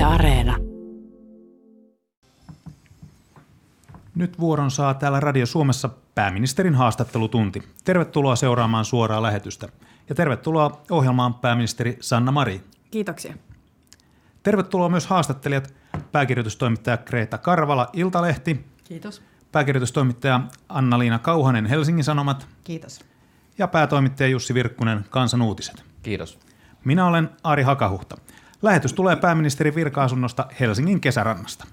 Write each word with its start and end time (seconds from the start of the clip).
Yle 0.00 0.06
Areena. 0.06 0.56
Nyt 4.14 4.40
vuoron 4.40 4.70
saa 4.70 4.94
täällä 4.94 5.20
Radio 5.20 5.46
Suomessa 5.46 5.90
pääministerin 6.14 6.74
haastattelutunti. 6.74 7.62
Tervetuloa 7.84 8.36
seuraamaan 8.36 8.84
suoraa 8.84 9.22
lähetystä. 9.22 9.68
Ja 10.08 10.14
tervetuloa 10.14 10.82
ohjelmaan 10.90 11.34
pääministeri 11.34 11.96
Sanna 12.00 12.32
Mari. 12.32 12.62
Kiitoksia. 12.90 13.34
Tervetuloa 14.42 14.88
myös 14.88 15.06
haastattelijat, 15.06 15.74
pääkirjoitustoimittaja 16.12 16.96
Kreta 16.96 17.38
Karvala, 17.38 17.88
Iltalehti. 17.92 18.66
Kiitos. 18.84 19.22
Pääkirjoitustoimittaja 19.52 20.40
Anna-Liina 20.68 21.18
Kauhanen, 21.18 21.66
Helsingin 21.66 22.04
Sanomat. 22.04 22.48
Kiitos. 22.64 23.00
Ja 23.58 23.68
päätoimittaja 23.68 24.28
Jussi 24.28 24.54
Virkkunen, 24.54 25.04
Kansan 25.10 25.42
uutiset. 25.42 25.84
Kiitos. 26.02 26.38
Minä 26.84 27.06
olen 27.06 27.30
Ari 27.42 27.62
Hakahuhta. 27.62 28.16
Lähetys 28.62 28.92
tulee 28.92 29.16
pääministerin 29.16 29.74
virka-asunnosta 29.74 30.46
Helsingin 30.60 31.00
kesärannasta. 31.00 31.66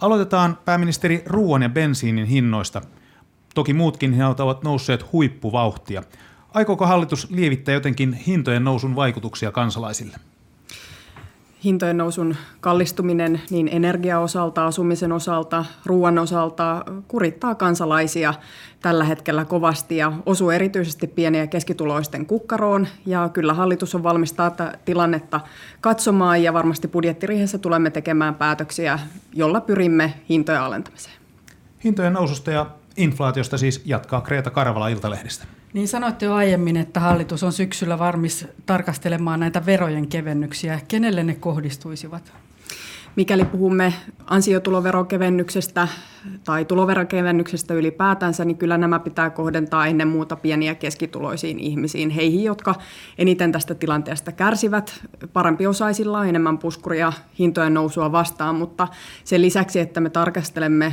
Aloitetaan 0.00 0.58
pääministeri 0.64 1.22
ruoan 1.26 1.62
ja 1.62 1.68
bensiinin 1.68 2.26
hinnoista. 2.26 2.80
Toki 3.54 3.74
muutkin 3.74 4.12
hinnat 4.12 4.40
ovat 4.40 4.64
nousseet 4.64 5.12
huippuvauhtia. 5.12 6.02
Aikooko 6.54 6.86
hallitus 6.86 7.30
lievittää 7.30 7.74
jotenkin 7.74 8.12
hintojen 8.12 8.64
nousun 8.64 8.96
vaikutuksia 8.96 9.52
kansalaisille? 9.52 10.16
Hintojen 11.64 11.96
nousun 11.96 12.36
kallistuminen 12.60 13.40
niin 13.50 13.68
energiaosalta, 13.72 14.66
asumisen 14.66 15.12
osalta, 15.12 15.64
ruoan 15.86 16.18
osalta 16.18 16.84
kurittaa 17.08 17.54
kansalaisia 17.54 18.34
tällä 18.80 19.04
hetkellä 19.04 19.44
kovasti 19.44 19.96
ja 19.96 20.12
osuu 20.26 20.50
erityisesti 20.50 21.06
pieniä 21.06 21.46
keskituloisten 21.46 22.26
kukkaroon. 22.26 22.88
Ja 23.06 23.28
kyllä 23.32 23.54
hallitus 23.54 23.94
on 23.94 24.02
valmis 24.02 24.32
tätä 24.32 24.72
tilannetta 24.84 25.40
katsomaan 25.80 26.42
ja 26.42 26.52
varmasti 26.52 26.88
budjettiriihessä 26.88 27.58
tulemme 27.58 27.90
tekemään 27.90 28.34
päätöksiä, 28.34 28.98
jolla 29.32 29.60
pyrimme 29.60 30.14
hintojen 30.28 30.60
alentamiseen. 30.60 31.16
Hintojen 31.84 32.12
noususta 32.12 32.50
ja 32.50 32.66
inflaatiosta 32.96 33.58
siis 33.58 33.82
jatkaa 33.84 34.20
Kreeta 34.20 34.50
Karvala 34.50 34.88
Iltalehdistä. 34.88 35.59
Niin 35.72 35.88
sanoitte 35.88 36.26
jo 36.26 36.34
aiemmin, 36.34 36.76
että 36.76 37.00
hallitus 37.00 37.42
on 37.42 37.52
syksyllä 37.52 37.98
varmis 37.98 38.46
tarkastelemaan 38.66 39.40
näitä 39.40 39.66
verojen 39.66 40.08
kevennyksiä. 40.08 40.80
Kenelle 40.88 41.24
ne 41.24 41.34
kohdistuisivat? 41.34 42.32
Mikäli 43.16 43.44
puhumme 43.44 43.94
ansiotuloverokevennyksestä 44.26 45.88
tai 46.44 46.64
tuloverokevennyksestä 46.64 47.74
ylipäätänsä, 47.74 48.44
niin 48.44 48.56
kyllä 48.56 48.78
nämä 48.78 48.98
pitää 48.98 49.30
kohdentaa 49.30 49.86
ennen 49.86 50.08
muuta 50.08 50.36
pieniä 50.36 50.74
keskituloisiin 50.74 51.58
ihmisiin, 51.58 52.10
heihin, 52.10 52.44
jotka 52.44 52.74
eniten 53.18 53.52
tästä 53.52 53.74
tilanteesta 53.74 54.32
kärsivät. 54.32 55.06
Parempi 55.32 55.66
osaisilla 55.66 56.18
on 56.18 56.28
enemmän 56.28 56.58
puskuria 56.58 57.12
hintojen 57.38 57.74
nousua 57.74 58.12
vastaan, 58.12 58.54
mutta 58.54 58.88
sen 59.24 59.42
lisäksi, 59.42 59.80
että 59.80 60.00
me 60.00 60.10
tarkastelemme 60.10 60.92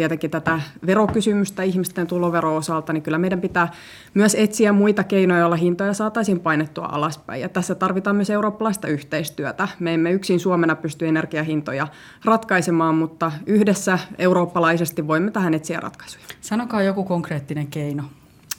tietenkin 0.00 0.30
tätä 0.30 0.60
verokysymystä 0.86 1.62
ihmisten 1.62 2.06
tulovero 2.06 2.56
osalta, 2.56 2.92
niin 2.92 3.02
kyllä 3.02 3.18
meidän 3.18 3.40
pitää 3.40 3.72
myös 4.14 4.34
etsiä 4.34 4.72
muita 4.72 5.04
keinoja, 5.04 5.40
joilla 5.40 5.56
hintoja 5.56 5.94
saataisiin 5.94 6.40
painettua 6.40 6.88
alaspäin. 6.92 7.40
Ja 7.40 7.48
tässä 7.48 7.74
tarvitaan 7.74 8.16
myös 8.16 8.30
eurooppalaista 8.30 8.88
yhteistyötä. 8.88 9.68
Me 9.78 9.94
emme 9.94 10.10
yksin 10.10 10.40
Suomena 10.40 10.76
pysty 10.76 11.08
energiahintoja 11.08 11.86
ratkaisemaan, 12.24 12.94
mutta 12.94 13.32
yhdessä 13.46 13.98
eurooppalaisesti 14.18 15.06
voimme 15.06 15.30
tähän 15.30 15.54
etsiä 15.54 15.80
ratkaisuja. 15.80 16.24
Sanokaa 16.40 16.82
joku 16.82 17.04
konkreettinen 17.04 17.66
keino. 17.66 18.02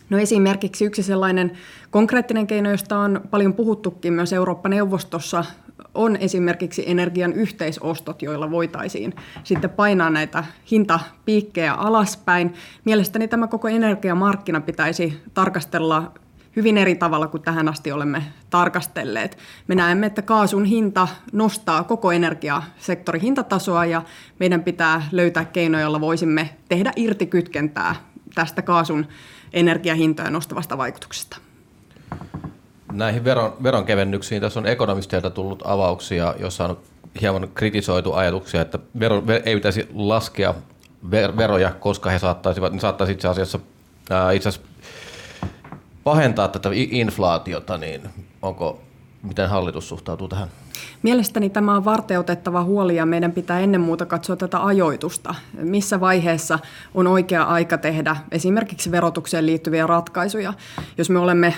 No 0.09 0.17
esimerkiksi 0.17 0.85
yksi 0.85 1.03
sellainen 1.03 1.51
konkreettinen 1.91 2.47
keino, 2.47 2.71
josta 2.71 2.97
on 2.97 3.21
paljon 3.31 3.53
puhuttukin 3.53 4.13
myös 4.13 4.33
Eurooppa-neuvostossa, 4.33 5.45
on 5.93 6.15
esimerkiksi 6.15 6.83
energian 6.87 7.33
yhteisostot, 7.33 8.21
joilla 8.21 8.51
voitaisiin 8.51 9.13
sitten 9.43 9.69
painaa 9.69 10.09
näitä 10.09 10.43
hintapiikkejä 10.71 11.73
alaspäin. 11.73 12.53
Mielestäni 12.85 13.27
tämä 13.27 13.47
koko 13.47 13.67
energiamarkkina 13.67 14.61
pitäisi 14.61 15.21
tarkastella 15.33 16.11
hyvin 16.55 16.77
eri 16.77 16.95
tavalla 16.95 17.27
kuin 17.27 17.43
tähän 17.43 17.69
asti 17.69 17.91
olemme 17.91 18.23
tarkastelleet. 18.49 19.37
Me 19.67 19.75
näemme, 19.75 20.05
että 20.05 20.21
kaasun 20.21 20.65
hinta 20.65 21.07
nostaa 21.33 21.83
koko 21.83 22.11
energiasektorin 22.11 23.21
hintatasoa 23.21 23.85
ja 23.85 24.01
meidän 24.39 24.63
pitää 24.63 25.07
löytää 25.11 25.45
keinoja, 25.45 25.81
joilla 25.81 26.01
voisimme 26.01 26.49
tehdä 26.69 26.91
irti 26.95 27.25
kytkentää 27.25 27.95
tästä 28.35 28.61
kaasun 28.61 29.07
energiahintoja 29.53 30.29
nostavasta 30.29 30.77
vaikutuksesta 30.77 31.37
näihin 32.91 33.23
veron, 33.23 33.53
veronkevennyksiin. 33.63 34.41
Tässä 34.41 34.59
on 34.59 34.67
ekonomisteilta 34.67 35.29
tullut 35.29 35.63
avauksia, 35.65 36.35
jossa 36.39 36.65
on 36.65 36.77
hieman 37.21 37.49
kritisoitu 37.53 38.13
ajatuksia, 38.13 38.61
että 38.61 38.79
vero, 38.99 39.27
ver, 39.27 39.41
ei 39.45 39.55
pitäisi 39.55 39.87
laskea 39.93 40.53
ver, 41.11 41.37
veroja, 41.37 41.71
koska 41.71 42.09
he 42.09 42.19
saattaisivat, 42.19 42.73
ne 42.73 42.79
saattaisi 42.79 43.13
itse 43.13 43.27
asiassa, 43.27 43.59
ää, 44.09 44.31
itse 44.31 44.49
asiassa 44.49 44.69
pahentaa 46.03 46.47
tätä 46.47 46.69
inflaatiota, 46.73 47.77
niin 47.77 48.01
onko, 48.41 48.81
miten 49.23 49.49
hallitus 49.49 49.89
suhtautuu 49.89 50.27
tähän? 50.27 50.47
Mielestäni 51.03 51.49
tämä 51.49 51.75
on 51.75 51.85
varteutettava 51.85 52.63
huoli 52.63 52.95
ja 52.95 53.05
meidän 53.05 53.31
pitää 53.31 53.59
ennen 53.59 53.81
muuta 53.81 54.05
katsoa 54.05 54.35
tätä 54.35 54.65
ajoitusta. 54.65 55.35
Missä 55.57 55.99
vaiheessa 55.99 56.59
on 56.95 57.07
oikea 57.07 57.43
aika 57.43 57.77
tehdä 57.77 58.15
esimerkiksi 58.31 58.91
verotukseen 58.91 59.45
liittyviä 59.45 59.87
ratkaisuja. 59.87 60.53
Jos 60.97 61.09
me 61.09 61.19
olemme 61.19 61.53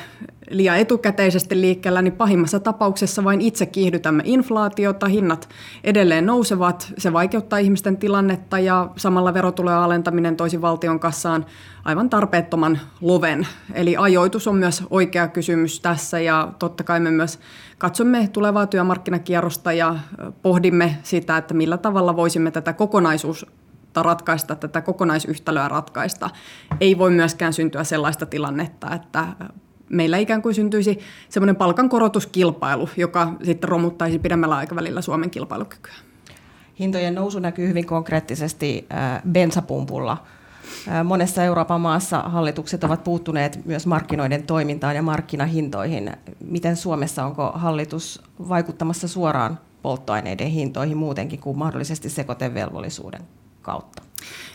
liian 0.50 0.78
etukäteisesti 0.78 1.62
liikkeellä, 1.62 2.01
niin 2.01 2.13
pahimmassa 2.13 2.59
tapauksessa 2.59 3.23
vain 3.23 3.41
itse 3.41 3.66
kiihdytämme 3.66 4.23
inflaatiota, 4.25 5.07
hinnat 5.07 5.50
edelleen 5.83 6.25
nousevat, 6.25 6.94
se 6.97 7.13
vaikeuttaa 7.13 7.59
ihmisten 7.59 7.97
tilannetta 7.97 8.59
ja 8.59 8.89
samalla 8.95 9.33
verotulojen 9.33 9.79
alentaminen 9.79 10.35
toisi 10.35 10.62
valtion 10.62 11.00
kassaan 11.00 11.45
aivan 11.85 12.09
tarpeettoman 12.09 12.79
loven. 13.01 13.47
Eli 13.73 13.97
ajoitus 13.97 14.47
on 14.47 14.56
myös 14.56 14.83
oikea 14.89 15.28
kysymys 15.28 15.79
tässä 15.79 16.19
ja 16.19 16.53
totta 16.59 16.83
kai 16.83 17.00
me 17.00 17.12
myös 17.12 17.39
katsomme 17.78 18.29
tulevaa 18.34 18.67
työmarkkinakierrosta 18.67 19.73
ja 19.73 19.95
pohdimme 20.41 20.97
sitä, 21.03 21.38
että 21.38 21.53
millä 21.53 21.78
tavalla 21.78 22.16
voisimme 22.16 22.51
tätä 22.51 22.73
kokonaisuus 22.73 23.45
ratkaista, 23.95 24.56
tätä 24.56 24.81
kokonaisyhtälöä 24.81 25.67
ratkaista. 25.67 26.29
Ei 26.79 26.97
voi 26.97 27.12
myöskään 27.12 27.53
syntyä 27.53 27.83
sellaista 27.83 28.25
tilannetta, 28.25 28.95
että 28.95 29.28
meillä 29.89 30.17
ikään 30.17 30.41
kuin 30.41 30.56
syntyisi 30.56 31.00
semmoinen 31.29 31.56
palkankorotuskilpailu, 31.56 32.89
joka 32.97 33.33
sitten 33.44 33.69
romuttaisi 33.69 34.19
pidemmällä 34.19 34.56
aikavälillä 34.56 35.01
Suomen 35.01 35.29
kilpailukykyä. 35.29 35.94
Hintojen 36.79 37.16
nousu 37.16 37.39
näkyy 37.39 37.67
hyvin 37.67 37.85
konkreettisesti 37.85 38.88
bensapumpulla. 39.31 40.17
Monessa 41.03 41.44
Euroopan 41.44 41.81
maassa 41.81 42.19
hallitukset 42.19 42.84
ovat 42.84 43.03
puuttuneet 43.03 43.66
myös 43.66 43.88
markkinoiden 43.88 44.44
toimintaan 44.44 44.95
ja 44.95 45.01
markkinahintoihin. 45.01 46.11
Miten 46.45 46.75
Suomessa 46.75 47.25
onko 47.25 47.51
hallitus 47.56 48.22
vaikuttamassa 48.50 49.07
suoraan 49.07 49.59
polttoaineiden 49.81 50.47
hintoihin 50.47 50.97
muutenkin 50.97 51.39
kuin 51.39 51.57
mahdollisesti 51.57 52.09
sekoitevelvollisuuden 52.09 53.22
kautta? 53.62 54.03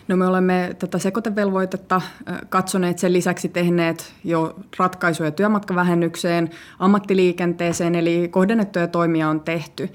No 0.08 0.16
me 0.16 0.26
olemme 0.26 0.76
tätä 0.78 0.98
sekoitevelvoitetta 0.98 2.00
katsoneet 2.48 2.98
sen 2.98 3.12
lisäksi 3.12 3.48
tehneet 3.48 4.12
jo 4.24 4.56
ratkaisuja 4.78 5.30
työmatkavähennykseen, 5.30 6.50
ammattiliikenteeseen, 6.78 7.94
eli 7.94 8.28
kohdennettuja 8.28 8.88
toimia 8.88 9.28
on 9.28 9.40
tehty. 9.40 9.92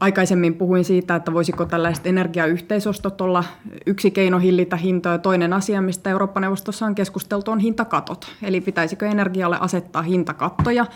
Aikaisemmin 0.00 0.54
puhuin 0.54 0.84
siitä, 0.84 1.16
että 1.16 1.32
voisiko 1.32 1.64
tällaiset 1.64 2.06
energiayhteisostot 2.06 3.20
olla 3.20 3.44
yksi 3.86 4.10
keino 4.10 4.38
hillitä 4.38 4.76
hintoja. 4.76 5.18
Toinen 5.18 5.52
asia, 5.52 5.82
mistä 5.82 6.10
Eurooppa-neuvostossa 6.10 6.86
on 6.86 6.94
keskusteltu, 6.94 7.50
on 7.50 7.58
hintakatot. 7.58 8.32
Eli 8.42 8.60
pitäisikö 8.60 9.06
energialle 9.06 9.56
asettaa 9.60 10.02
hintakattoja 10.02 10.86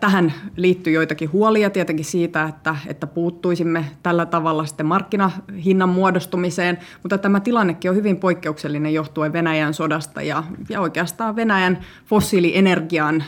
Tähän 0.00 0.32
liittyy 0.56 0.92
joitakin 0.92 1.32
huolia 1.32 1.70
tietenkin 1.70 2.04
siitä, 2.04 2.44
että, 2.44 2.76
että 2.86 3.06
puuttuisimme 3.06 3.84
tällä 4.02 4.26
tavalla 4.26 4.66
sitten 4.66 4.86
markkinahinnan 4.86 5.88
muodostumiseen, 5.88 6.78
mutta 7.02 7.18
tämä 7.18 7.40
tilannekin 7.40 7.90
on 7.90 7.96
hyvin 7.96 8.16
poikkeuksellinen 8.16 8.94
johtuen 8.94 9.32
Venäjän 9.32 9.74
sodasta 9.74 10.22
ja, 10.22 10.44
ja 10.68 10.80
oikeastaan 10.80 11.36
Venäjän 11.36 11.78
fossiilienergian 12.06 13.24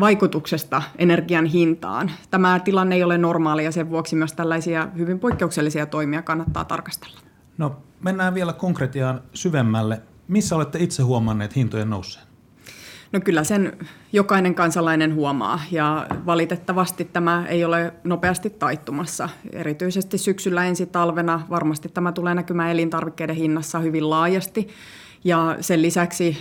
vaikutuksesta 0.00 0.82
energian 0.98 1.46
hintaan. 1.46 2.10
Tämä 2.30 2.60
tilanne 2.60 2.94
ei 2.94 3.02
ole 3.02 3.18
normaali 3.18 3.64
ja 3.64 3.72
sen 3.72 3.90
vuoksi 3.90 4.16
myös 4.16 4.32
tällaisia 4.32 4.88
hyvin 4.98 5.18
poikkeuksellisia 5.18 5.86
toimia 5.86 6.22
kannattaa 6.22 6.64
tarkastella. 6.64 7.20
No 7.58 7.76
mennään 8.00 8.34
vielä 8.34 8.52
konkretiaan 8.52 9.20
syvemmälle. 9.34 10.02
Missä 10.28 10.56
olette 10.56 10.78
itse 10.78 11.02
huomanneet 11.02 11.56
hintojen 11.56 11.90
nouseen? 11.90 12.28
No 13.12 13.20
kyllä 13.20 13.44
sen 13.44 13.78
jokainen 14.12 14.54
kansalainen 14.54 15.14
huomaa 15.14 15.60
ja 15.70 16.06
valitettavasti 16.26 17.04
tämä 17.04 17.46
ei 17.46 17.64
ole 17.64 17.94
nopeasti 18.04 18.50
taittumassa. 18.50 19.28
Erityisesti 19.52 20.18
syksyllä 20.18 20.64
ensi 20.64 20.86
talvena 20.86 21.40
varmasti 21.50 21.88
tämä 21.88 22.12
tulee 22.12 22.34
näkymään 22.34 22.70
elintarvikkeiden 22.70 23.36
hinnassa 23.36 23.78
hyvin 23.78 24.10
laajasti. 24.10 24.68
Ja 25.24 25.56
sen 25.60 25.82
lisäksi 25.82 26.38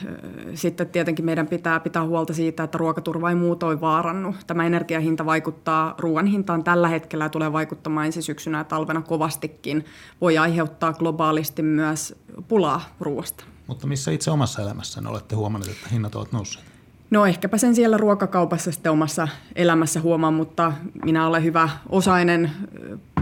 sitten 0.53 0.87
tietenkin 0.87 1.25
meidän 1.25 1.47
pitää 1.47 1.79
pitää 1.79 2.03
huolta 2.03 2.33
siitä, 2.33 2.63
että 2.63 2.77
ruokaturva 2.77 3.29
ei 3.29 3.35
muutoin 3.35 3.81
vaarannu. 3.81 4.35
Tämä 4.47 4.65
energiahinta 4.65 5.25
vaikuttaa 5.25 5.95
ruoan 5.97 6.25
hintaan 6.25 6.63
tällä 6.63 6.87
hetkellä 6.87 7.25
ja 7.25 7.29
tulee 7.29 7.53
vaikuttamaan 7.53 8.05
ensi 8.05 8.21
syksynä 8.21 8.57
ja 8.57 8.63
talvena 8.63 9.01
kovastikin. 9.01 9.85
Voi 10.21 10.37
aiheuttaa 10.37 10.93
globaalisti 10.93 11.61
myös 11.61 12.15
pulaa 12.47 12.81
ruoasta. 12.99 13.43
Mutta 13.67 13.87
missä 13.87 14.11
itse 14.11 14.31
omassa 14.31 14.61
elämässä 14.61 15.01
olette 15.07 15.35
huomanneet, 15.35 15.71
että 15.71 15.89
hinnat 15.89 16.15
ovat 16.15 16.31
nousseet? 16.31 16.65
No 17.09 17.25
ehkäpä 17.25 17.57
sen 17.57 17.75
siellä 17.75 17.97
ruokakaupassa 17.97 18.71
sitten 18.71 18.91
omassa 18.91 19.27
elämässä 19.55 20.01
huomaan, 20.01 20.33
mutta 20.33 20.73
minä 21.05 21.27
olen 21.27 21.43
hyvä 21.43 21.69
osainen. 21.89 22.51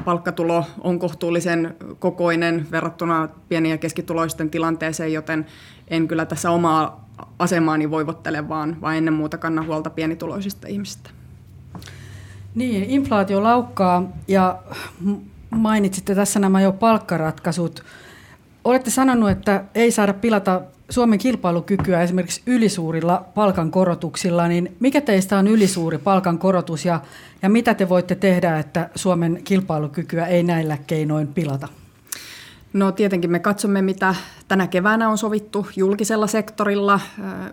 Palkkatulo 0.05 0.65
on 0.81 0.99
kohtuullisen 0.99 1.75
kokoinen 1.99 2.67
verrattuna 2.71 3.29
pieni- 3.49 3.69
ja 3.69 3.77
keskituloisten 3.77 4.49
tilanteeseen, 4.49 5.13
joten 5.13 5.45
en 5.87 6.07
kyllä 6.07 6.25
tässä 6.25 6.51
omaa 6.51 7.09
asemaani 7.39 7.91
voivottele, 7.91 8.49
vaan, 8.49 8.81
vaan 8.81 8.95
ennen 8.95 9.13
muuta 9.13 9.37
kannan 9.37 9.67
huolta 9.67 9.89
pienituloisista 9.89 10.67
ihmisistä. 10.67 11.09
Niin, 12.55 12.83
inflaatio 12.83 13.43
laukkaa 13.43 14.03
ja 14.27 14.59
mainitsitte 15.49 16.15
tässä 16.15 16.39
nämä 16.39 16.61
jo 16.61 16.71
palkkaratkaisut. 16.71 17.83
Olette 18.63 18.89
sanonut, 18.89 19.29
että 19.29 19.63
ei 19.75 19.91
saada 19.91 20.13
pilata 20.13 20.61
Suomen 20.89 21.19
kilpailukykyä 21.19 22.01
esimerkiksi 22.01 22.41
ylisuurilla 22.45 23.25
palkankorotuksilla, 23.35 24.47
niin 24.47 24.75
mikä 24.79 25.01
teistä 25.01 25.37
on 25.37 25.47
ylisuuri 25.47 25.97
palkankorotus 25.97 26.85
ja, 26.85 27.01
ja 27.41 27.49
mitä 27.49 27.73
te 27.73 27.89
voitte 27.89 28.15
tehdä, 28.15 28.59
että 28.59 28.89
Suomen 28.95 29.41
kilpailukykyä 29.43 30.25
ei 30.25 30.43
näillä 30.43 30.77
keinoin 30.87 31.27
pilata? 31.27 31.67
No 32.73 32.91
tietenkin 32.91 33.31
me 33.31 33.39
katsomme, 33.39 33.81
mitä 33.81 34.15
tänä 34.47 34.67
keväänä 34.67 35.09
on 35.09 35.17
sovittu 35.17 35.67
julkisella 35.75 36.27
sektorilla. 36.27 36.99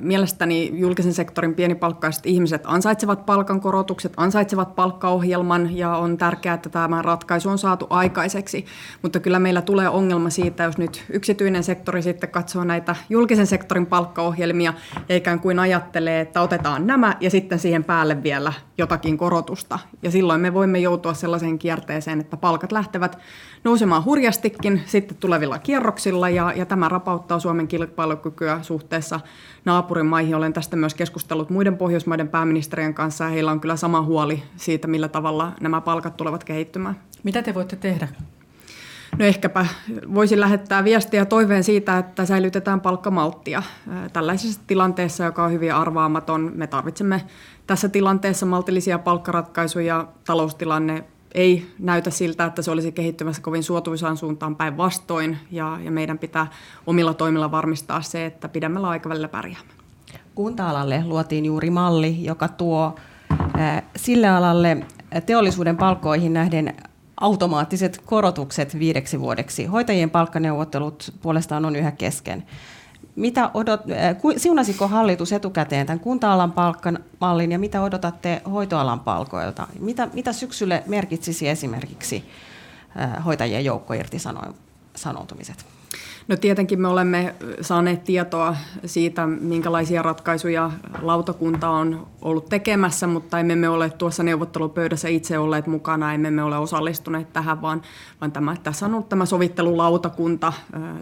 Mielestäni 0.00 0.70
julkisen 0.74 1.14
sektorin 1.14 1.54
pienipalkkaiset 1.54 2.26
ihmiset 2.26 2.62
ansaitsevat 2.64 3.26
palkankorotukset, 3.26 4.12
ansaitsevat 4.16 4.74
palkkaohjelman 4.74 5.76
ja 5.76 5.96
on 5.96 6.18
tärkeää, 6.18 6.54
että 6.54 6.68
tämä 6.68 7.02
ratkaisu 7.02 7.48
on 7.48 7.58
saatu 7.58 7.86
aikaiseksi. 7.90 8.66
Mutta 9.02 9.20
kyllä 9.20 9.38
meillä 9.38 9.62
tulee 9.62 9.88
ongelma 9.88 10.30
siitä, 10.30 10.62
jos 10.62 10.78
nyt 10.78 11.04
yksityinen 11.10 11.64
sektori 11.64 12.02
sitten 12.02 12.30
katsoo 12.30 12.64
näitä 12.64 12.96
julkisen 13.10 13.46
sektorin 13.46 13.86
palkkaohjelmia 13.86 14.74
ja 15.08 15.16
ikään 15.16 15.40
kuin 15.40 15.58
ajattelee, 15.58 16.20
että 16.20 16.40
otetaan 16.40 16.86
nämä 16.86 17.16
ja 17.20 17.30
sitten 17.30 17.58
siihen 17.58 17.84
päälle 17.84 18.22
vielä 18.22 18.52
jotakin 18.78 19.18
korotusta. 19.18 19.78
Ja 20.02 20.10
silloin 20.10 20.40
me 20.40 20.54
voimme 20.54 20.78
joutua 20.78 21.14
sellaiseen 21.14 21.58
kierteeseen, 21.58 22.20
että 22.20 22.36
palkat 22.36 22.72
lähtevät 22.72 23.18
nousemaan 23.64 24.04
hurjastikin 24.04 24.82
sitten 24.86 25.16
tulevilla 25.16 25.58
kierroksilla 25.58 26.28
ja, 26.28 26.52
ja 26.56 26.66
tämä 26.66 26.81
rapauttaa 26.88 27.40
Suomen 27.40 27.68
kilpailukykyä 27.68 28.58
suhteessa 28.62 29.20
naapurimaihin. 29.64 30.34
Olen 30.34 30.52
tästä 30.52 30.76
myös 30.76 30.94
keskustellut 30.94 31.50
muiden 31.50 31.76
Pohjoismaiden 31.76 32.28
pääministerien 32.28 32.94
kanssa 32.94 33.24
ja 33.24 33.30
heillä 33.30 33.50
on 33.50 33.60
kyllä 33.60 33.76
sama 33.76 34.02
huoli 34.02 34.42
siitä, 34.56 34.88
millä 34.88 35.08
tavalla 35.08 35.52
nämä 35.60 35.80
palkat 35.80 36.16
tulevat 36.16 36.44
kehittymään. 36.44 37.00
Mitä 37.22 37.42
te 37.42 37.54
voitte 37.54 37.76
tehdä? 37.76 38.08
No 39.18 39.24
ehkäpä 39.24 39.66
voisin 40.14 40.40
lähettää 40.40 40.84
viestiä 40.84 41.24
toiveen 41.24 41.64
siitä, 41.64 41.98
että 41.98 42.26
säilytetään 42.26 42.80
palkkamalttia. 42.80 43.62
Tällaisessa 44.12 44.60
tilanteessa, 44.66 45.24
joka 45.24 45.44
on 45.44 45.52
hyvin 45.52 45.74
arvaamaton, 45.74 46.52
me 46.54 46.66
tarvitsemme 46.66 47.22
tässä 47.66 47.88
tilanteessa 47.88 48.46
maltillisia 48.46 48.98
palkkaratkaisuja. 48.98 50.06
Taloustilanne 50.26 51.04
ei 51.34 51.66
näytä 51.78 52.10
siltä, 52.10 52.44
että 52.44 52.62
se 52.62 52.70
olisi 52.70 52.92
kehittymässä 52.92 53.42
kovin 53.42 53.62
suotuisaan 53.62 54.16
suuntaan 54.16 54.56
päinvastoin, 54.56 55.38
ja, 55.50 55.78
ja 55.84 55.90
meidän 55.90 56.18
pitää 56.18 56.46
omilla 56.86 57.14
toimilla 57.14 57.50
varmistaa 57.50 58.02
se, 58.02 58.26
että 58.26 58.48
pidemmällä 58.48 58.88
aikavälillä 58.88 59.28
pärjäämme. 59.28 59.72
Kunta-alalle 60.34 61.02
luotiin 61.04 61.44
juuri 61.44 61.70
malli, 61.70 62.24
joka 62.24 62.48
tuo 62.48 62.94
sille 63.96 64.28
alalle 64.28 64.86
teollisuuden 65.26 65.76
palkkoihin 65.76 66.32
nähden 66.32 66.74
automaattiset 67.20 68.02
korotukset 68.06 68.78
viideksi 68.78 69.20
vuodeksi. 69.20 69.66
Hoitajien 69.66 70.10
palkkaneuvottelut 70.10 71.14
puolestaan 71.22 71.64
on 71.64 71.76
yhä 71.76 71.90
kesken. 71.90 72.44
Mitä 73.16 73.50
odot, 73.54 73.80
siunasiko 74.36 74.88
hallitus 74.88 75.32
etukäteen 75.32 75.86
tämän 75.86 76.00
kunta-alan 76.00 76.52
palkkamallin 76.52 77.52
ja 77.52 77.58
mitä 77.58 77.82
odotatte 77.82 78.42
hoitoalan 78.52 79.00
palkoilta? 79.00 79.66
Mitä, 79.78 80.08
mitä 80.12 80.32
syksylle 80.32 80.82
merkitsisi 80.86 81.48
esimerkiksi 81.48 82.24
hoitajien 83.24 83.64
joukkoirtisanoutumiset? 83.64 85.66
No 86.28 86.36
tietenkin 86.36 86.80
me 86.80 86.88
olemme 86.88 87.34
saaneet 87.60 88.04
tietoa 88.04 88.56
siitä, 88.84 89.26
minkälaisia 89.26 90.02
ratkaisuja 90.02 90.70
lautakunta 91.02 91.68
on 91.68 92.06
ollut 92.22 92.48
tekemässä, 92.48 93.06
mutta 93.06 93.38
emme 93.38 93.56
me 93.56 93.68
ole 93.68 93.90
tuossa 93.90 94.22
neuvottelupöydässä 94.22 95.08
itse 95.08 95.38
olleet 95.38 95.66
mukana, 95.66 96.14
emme 96.14 96.30
me 96.30 96.42
ole 96.42 96.58
osallistuneet 96.58 97.32
tähän, 97.32 97.62
vaan, 97.62 97.82
vaan 98.20 98.32
tämä, 98.32 98.56
tässä 98.62 98.86
on 98.86 98.94
ollut 98.94 99.08
tämä 99.08 99.26
sovittelulautakunta, 99.26 100.52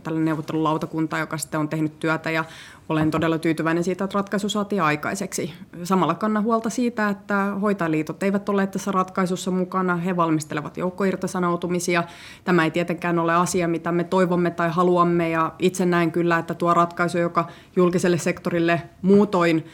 tällainen 0.02 0.24
neuvottelulautakunta, 0.24 1.18
joka 1.18 1.38
sitten 1.38 1.60
on 1.60 1.68
tehnyt 1.68 2.00
työtä 2.00 2.30
ja 2.30 2.44
olen 2.90 3.10
todella 3.10 3.38
tyytyväinen 3.38 3.84
siitä, 3.84 4.04
että 4.04 4.18
ratkaisu 4.18 4.48
saatiin 4.48 4.82
aikaiseksi. 4.82 5.54
Samalla 5.84 6.14
kannan 6.14 6.42
huolta 6.42 6.70
siitä, 6.70 7.08
että 7.08 7.44
hoitajaliitot 7.44 8.22
eivät 8.22 8.48
ole 8.48 8.66
tässä 8.66 8.92
ratkaisussa 8.92 9.50
mukana. 9.50 9.96
He 9.96 10.16
valmistelevat 10.16 10.76
joukkoirtosanoutumisia. 10.76 12.04
Tämä 12.44 12.64
ei 12.64 12.70
tietenkään 12.70 13.18
ole 13.18 13.34
asia, 13.34 13.68
mitä 13.68 13.92
me 13.92 14.04
toivomme 14.04 14.50
tai 14.50 14.70
haluamme. 14.70 15.30
Ja 15.30 15.52
itse 15.58 15.86
näen 15.86 16.12
kyllä, 16.12 16.38
että 16.38 16.54
tuo 16.54 16.74
ratkaisu, 16.74 17.18
joka 17.18 17.48
julkiselle 17.76 18.18
sektorille 18.18 18.82
muutoin 19.02 19.64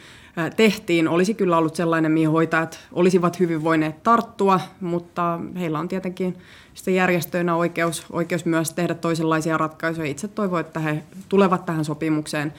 tehtiin, 0.55 1.07
olisi 1.07 1.33
kyllä 1.33 1.57
ollut 1.57 1.75
sellainen, 1.75 2.11
mihin 2.11 2.31
hoitajat 2.31 2.79
olisivat 2.91 3.39
hyvin 3.39 3.63
voineet 3.63 4.03
tarttua, 4.03 4.59
mutta 4.81 5.39
heillä 5.59 5.79
on 5.79 5.87
tietenkin 5.87 6.37
sitten 6.73 6.95
järjestöinä 6.95 7.55
oikeus, 7.55 8.05
oikeus 8.11 8.45
myös 8.45 8.73
tehdä 8.73 8.93
toisenlaisia 8.93 9.57
ratkaisuja. 9.57 10.07
Itse 10.07 10.27
toivon, 10.27 10.59
että 10.59 10.79
he 10.79 11.03
tulevat 11.29 11.65
tähän 11.65 11.85
sopimukseen 11.85 12.53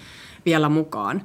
vielä 0.47 0.69
mukaan. 0.69 1.23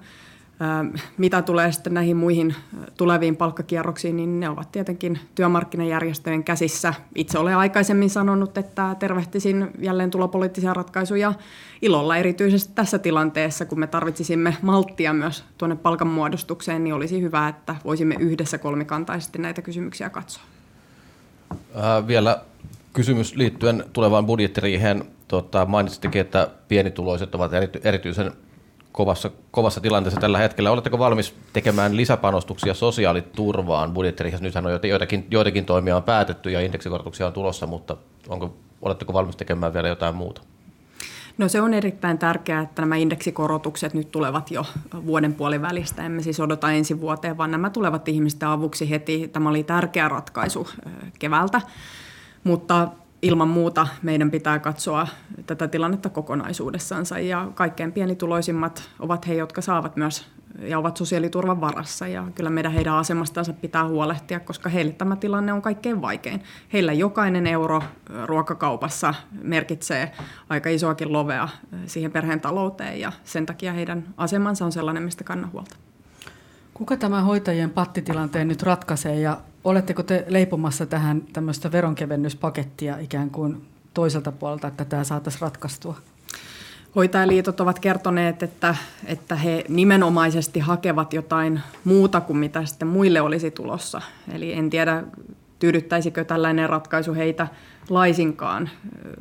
Mitä 1.17 1.41
tulee 1.41 1.71
sitten 1.71 1.93
näihin 1.93 2.17
muihin 2.17 2.55
tuleviin 2.97 3.35
palkkakierroksiin, 3.35 4.15
niin 4.15 4.39
ne 4.39 4.49
ovat 4.49 4.71
tietenkin 4.71 5.19
työmarkkinajärjestöjen 5.35 6.43
käsissä. 6.43 6.93
Itse 7.15 7.39
olen 7.39 7.57
aikaisemmin 7.57 8.09
sanonut, 8.09 8.57
että 8.57 8.95
tervehtisin 8.99 9.71
jälleen 9.79 10.11
tulopoliittisia 10.11 10.73
ratkaisuja 10.73 11.33
ilolla, 11.81 12.17
erityisesti 12.17 12.73
tässä 12.75 12.99
tilanteessa, 12.99 13.65
kun 13.65 13.79
me 13.79 13.87
tarvitsisimme 13.87 14.57
malttia 14.61 15.13
myös 15.13 15.43
tuonne 15.57 15.75
palkanmuodostukseen, 15.75 16.83
niin 16.83 16.93
olisi 16.93 17.21
hyvä, 17.21 17.47
että 17.47 17.75
voisimme 17.85 18.15
yhdessä 18.19 18.57
kolmikantaisesti 18.57 19.39
näitä 19.39 19.61
kysymyksiä 19.61 20.09
katsoa. 20.09 20.43
Äh, 21.51 22.07
vielä 22.07 22.41
kysymys 22.93 23.35
liittyen 23.35 23.83
tulevaan 23.93 24.25
budjettiriiheen. 24.25 25.05
Tota, 25.27 25.65
mainitsittekin, 25.65 26.21
että 26.21 26.49
pienituloiset 26.67 27.35
ovat 27.35 27.51
erityisen 27.83 28.31
kovassa, 28.93 29.31
kovassa 29.51 29.81
tilanteessa 29.81 30.21
tällä 30.21 30.37
hetkellä. 30.37 30.71
Oletteko 30.71 30.99
valmis 30.99 31.35
tekemään 31.53 31.97
lisäpanostuksia 31.97 32.73
sosiaaliturvaan 32.73 33.93
budjettiriihessä? 33.93 34.43
Nythän 34.43 34.65
on 34.65 34.79
joitakin, 34.83 35.27
joitakin 35.31 35.65
toimia 35.65 35.95
on 35.95 36.03
päätetty 36.03 36.51
ja 36.51 36.61
indeksikorotuksia 36.61 37.27
on 37.27 37.33
tulossa, 37.33 37.67
mutta 37.67 37.97
onko, 38.27 38.53
oletteko 38.81 39.13
valmis 39.13 39.35
tekemään 39.35 39.73
vielä 39.73 39.87
jotain 39.87 40.15
muuta? 40.15 40.41
No 41.37 41.47
se 41.47 41.61
on 41.61 41.73
erittäin 41.73 42.17
tärkeää, 42.17 42.61
että 42.61 42.81
nämä 42.81 42.95
indeksikorotukset 42.95 43.93
nyt 43.93 44.11
tulevat 44.11 44.51
jo 44.51 44.65
vuoden 45.05 45.33
puolivälistä. 45.33 46.05
Emme 46.05 46.21
siis 46.21 46.39
odota 46.39 46.71
ensi 46.71 47.01
vuoteen, 47.01 47.37
vaan 47.37 47.51
nämä 47.51 47.69
tulevat 47.69 48.07
ihmisten 48.07 48.49
avuksi 48.49 48.89
heti. 48.89 49.27
Tämä 49.27 49.49
oli 49.49 49.63
tärkeä 49.63 50.09
ratkaisu 50.09 50.67
keväältä. 51.19 51.61
Mutta 52.43 52.87
ilman 53.23 53.47
muuta 53.47 53.87
meidän 54.01 54.31
pitää 54.31 54.59
katsoa 54.59 55.07
tätä 55.45 55.67
tilannetta 55.67 56.09
kokonaisuudessansa 56.09 57.19
ja 57.19 57.51
kaikkein 57.55 57.91
pienituloisimmat 57.91 58.89
ovat 58.99 59.27
he, 59.27 59.33
jotka 59.33 59.61
saavat 59.61 59.95
myös 59.95 60.25
ja 60.59 60.79
ovat 60.79 60.97
sosiaaliturvan 60.97 61.61
varassa 61.61 62.07
ja 62.07 62.27
kyllä 62.35 62.49
meidän 62.49 62.71
heidän 62.71 62.93
asemastansa 62.93 63.53
pitää 63.53 63.87
huolehtia, 63.87 64.39
koska 64.39 64.69
heille 64.69 64.93
tämä 64.93 65.15
tilanne 65.15 65.53
on 65.53 65.61
kaikkein 65.61 66.01
vaikein. 66.01 66.43
Heillä 66.73 66.93
jokainen 66.93 67.47
euro 67.47 67.83
ruokakaupassa 68.25 69.13
merkitsee 69.41 70.11
aika 70.49 70.69
isoakin 70.69 71.13
lovea 71.13 71.49
siihen 71.85 72.11
perheen 72.11 72.41
talouteen 72.41 72.99
ja 72.99 73.11
sen 73.23 73.45
takia 73.45 73.73
heidän 73.73 74.13
asemansa 74.17 74.65
on 74.65 74.71
sellainen, 74.71 75.03
mistä 75.03 75.23
kannan 75.23 75.51
huolta. 75.51 75.75
Kuka 76.73 76.97
tämä 76.97 77.21
hoitajien 77.21 77.69
pattitilanteen 77.69 78.47
nyt 78.47 78.63
ratkaisee 78.63 79.19
ja 79.19 79.37
oletteko 79.63 80.03
te 80.03 80.25
leipomassa 80.27 80.85
tähän 80.85 81.21
tämmöistä 81.33 81.71
veronkevennyspakettia 81.71 82.97
ikään 82.97 83.29
kuin 83.29 83.65
toiselta 83.93 84.31
puolelta, 84.31 84.67
että 84.67 84.85
tämä 84.85 85.03
saataisiin 85.03 85.41
ratkaistua? 85.41 85.95
Hoitajaliitot 86.95 87.59
ovat 87.59 87.79
kertoneet, 87.79 88.43
että, 88.43 88.75
että 89.05 89.35
he 89.35 89.63
nimenomaisesti 89.69 90.59
hakevat 90.59 91.13
jotain 91.13 91.61
muuta 91.83 92.21
kuin 92.21 92.37
mitä 92.37 92.65
sitten 92.65 92.87
muille 92.87 93.21
olisi 93.21 93.51
tulossa. 93.51 94.01
Eli 94.33 94.53
en 94.53 94.69
tiedä, 94.69 95.03
tyydyttäisikö 95.59 96.23
tällainen 96.23 96.69
ratkaisu 96.69 97.13
heitä 97.13 97.47
laisinkaan. 97.89 98.69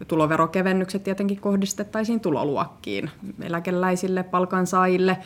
Tuloverokevennykset 0.08 1.04
tietenkin 1.04 1.40
kohdistettaisiin 1.40 2.20
tuloluokkiin, 2.20 3.10
eläkeläisille, 3.42 4.22
palkansaajille 4.22 5.18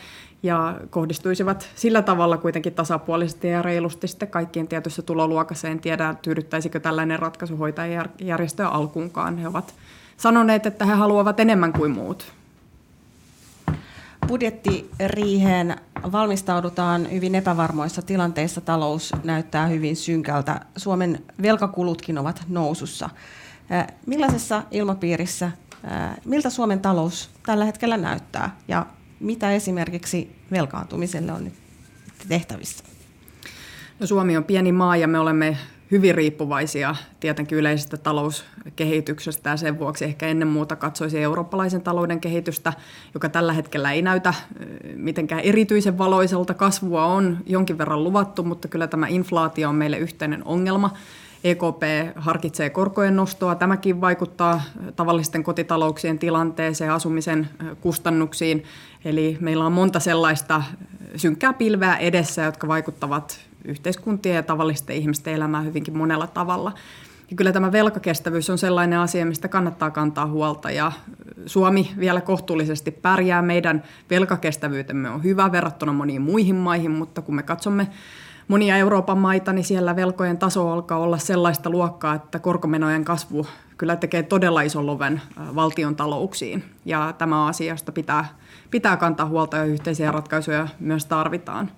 ja 0.43 0.81
kohdistuisivat 0.91 1.69
sillä 1.75 2.03
tavalla 2.03 2.37
kuitenkin 2.37 2.75
tasapuolisesti 2.75 3.49
ja 3.49 3.63
reilusti 3.63 4.09
sitten 4.09 4.29
kaikkien 4.29 4.69
tietyssä 4.69 5.03
tuloluokassa. 5.03 5.69
En 5.69 5.81
tiedä, 5.81 6.15
tyydyttäisikö 6.23 6.81
tällainen 6.81 7.19
ratkaisu 7.19 7.57
hoitajajärjestöä 7.57 8.69
alkuunkaan. 8.69 9.39
He 9.39 9.49
ovat 9.49 9.75
sanoneet, 10.17 10.67
että 10.67 10.87
he 10.87 10.93
haluavat 10.93 11.41
enemmän 11.41 11.73
kuin 11.73 11.91
muut. 11.91 12.33
Budjettiriiheen 14.29 15.77
valmistaudutaan 16.13 17.11
hyvin 17.13 17.35
epävarmoissa 17.35 18.03
tilanteissa. 18.03 18.61
Talous 18.61 19.13
näyttää 19.25 19.67
hyvin 19.67 19.97
synkältä. 19.97 20.61
Suomen 20.77 21.23
velkakulutkin 21.43 22.19
ovat 22.19 22.43
nousussa. 22.49 23.11
Millaisessa 24.07 24.63
ilmapiirissä, 24.71 25.51
miltä 26.25 26.51
Suomen 26.51 26.81
talous 26.81 27.31
tällä 27.47 27.65
hetkellä 27.65 27.97
näyttää 27.97 28.57
ja 28.69 28.87
mitä 29.21 29.53
esimerkiksi 29.53 30.37
velkaantumiselle 30.51 31.33
on 31.33 31.45
nyt 31.45 31.55
tehtävissä? 32.29 32.85
No 34.01 34.07
Suomi 34.07 34.37
on 34.37 34.45
pieni 34.45 34.73
maa 34.73 34.97
ja 34.97 35.09
me 35.09 35.19
olemme 35.19 35.57
hyvin 35.91 36.15
riippuvaisia 36.15 36.97
tietenkin 37.21 37.59
yleisestä 37.59 37.97
talouskehityksestä 37.97 39.51
ja 39.51 39.57
sen 39.57 39.79
vuoksi 39.79 40.05
ehkä 40.05 40.27
ennen 40.27 40.49
muuta 40.49 40.77
katsoisin 40.77 41.23
eurooppalaisen 41.23 41.83
talouden 41.83 42.21
kehitystä, 42.21 42.73
joka 43.15 43.29
tällä 43.29 43.53
hetkellä 43.53 43.93
ei 43.93 44.03
näytä 44.03 44.35
mitenkään 44.95 45.41
erityisen 45.41 45.99
valoiselta. 45.99 46.55
Kasvua 46.55 47.07
on 47.07 47.39
jonkin 47.47 47.79
verran 47.79 48.05
luvattu, 48.05 48.43
mutta 48.43 48.69
kyllä 48.69 48.87
tämä 48.87 49.07
inflaatio 49.09 49.69
on 49.69 49.75
meille 49.75 49.99
yhteinen 49.99 50.45
ongelma. 50.45 50.91
EKP 51.45 51.83
harkitsee 52.17 52.71
korkojen 52.71 53.17
nostoa. 53.17 53.55
Tämäkin 53.55 54.01
vaikuttaa 54.01 54.63
tavallisten 54.97 55.45
kotitalouksien 55.45 56.19
tilanteeseen, 56.19 56.93
asumisen 56.93 57.49
kustannuksiin. 57.81 58.65
Eli 59.07 59.37
meillä 59.41 59.67
on 59.67 59.73
monta 59.73 60.01
sellaista 60.01 60.63
synkkää 61.17 61.53
pilveä 61.53 61.97
edessä, 61.97 62.43
jotka 62.43 62.69
vaikuttavat 62.69 63.41
yhteiskuntien 63.65 64.37
ja 64.37 64.43
tavallisten 64.43 64.97
ihmisten 64.97 65.35
elämään 65.35 65.65
hyvinkin 65.65 65.97
monella 65.97 66.27
tavalla. 66.27 66.73
Ja 67.31 67.37
kyllä 67.37 67.53
tämä 67.53 67.73
velkakestävyys 67.73 68.51
on 68.51 68.59
sellainen 68.59 68.99
asia, 68.99 69.27
mistä 69.27 69.49
kannattaa 69.49 69.91
kantaa 69.91 70.27
huolta 70.27 70.71
ja 70.71 70.93
Suomi 71.47 71.91
vielä 71.99 72.21
kohtuullisesti 72.21 72.91
pärjää. 72.91 73.43
Meidän 73.43 73.83
velkakestävyytemme 74.11 75.11
on 75.11 75.25
hyvä 75.25 75.53
verrattuna 75.53 75.93
moniin 75.93 76.23
muihin 76.23 76.57
maihin, 76.57 76.91
mutta 76.91 77.23
kun 77.23 77.35
me 77.35 77.43
katsomme 77.43 77.87
monia 78.49 78.77
Euroopan 78.77 79.19
maita, 79.19 79.53
niin 79.53 79.65
siellä 79.65 79.97
velkojen 79.97 80.39
taso 80.39 80.71
alkaa 80.71 80.99
olla 80.99 81.19
sellaista 81.19 81.71
luokkaa, 81.71 82.15
että 82.15 82.39
korkomenojen 82.39 83.05
kasvu 83.05 83.47
kyllä 83.79 83.97
tekee 83.97 84.23
todella 84.23 84.63
ison 84.63 84.87
loven 84.87 85.21
valtion 85.55 85.97
talouksiin. 85.97 86.65
Ja 86.85 87.15
tämä 87.19 87.47
asiasta 87.47 87.93
pitää, 87.93 88.29
pitää 88.71 88.97
kantaa 88.97 89.27
huolta 89.27 89.57
ja 89.57 89.65
yhteisiä 89.65 90.13
ratkaisuja 90.13 90.69
myös 90.81 91.07
tarvitaan. 91.07 91.71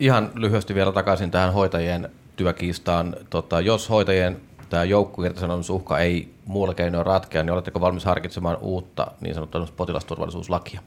Ihan 0.00 0.30
lyhyesti 0.34 0.74
vielä 0.74 0.92
takaisin 0.92 1.30
tähän 1.30 1.52
hoitajien 1.52 2.08
työkiistaan. 2.36 3.16
Tota, 3.30 3.60
jos 3.60 3.90
hoitajien 3.90 4.40
tämä 4.70 4.84
joukkoirtisanomisuhka 4.84 5.98
ei 5.98 6.34
muulla 6.46 6.74
keinoin 6.74 7.06
ratkea, 7.06 7.42
niin 7.42 7.52
oletteko 7.52 7.80
valmis 7.80 8.04
harkitsemaan 8.04 8.56
uutta 8.60 9.06
niin 9.20 9.34
sanottua 9.34 9.68
potilasturvallisuuslakia? 9.76 10.80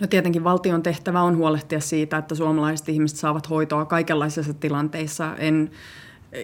No 0.00 0.06
tietenkin 0.06 0.44
valtion 0.44 0.82
tehtävä 0.82 1.22
on 1.22 1.36
huolehtia 1.36 1.80
siitä, 1.80 2.16
että 2.16 2.34
suomalaiset 2.34 2.88
ihmiset 2.88 3.18
saavat 3.18 3.50
hoitoa 3.50 3.84
kaikenlaisissa 3.84 4.54
tilanteissa. 4.54 5.36
En 5.36 5.70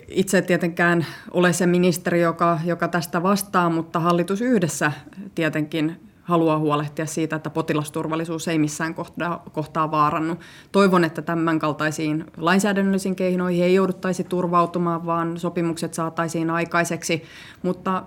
itse 0.08 0.42
tietenkään 0.42 1.06
ole 1.30 1.52
se 1.52 1.66
ministeri, 1.66 2.20
joka, 2.20 2.60
joka 2.64 2.88
tästä 2.88 3.22
vastaa, 3.22 3.70
mutta 3.70 4.00
hallitus 4.00 4.40
yhdessä 4.40 4.92
tietenkin 5.34 6.09
haluaa 6.30 6.58
huolehtia 6.58 7.06
siitä, 7.06 7.36
että 7.36 7.50
potilasturvallisuus 7.50 8.48
ei 8.48 8.58
missään 8.58 8.94
kohtaa, 8.94 9.42
kohtaa 9.52 9.90
vaarannu. 9.90 10.36
Toivon, 10.72 11.04
että 11.04 11.22
tämän 11.22 11.58
kaltaisiin 11.58 12.24
lainsäädännöllisiin 12.36 13.16
keinoihin 13.16 13.64
ei 13.64 13.74
jouduttaisi 13.74 14.24
turvautumaan, 14.24 15.06
vaan 15.06 15.38
sopimukset 15.38 15.94
saataisiin 15.94 16.50
aikaiseksi, 16.50 17.22
mutta 17.62 18.02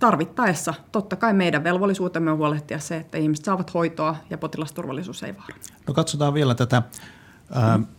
tarvittaessa 0.00 0.74
totta 0.92 1.16
kai 1.16 1.32
meidän 1.32 1.64
velvollisuutemme 1.64 2.30
on 2.30 2.38
huolehtia 2.38 2.78
se, 2.78 2.96
että 2.96 3.18
ihmiset 3.18 3.44
saavat 3.44 3.74
hoitoa 3.74 4.16
ja 4.30 4.38
potilasturvallisuus 4.38 5.22
ei 5.22 5.36
vaarannu. 5.36 5.64
No 5.86 5.94
katsotaan 5.94 6.34
vielä 6.34 6.54
tätä 6.54 6.76
ä, 6.76 6.82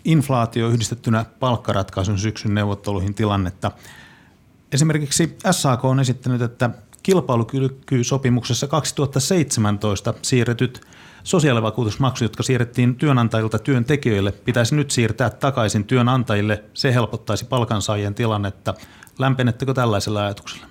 inflaatio 0.06 0.68
yhdistettynä 0.70 1.26
palkkaratkaisun 1.40 2.20
syksyn 2.20 2.54
neuvotteluihin 2.54 3.14
tilannetta. 3.14 3.72
Esimerkiksi 4.72 5.38
SAK 5.52 5.86
on 5.86 6.00
esittänyt, 6.00 6.42
että 6.42 6.70
kilpailukykysopimuksessa 7.06 8.68
2017 8.68 10.14
siirretyt 10.22 10.82
sosiaalivakuutusmaksut, 11.24 12.26
jotka 12.26 12.44
siirrettiin 12.44 12.96
työnantajilta 12.96 13.60
työntekijöille, 13.60 14.32
pitäisi 14.32 14.76
nyt 14.76 14.92
siirtää 14.92 15.30
takaisin 15.30 15.84
työnantajille. 15.86 16.64
Se 16.74 16.94
helpottaisi 16.94 17.46
palkansaajien 17.46 18.16
tilannetta. 18.16 18.74
Lämpenettekö 19.20 19.74
tällaisella 19.74 20.24
ajatuksella? 20.24 20.66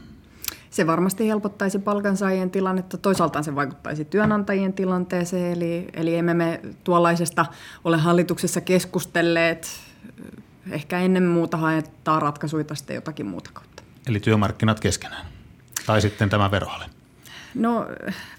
Se 0.71 0.87
varmasti 0.87 1.29
helpottaisi 1.29 1.79
palkansaajien 1.79 2.51
tilannetta, 2.51 2.99
toisaalta 2.99 3.43
se 3.43 3.55
vaikuttaisi 3.55 4.05
työnantajien 4.05 4.73
tilanteeseen, 4.73 5.53
eli, 5.53 5.89
eli 5.93 6.17
emme 6.17 6.35
me 6.35 6.61
tuollaisesta 6.85 7.47
ole 7.85 7.97
hallituksessa 7.97 8.61
keskustelleet. 8.61 9.69
Ehkä 10.71 10.99
ennen 10.99 11.27
muuta 11.27 11.57
haetaan 11.57 12.23
ratkaisuja 12.23 12.65
sitten 12.75 12.95
jotakin 12.95 13.27
muuta 13.27 13.51
kautta. 13.53 13.83
Eli 14.07 14.21
työmarkkinat 14.21 14.81
keskenään? 14.81 15.34
Tai 15.87 16.01
sitten 16.01 16.31
tämä 16.31 16.51
veroale? 16.51 16.85
No 17.55 17.87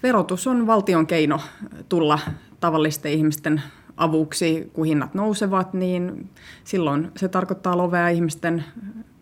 verotus 0.02 0.46
on 0.46 0.66
valtion 0.66 1.06
keino 1.06 1.40
tulla 1.88 2.18
tavallisten 2.60 3.12
ihmisten 3.12 3.62
avuksi, 3.96 4.70
kun 4.72 4.86
hinnat 4.86 5.14
nousevat, 5.14 5.74
niin 5.74 6.30
silloin 6.64 7.10
se 7.16 7.28
tarkoittaa 7.28 7.76
lovea 7.76 8.08
ihmisten 8.08 8.64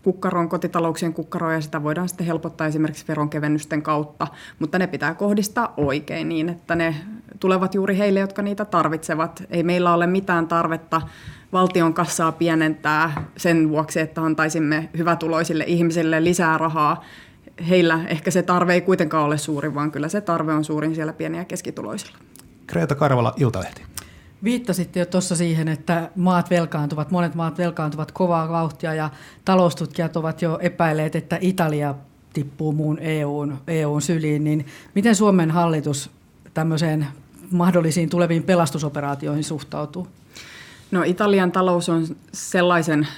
kukkaroon, 0.03 0.49
kotitalouksien 0.49 1.13
kukkaroon 1.15 1.55
ja 1.55 1.61
sitä 1.61 1.83
voidaan 1.83 2.09
sitten 2.09 2.27
helpottaa 2.27 2.67
esimerkiksi 2.67 3.05
veronkevennysten 3.09 3.83
kautta, 3.83 4.27
mutta 4.59 4.79
ne 4.79 4.87
pitää 4.87 5.15
kohdistaa 5.15 5.75
oikein 5.77 6.29
niin, 6.29 6.49
että 6.49 6.75
ne 6.75 6.95
tulevat 7.41 7.75
juuri 7.75 7.99
heille, 7.99 8.21
jotka 8.21 8.43
niitä 8.43 8.65
tarvitsevat. 8.65 9.43
Ei 9.51 9.63
meillä 9.63 9.95
ole 9.95 10.07
mitään 10.07 10.49
tarvetta 10.49 11.03
valtion 11.53 11.95
kassaa 11.95 12.33
pienentää 12.33 13.25
sen 13.37 13.69
vuoksi, 13.69 14.01
että 14.01 14.23
antaisimme 14.23 14.89
hyvätuloisille 14.97 15.65
ihmisille 15.67 16.25
lisää 16.25 16.59
rahaa 16.59 17.05
heillä 17.69 18.01
ehkä 18.09 18.31
se 18.31 18.43
tarve 18.43 18.75
ei 18.75 18.81
kuitenkaan 18.81 19.25
ole 19.25 19.39
suuri, 19.39 19.75
vaan 19.75 19.91
kyllä 19.91 20.09
se 20.09 20.21
tarve 20.21 20.53
on 20.53 20.65
suurin 20.65 20.95
siellä 20.95 21.13
pieniä 21.13 21.41
ja 21.41 21.45
keskituloisilla. 21.45 22.19
Kreta 22.67 22.95
Karvala, 22.95 23.35
Iltalehti. 23.37 23.83
Viittasitte 24.45 25.01
jo 25.01 25.07
tuossa 25.07 25.37
siihen, 25.37 25.69
että 25.69 26.11
maat 26.17 26.51
velkaantuvat, 26.51 27.11
monet 27.11 27.35
maat 27.35 27.59
velkaantuvat 27.59 28.13
kovaa 28.13 28.49
vauhtia 28.49 28.95
ja 28.95 29.11
taloustutkijat 29.45 30.17
ovat 30.17 30.43
jo 30.43 30.59
epäilleet, 30.63 31.17
että 31.17 31.39
Italia 31.41 31.95
tippuu 32.33 32.73
muun 32.73 32.99
EUn, 32.99 33.59
EUn 33.67 34.03
syliin, 34.03 34.45
niin 34.45 34.67
miten 34.95 35.15
Suomen 35.15 35.51
hallitus 35.51 36.11
tämmöiseen 36.55 37.07
mahdollisiin 37.51 38.11
tuleviin 38.11 38.43
pelastusoperaatioihin 38.43 39.45
suhtautuu? 39.45 40.09
No 40.91 41.03
Italian 41.03 41.53
talous 41.53 41.89
on 41.89 42.07
sellaisen 42.33 43.09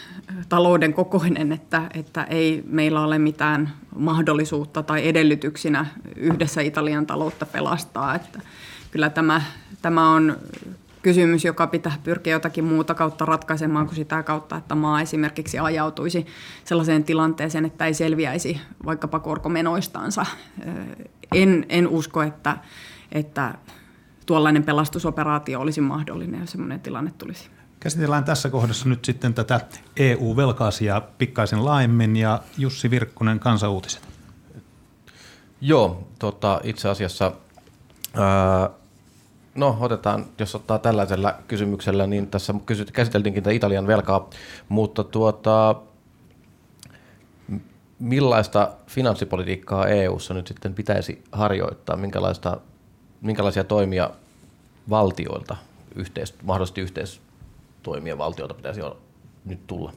talouden 0.48 0.94
kokoinen, 0.94 1.52
että, 1.52 1.82
että 1.94 2.24
ei 2.24 2.62
meillä 2.66 3.00
ole 3.00 3.18
mitään 3.18 3.72
mahdollisuutta 3.98 4.82
tai 4.82 5.08
edellytyksinä 5.08 5.86
yhdessä 6.16 6.60
Italian 6.60 7.06
taloutta 7.06 7.46
pelastaa. 7.46 8.14
Että 8.14 8.40
kyllä 8.90 9.10
tämä, 9.10 9.42
tämä 9.82 10.10
on 10.10 10.36
kysymys, 11.02 11.44
joka 11.44 11.66
pitää 11.66 11.92
pyrkiä 12.04 12.32
jotakin 12.32 12.64
muuta 12.64 12.94
kautta 12.94 13.24
ratkaisemaan 13.24 13.86
kuin 13.86 13.96
sitä 13.96 14.22
kautta, 14.22 14.56
että 14.56 14.74
maa 14.74 15.00
esimerkiksi 15.00 15.58
ajautuisi 15.58 16.26
sellaiseen 16.64 17.04
tilanteeseen, 17.04 17.64
että 17.64 17.86
ei 17.86 17.94
selviäisi 17.94 18.60
vaikkapa 18.84 19.18
korkomenoistansa. 19.18 20.26
En, 21.34 21.66
en 21.68 21.88
usko, 21.88 22.22
että, 22.22 22.56
että 23.12 23.54
tuollainen 24.26 24.62
pelastusoperaatio 24.62 25.60
olisi 25.60 25.80
mahdollinen, 25.80 26.40
jos 26.40 26.50
sellainen 26.50 26.80
tilanne 26.80 27.12
tulisi. 27.18 27.55
Käsitellään 27.80 28.24
tässä 28.24 28.50
kohdassa 28.50 28.88
nyt 28.88 29.04
sitten 29.04 29.34
tätä 29.34 29.60
EU-velka-asiaa 29.96 31.00
pikkaisen 31.00 31.64
laajemmin 31.64 32.16
ja 32.16 32.42
Jussi 32.58 32.90
Virkkunen, 32.90 33.40
Kansauutiset. 33.40 34.02
Joo, 35.60 36.08
tota, 36.18 36.60
itse 36.64 36.88
asiassa, 36.88 37.32
ää, 38.14 38.70
no 39.54 39.76
otetaan, 39.80 40.26
jos 40.38 40.54
ottaa 40.54 40.78
tällaisella 40.78 41.34
kysymyksellä, 41.48 42.06
niin 42.06 42.26
tässä 42.26 42.54
käsiteltiinkin 42.92 43.42
tätä 43.42 43.54
Italian 43.54 43.86
velkaa, 43.86 44.30
mutta 44.68 45.04
tuota, 45.04 45.74
millaista 47.98 48.72
finanssipolitiikkaa 48.86 49.86
EU:ssa 49.86 50.34
nyt 50.34 50.46
sitten 50.46 50.74
pitäisi 50.74 51.24
harjoittaa, 51.32 51.96
minkälaista, 51.96 52.60
minkälaisia 53.20 53.64
toimia 53.64 54.10
valtioilta 54.90 55.56
yhteis, 55.94 56.34
mahdollisesti 56.42 56.80
yhteis, 56.80 57.25
toimia 57.86 58.18
valtiolta 58.18 58.54
pitäisi 58.54 58.80
nyt 59.44 59.66
tulla? 59.66 59.92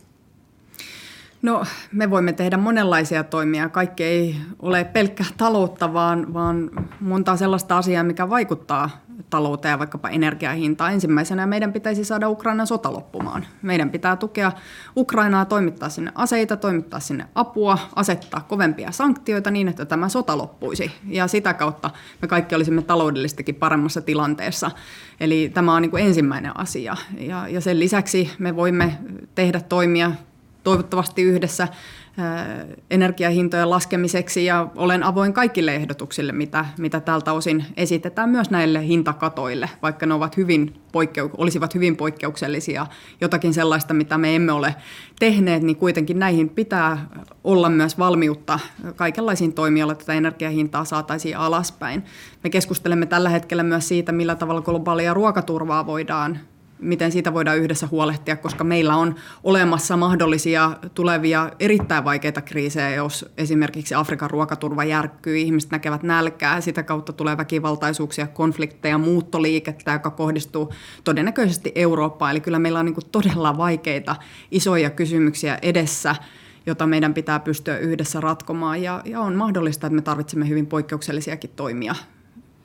No, 1.42 1.64
me 1.92 2.10
voimme 2.10 2.34
tehdä 2.34 2.58
monenlaisia 2.58 3.24
toimia. 3.24 3.70
Kaikki 3.70 4.04
ei 4.04 4.36
ole 4.60 4.84
pelkkää 4.84 5.28
taloutta, 5.38 5.94
vaan, 5.94 6.34
vaan 6.34 6.72
monta 7.00 7.38
sellaista 7.38 7.78
asiaa, 7.78 8.04
mikä 8.04 8.30
vaikuttaa 8.30 8.90
talouteen 9.30 9.72
ja 9.72 9.80
vaikkapa 9.80 10.10
energiahintaan. 10.10 10.94
Ensimmäisenä 10.94 11.48
meidän 11.48 11.74
pitäisi 11.74 12.04
saada 12.06 12.30
Ukrainan 12.30 12.68
sota 12.68 12.94
loppumaan. 12.94 13.46
Meidän 13.62 13.90
pitää 13.90 14.16
tukea 14.16 14.52
Ukrainaa, 14.98 15.46
toimittaa 15.46 15.90
sinne 15.90 16.12
aseita, 16.16 16.58
toimittaa 16.58 17.00
sinne 17.00 17.26
apua, 17.36 17.78
asettaa 17.96 18.42
kovempia 18.42 18.92
sanktioita 18.92 19.52
niin, 19.52 19.68
että 19.68 19.86
tämä 19.86 20.10
sota 20.10 20.38
loppuisi. 20.38 20.92
Ja 21.08 21.28
sitä 21.28 21.54
kautta 21.54 21.90
me 22.22 22.28
kaikki 22.28 22.56
olisimme 22.56 22.82
taloudellistakin 22.82 23.56
paremmassa 23.56 24.02
tilanteessa. 24.02 24.72
Eli 25.20 25.52
tämä 25.54 25.76
on 25.76 25.82
niin 25.82 25.92
kuin 25.92 26.06
ensimmäinen 26.06 26.60
asia. 26.60 26.98
Ja, 27.18 27.48
ja 27.48 27.62
sen 27.62 27.80
lisäksi 27.80 28.32
me 28.40 28.56
voimme 28.56 28.98
tehdä 29.36 29.62
toimia 29.62 30.12
toivottavasti 30.64 31.22
yhdessä 31.22 31.68
energiahintojen 32.92 33.70
laskemiseksi 33.70 34.46
ja 34.46 34.68
olen 34.76 35.04
avoin 35.04 35.34
kaikille 35.34 35.76
ehdotuksille, 35.76 36.32
mitä, 36.32 36.66
mitä 36.78 37.00
tältä 37.00 37.34
osin 37.34 37.66
esitetään 37.78 38.30
myös 38.30 38.50
näille 38.50 38.88
hintakatoille, 38.88 39.70
vaikka 39.82 40.06
ne 40.06 40.14
ovat 40.14 40.38
hyvin 40.38 40.74
poikkeu- 40.92 41.36
olisivat 41.38 41.76
hyvin 41.76 41.98
poikkeuksellisia. 41.98 42.88
Jotakin 43.22 43.54
sellaista, 43.54 43.94
mitä 43.94 44.18
me 44.18 44.36
emme 44.36 44.52
ole 44.52 44.76
tehneet, 45.20 45.64
niin 45.64 45.76
kuitenkin 45.76 46.20
näihin 46.20 46.50
pitää 46.50 47.08
olla 47.44 47.70
myös 47.70 47.98
valmiutta 47.98 48.60
kaikenlaisiin 48.96 49.54
toimijoilla 49.54 49.96
tätä 49.96 50.14
energiahintaa 50.14 50.86
saataisiin 50.86 51.38
alaspäin. 51.38 52.04
Me 52.44 52.50
keskustelemme 52.50 53.06
tällä 53.06 53.30
hetkellä 53.30 53.64
myös 53.64 53.88
siitä, 53.88 54.12
millä 54.12 54.36
tavalla 54.36 54.62
globaalia 54.62 55.14
ruokaturvaa 55.14 55.86
voidaan 55.86 56.40
miten 56.80 57.12
siitä 57.12 57.34
voidaan 57.34 57.58
yhdessä 57.58 57.88
huolehtia, 57.92 58.36
koska 58.36 58.64
meillä 58.64 58.96
on 58.96 59.16
olemassa 59.44 59.98
mahdollisia 59.98 60.72
tulevia 60.94 61.52
erittäin 61.60 62.04
vaikeita 62.04 62.42
kriisejä, 62.42 62.90
jos 62.90 63.26
esimerkiksi 63.38 63.96
Afrikan 63.96 64.30
ruokaturva 64.30 64.84
järkkyy, 64.84 65.38
ihmiset 65.38 65.72
näkevät 65.72 66.04
nälkää, 66.04 66.62
sitä 66.62 66.84
kautta 66.84 67.14
tulee 67.14 67.38
väkivaltaisuuksia, 67.38 68.28
konflikteja, 68.28 68.98
muuttoliikettä, 68.98 69.92
joka 69.92 70.10
kohdistuu 70.10 70.74
todennäköisesti 71.04 71.72
Eurooppaan. 71.76 72.32
Eli 72.32 72.42
kyllä 72.42 72.60
meillä 72.60 72.80
on 72.80 72.86
niin 72.86 72.96
todella 73.12 73.58
vaikeita, 73.58 74.16
isoja 74.52 74.90
kysymyksiä 74.90 75.60
edessä, 75.62 76.16
jota 76.66 76.88
meidän 76.88 77.14
pitää 77.14 77.40
pystyä 77.40 77.78
yhdessä 77.78 78.22
ratkomaan. 78.22 78.82
Ja, 78.82 79.02
ja 79.06 79.20
on 79.20 79.36
mahdollista, 79.36 79.88
että 79.88 79.96
me 79.96 80.02
tarvitsemme 80.02 80.50
hyvin 80.50 80.68
poikkeuksellisiakin 80.68 81.50
toimia, 81.56 81.96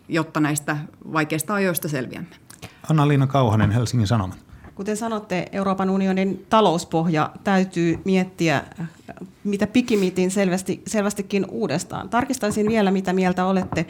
jotta 0.09 0.41
näistä 0.41 0.77
vaikeista 1.13 1.55
ajoista 1.55 1.89
selviämme. 1.89 2.44
Anna-Liina 2.91 3.27
Kauhanen, 3.27 3.71
Helsingin 3.71 4.07
Sanomat. 4.07 4.39
Kuten 4.75 4.97
sanotte, 4.97 5.47
Euroopan 5.53 5.91
unionin 5.91 6.47
talouspohja 6.51 7.31
täytyy 7.45 7.99
miettiä 8.05 8.63
mitä 9.45 9.67
pikimitin 9.67 10.31
selvästi, 10.31 10.83
selvästikin 10.87 11.47
uudestaan. 11.51 12.09
Tarkistaisin 12.09 12.69
vielä, 12.69 12.91
mitä 12.91 13.13
mieltä 13.13 13.45
olette 13.45 13.87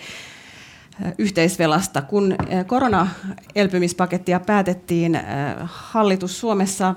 yhteisvelasta. 1.18 2.02
Kun 2.02 2.36
korona-elpymispakettia 2.66 4.40
päätettiin, 4.40 5.20
hallitus 5.64 6.40
Suomessa 6.40 6.94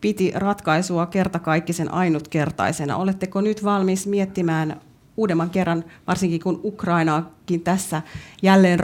piti 0.00 0.32
ratkaisua 0.34 1.06
kertakaikkisen 1.06 1.94
ainutkertaisena. 1.94 2.96
Oletteko 2.96 3.40
nyt 3.40 3.64
valmis 3.64 4.06
miettimään 4.06 4.80
uudemman 5.20 5.50
kerran, 5.50 5.84
varsinkin 6.06 6.40
kun 6.40 6.60
Ukrainaakin 6.64 7.60
tässä 7.60 8.02
jälleen 8.42 8.78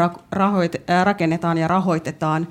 rakennetaan 1.05 1.59
ja 1.59 1.69
rahoitetaan 1.69 2.49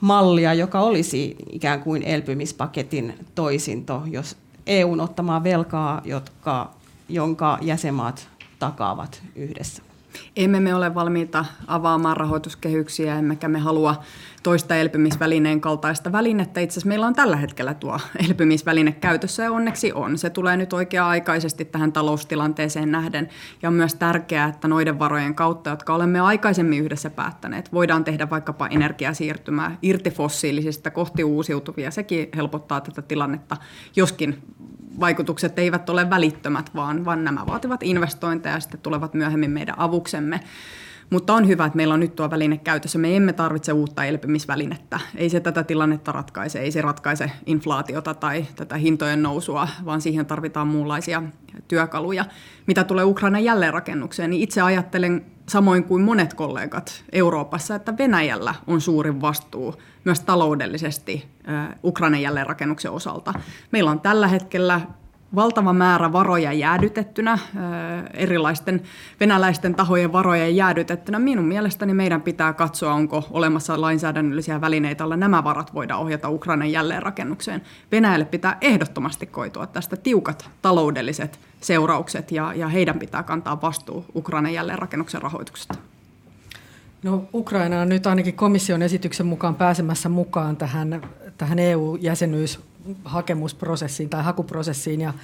mallia, 0.00 0.54
joka 0.54 0.80
olisi 0.80 1.36
ikään 1.52 1.80
kuin 1.80 2.02
elpymispaketin 2.02 3.14
toisinto, 3.34 4.02
jos 4.06 4.36
EUn 4.66 5.00
ottamaa 5.00 5.44
velkaa, 5.44 6.02
jotka, 6.04 6.70
jonka 7.08 7.58
jäsenmaat 7.62 8.28
takaavat 8.58 9.22
yhdessä. 9.36 9.93
Emme 10.36 10.60
me 10.60 10.74
ole 10.74 10.94
valmiita 10.94 11.44
avaamaan 11.66 12.16
rahoituskehyksiä, 12.16 13.18
emmekä 13.18 13.48
me 13.48 13.58
halua 13.58 14.02
toista 14.42 14.76
elpymisvälineen 14.76 15.60
kaltaista 15.60 16.12
välinettä. 16.12 16.60
Itse 16.60 16.72
asiassa 16.72 16.88
meillä 16.88 17.06
on 17.06 17.14
tällä 17.14 17.36
hetkellä 17.36 17.74
tuo 17.74 18.00
elpymisväline 18.28 18.92
käytössä 18.92 19.42
ja 19.42 19.52
onneksi 19.52 19.92
on. 19.92 20.18
Se 20.18 20.30
tulee 20.30 20.56
nyt 20.56 20.72
oikea-aikaisesti 20.72 21.64
tähän 21.64 21.92
taloustilanteeseen 21.92 22.92
nähden 22.92 23.28
ja 23.62 23.68
on 23.68 23.74
myös 23.74 23.94
tärkeää, 23.94 24.48
että 24.48 24.68
noiden 24.68 24.98
varojen 24.98 25.34
kautta, 25.34 25.70
jotka 25.70 25.94
olemme 25.94 26.20
aikaisemmin 26.20 26.84
yhdessä 26.84 27.10
päättäneet, 27.10 27.72
voidaan 27.72 28.04
tehdä 28.04 28.30
vaikkapa 28.30 28.66
energiasiirtymää 28.66 29.76
irti 29.82 30.10
fossiilisista 30.10 30.90
kohti 30.90 31.24
uusiutuvia. 31.24 31.90
Sekin 31.90 32.28
helpottaa 32.36 32.80
tätä 32.80 33.02
tilannetta, 33.02 33.56
joskin 33.96 34.42
vaikutukset 35.00 35.58
eivät 35.58 35.90
ole 35.90 36.10
välittömät, 36.10 36.70
vaan, 36.74 37.04
vaan 37.04 37.24
nämä 37.24 37.46
vaativat 37.46 37.82
investointeja 37.82 38.54
ja 38.54 38.60
sitten 38.60 38.80
tulevat 38.80 39.14
myöhemmin 39.14 39.50
meidän 39.50 39.78
avuksemme. 39.78 40.40
Mutta 41.10 41.34
on 41.34 41.48
hyvä, 41.48 41.64
että 41.64 41.76
meillä 41.76 41.94
on 41.94 42.00
nyt 42.00 42.16
tuo 42.16 42.30
väline 42.30 42.58
käytössä. 42.58 42.98
Me 42.98 43.16
emme 43.16 43.32
tarvitse 43.32 43.72
uutta 43.72 44.04
elpymisvälinettä. 44.04 45.00
Ei 45.16 45.30
se 45.30 45.40
tätä 45.40 45.62
tilannetta 45.62 46.12
ratkaise, 46.12 46.58
ei 46.58 46.70
se 46.70 46.80
ratkaise 46.82 47.30
inflaatiota 47.46 48.14
tai 48.14 48.46
tätä 48.56 48.76
hintojen 48.76 49.22
nousua, 49.22 49.68
vaan 49.84 50.00
siihen 50.00 50.26
tarvitaan 50.26 50.66
muunlaisia 50.66 51.22
työkaluja. 51.68 52.24
Mitä 52.66 52.84
tulee 52.84 53.04
Ukrainan 53.04 53.44
jälleenrakennukseen, 53.44 54.30
niin 54.30 54.42
itse 54.42 54.60
ajattelen 54.60 55.26
samoin 55.48 55.84
kuin 55.84 56.02
monet 56.02 56.34
kollegat 56.34 57.04
Euroopassa, 57.12 57.74
että 57.74 57.98
Venäjällä 57.98 58.54
on 58.66 58.80
suurin 58.80 59.20
vastuu 59.20 59.74
myös 60.04 60.20
taloudellisesti 60.20 61.28
Ukrainan 61.84 62.22
jälleenrakennuksen 62.22 62.90
osalta. 62.90 63.34
Meillä 63.72 63.90
on 63.90 64.00
tällä 64.00 64.28
hetkellä 64.28 64.80
valtava 65.34 65.72
määrä 65.72 66.12
varoja 66.12 66.52
jäädytettynä, 66.52 67.38
erilaisten 68.14 68.82
venäläisten 69.20 69.74
tahojen 69.74 70.12
varoja 70.12 70.48
jäädytettynä. 70.48 71.18
Minun 71.18 71.44
mielestäni 71.44 71.94
meidän 71.94 72.22
pitää 72.22 72.52
katsoa, 72.52 72.92
onko 72.92 73.24
olemassa 73.30 73.80
lainsäädännöllisiä 73.80 74.60
välineitä, 74.60 75.02
joilla 75.02 75.16
nämä 75.16 75.44
varat 75.44 75.74
voidaan 75.74 76.00
ohjata 76.00 76.28
Ukrainan 76.30 76.72
jälleenrakennukseen. 76.72 77.62
Venäjälle 77.92 78.24
pitää 78.24 78.58
ehdottomasti 78.60 79.26
koitua 79.26 79.66
tästä 79.66 79.96
tiukat 79.96 80.50
taloudelliset 80.62 81.40
seuraukset 81.64 82.32
ja, 82.32 82.54
ja 82.54 82.68
heidän 82.68 82.98
pitää 82.98 83.22
kantaa 83.22 83.62
vastuu 83.62 84.04
Ukrainan 84.14 84.54
jälleenrakennuksen 84.54 85.22
rahoituksesta. 85.22 85.74
No, 87.02 87.24
Ukraina 87.34 87.80
on 87.80 87.88
nyt 87.88 88.06
ainakin 88.06 88.34
komission 88.34 88.82
esityksen 88.82 89.26
mukaan 89.26 89.54
pääsemässä 89.54 90.08
mukaan 90.08 90.56
tähän, 90.56 91.02
tähän 91.38 91.58
EU-jäsenyyshakemusprosessiin 91.58 94.10
tai 94.10 94.22
hakuprosessiin 94.22 95.00
ja, 95.00 95.14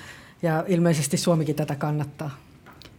ja 0.42 0.64
ilmeisesti 0.68 1.16
Suomikin 1.16 1.56
tätä 1.56 1.74
kannattaa. 1.74 2.30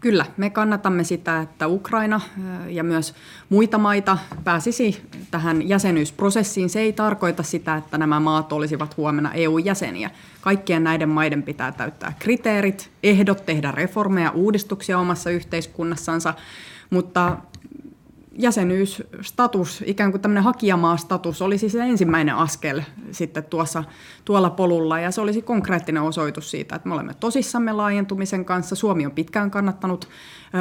Kyllä, 0.02 0.26
me 0.38 0.50
kannatamme 0.50 1.04
sitä, 1.04 1.42
että 1.42 1.68
Ukraina 1.68 2.22
ja 2.70 2.84
myös 2.84 3.16
muita 3.50 3.78
maita 3.78 4.18
pääsisi 4.44 5.02
tähän 5.32 5.70
jäsenyysprosessiin. 5.70 6.70
Se 6.70 6.80
ei 6.80 6.94
tarkoita 6.94 7.44
sitä, 7.44 7.76
että 7.76 7.98
nämä 7.98 8.20
maat 8.20 8.54
olisivat 8.54 8.98
huomenna 8.98 9.34
EU-jäseniä. 9.34 10.12
Kaikkien 10.42 10.84
näiden 10.84 11.10
maiden 11.10 11.44
pitää 11.44 11.72
täyttää 11.72 12.14
kriteerit, 12.20 12.92
ehdot 13.04 13.46
tehdä 13.46 13.72
reformeja, 13.72 14.32
uudistuksia 14.32 15.00
omassa 15.00 15.30
yhteiskunnassansa, 15.30 16.34
mutta 16.90 17.38
jäsenyysstatus, 18.32 19.84
ikään 19.86 20.12
kuin 20.12 20.22
tämmöinen 20.22 20.44
hakijamaastatus, 20.44 21.42
olisi 21.42 21.70
se 21.70 21.80
ensimmäinen 21.80 22.36
askel 22.36 22.82
sitten 23.12 23.44
tuossa, 23.44 23.84
tuolla 24.26 24.50
polulla. 24.50 25.00
Ja 25.00 25.12
se 25.12 25.22
olisi 25.22 25.42
konkreettinen 25.42 26.04
osoitus 26.04 26.52
siitä, 26.52 26.76
että 26.76 26.88
me 26.88 26.94
olemme 26.94 27.14
tosissamme 27.14 27.74
laajentumisen 27.74 28.46
kanssa. 28.46 28.76
Suomi 28.76 29.06
on 29.06 29.12
pitkään 29.12 29.52
kannattanut 29.52 30.10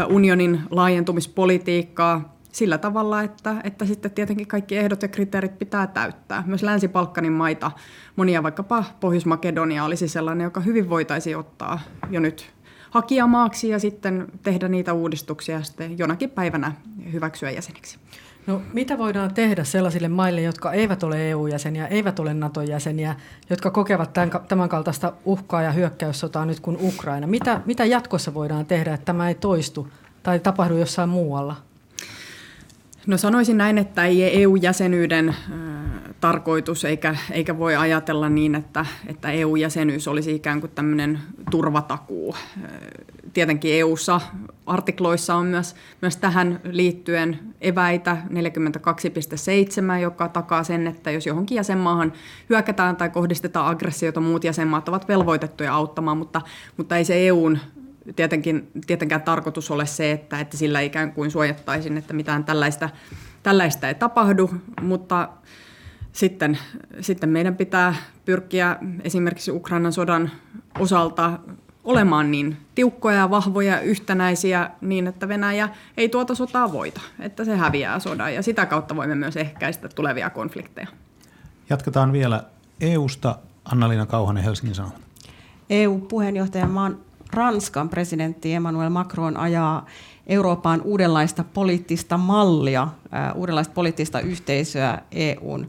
unionin 0.09 0.61
laajentumispolitiikkaa 0.71 2.37
sillä 2.53 2.79
tavalla, 2.79 3.23
että, 3.23 3.57
että 3.65 3.85
sitten 3.85 4.11
tietenkin 4.11 4.47
kaikki 4.47 4.77
ehdot 4.77 5.03
ja 5.03 5.09
kriteerit 5.09 5.59
pitää 5.59 5.87
täyttää. 5.87 6.43
Myös 6.47 6.63
Länsi-Balkanin 6.63 7.33
maita, 7.33 7.71
monia 8.17 8.43
vaikkapa 8.43 8.85
Pohjois-Makedonia 9.01 9.85
olisi 9.85 10.09
sellainen, 10.09 10.45
joka 10.45 10.61
hyvin 10.61 10.91
voitaisiin 10.91 11.39
ottaa 11.39 11.81
jo 12.11 12.21
nyt 12.21 12.53
hakijamaaksi 12.91 13.69
ja 13.69 13.79
sitten 13.79 14.27
tehdä 14.43 14.69
niitä 14.69 14.93
uudistuksia 14.93 15.55
ja 15.55 15.63
sitten 15.63 15.99
jonakin 15.99 16.31
päivänä 16.31 16.73
hyväksyä 17.13 17.51
jäseniksi. 17.51 17.99
No, 18.47 18.63
mitä 18.73 18.99
voidaan 18.99 19.35
tehdä 19.35 19.65
sellaisille 19.65 20.09
maille, 20.09 20.43
jotka 20.43 20.73
eivät 20.73 21.03
ole 21.03 21.31
EU-jäseniä, 21.31 21.87
eivät 21.87 22.19
ole 22.19 22.35
NATO-jäseniä, 22.35 23.17
jotka 23.51 23.71
kokevat 23.71 24.13
tämän, 24.13 24.31
tämän 24.49 24.69
kaltaista 24.69 25.13
uhkaa 25.25 25.63
ja 25.63 25.73
hyökkäyssotaa 25.73 26.47
nyt 26.47 26.61
kuin 26.61 26.79
Ukraina? 26.81 27.27
Mitä, 27.27 27.61
mitä 27.67 27.85
jatkossa 27.85 28.35
voidaan 28.35 28.67
tehdä, 28.67 28.95
että 28.95 29.05
tämä 29.05 29.29
ei 29.29 29.35
toistu 29.35 29.89
tai 30.23 30.39
tapahdu 30.39 30.77
jossain 30.77 31.09
muualla? 31.09 31.57
No 33.07 33.19
sanoisin 33.19 33.59
näin, 33.59 33.79
että 33.79 34.05
ei 34.05 34.43
EU-jäsenyyden 34.43 35.35
tarkoitus, 36.21 36.85
eikä, 36.85 37.17
eikä 37.31 37.59
voi 37.59 37.77
ajatella 37.77 38.29
niin, 38.29 38.55
että, 38.55 38.87
että 39.07 39.31
EU-jäsenyys 39.31 40.09
olisi 40.09 40.35
ikään 40.35 40.61
kuin 40.61 40.73
tämmöinen 40.75 41.19
turvatakuu. 41.51 42.37
Tietenkin 43.33 43.75
EU-ssa 43.75 44.21
artikloissa 44.67 45.35
on 45.35 45.47
myös, 45.47 45.75
myös 46.03 46.17
tähän 46.17 46.61
liittyen 46.65 47.39
eväitä 47.61 48.17
42.7, 49.97 50.01
joka 50.03 50.29
takaa 50.29 50.65
sen, 50.65 50.87
että 50.87 51.11
jos 51.11 51.27
johonkin 51.27 51.57
jäsenmaahan 51.57 52.13
hyökätään 52.51 52.97
tai 52.97 53.11
kohdistetaan 53.11 53.67
aggressiota, 53.67 54.21
muut 54.21 54.45
jäsenmaat 54.45 54.89
ovat 54.89 55.09
velvoitettuja 55.09 55.75
auttamaan, 55.75 56.17
mutta, 56.17 56.41
mutta 56.77 56.97
ei 56.97 57.05
se 57.05 57.29
EUn 57.29 57.59
tietenkin, 58.17 58.71
tietenkään 58.87 59.23
tarkoitus 59.23 59.71
ole 59.71 59.87
se, 59.87 60.13
että, 60.13 60.41
että 60.41 60.57
sillä 60.57 60.81
ikään 60.81 61.13
kuin 61.13 61.31
suojattaisiin, 61.31 61.97
että 61.97 62.13
mitään 62.13 62.45
tällaista, 62.45 62.91
tällaista 63.43 63.89
ei 63.89 63.95
tapahdu, 63.95 64.51
mutta 64.83 65.29
sitten, 66.13 66.59
sitten 67.01 67.29
meidän 67.29 67.57
pitää 67.57 67.95
pyrkiä 68.25 68.77
esimerkiksi 69.05 69.51
Ukrainan 69.51 69.93
sodan 69.93 70.31
osalta 70.79 71.39
olemaan 71.85 72.31
niin 72.31 72.57
tiukkoja 72.75 73.17
ja 73.17 73.31
vahvoja 73.31 73.73
ja 73.73 73.81
yhtenäisiä 73.81 74.71
niin, 74.81 75.07
että 75.07 75.29
Venäjä 75.29 75.69
ei 75.97 76.09
tuota 76.09 76.35
sotaa 76.35 76.73
voita, 76.73 77.01
että 77.19 77.45
se 77.45 77.57
häviää 77.57 77.99
sodan 77.99 78.35
ja 78.35 78.43
sitä 78.43 78.67
kautta 78.67 78.97
voimme 78.97 79.15
myös 79.15 79.37
ehkäistä 79.37 79.89
tulevia 79.89 80.31
konflikteja. 80.31 80.87
Jatketaan 81.71 82.13
vielä 82.13 82.45
EUsta. 82.81 83.39
Anna-Liina 83.65 84.07
Kauhanen, 84.07 84.45
Helsingin 84.45 84.75
Sanomat. 84.75 85.01
EU-puheenjohtajamaan 85.71 86.99
Ranskan 87.33 87.89
presidentti 87.89 88.55
Emmanuel 88.55 88.91
Macron 88.91 89.37
ajaa 89.37 89.87
Eurooppaan 90.27 90.83
uudenlaista 90.83 91.45
poliittista 91.45 92.19
mallia, 92.19 92.89
uudenlaista 93.35 93.75
poliittista 93.75 94.21
yhteisöä 94.21 94.99
EUn 95.13 95.69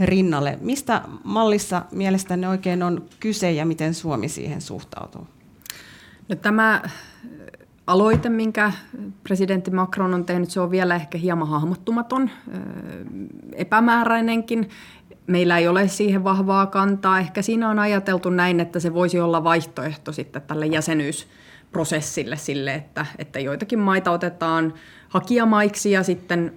rinnalle. 0.00 0.58
Mistä 0.60 1.02
mallissa 1.24 1.82
mielestänne 1.92 2.48
oikein 2.48 2.82
on 2.82 3.04
kyse 3.20 3.52
ja 3.52 3.66
miten 3.66 3.94
Suomi 3.94 4.28
siihen 4.28 4.60
suhtautuu? 4.60 5.26
No, 6.28 6.36
tämä 6.36 6.82
aloite, 7.86 8.28
minkä 8.28 8.72
presidentti 9.22 9.70
Macron 9.70 10.14
on 10.14 10.24
tehnyt, 10.24 10.50
se 10.50 10.60
on 10.60 10.70
vielä 10.70 10.94
ehkä 10.94 11.18
hieman 11.18 11.48
hahmottumaton, 11.48 12.30
epämääräinenkin. 13.52 14.68
Meillä 15.26 15.58
ei 15.58 15.68
ole 15.68 15.88
siihen 15.88 16.24
vahvaa 16.24 16.66
kantaa. 16.66 17.18
Ehkä 17.18 17.42
siinä 17.42 17.68
on 17.68 17.78
ajateltu 17.78 18.30
näin, 18.30 18.60
että 18.60 18.80
se 18.80 18.94
voisi 18.94 19.20
olla 19.20 19.44
vaihtoehto 19.44 20.12
sitten 20.12 20.42
tälle 20.42 20.66
jäsenyysprosessille 20.66 22.36
sille, 22.36 22.74
että, 22.74 23.06
että 23.18 23.40
joitakin 23.40 23.78
maita 23.78 24.10
otetaan 24.10 24.74
hakijamaiksi 25.08 25.90
ja 25.90 26.02
sitten 26.02 26.52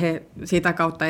he 0.00 0.22
sitä 0.44 0.72
kautta 0.72 1.04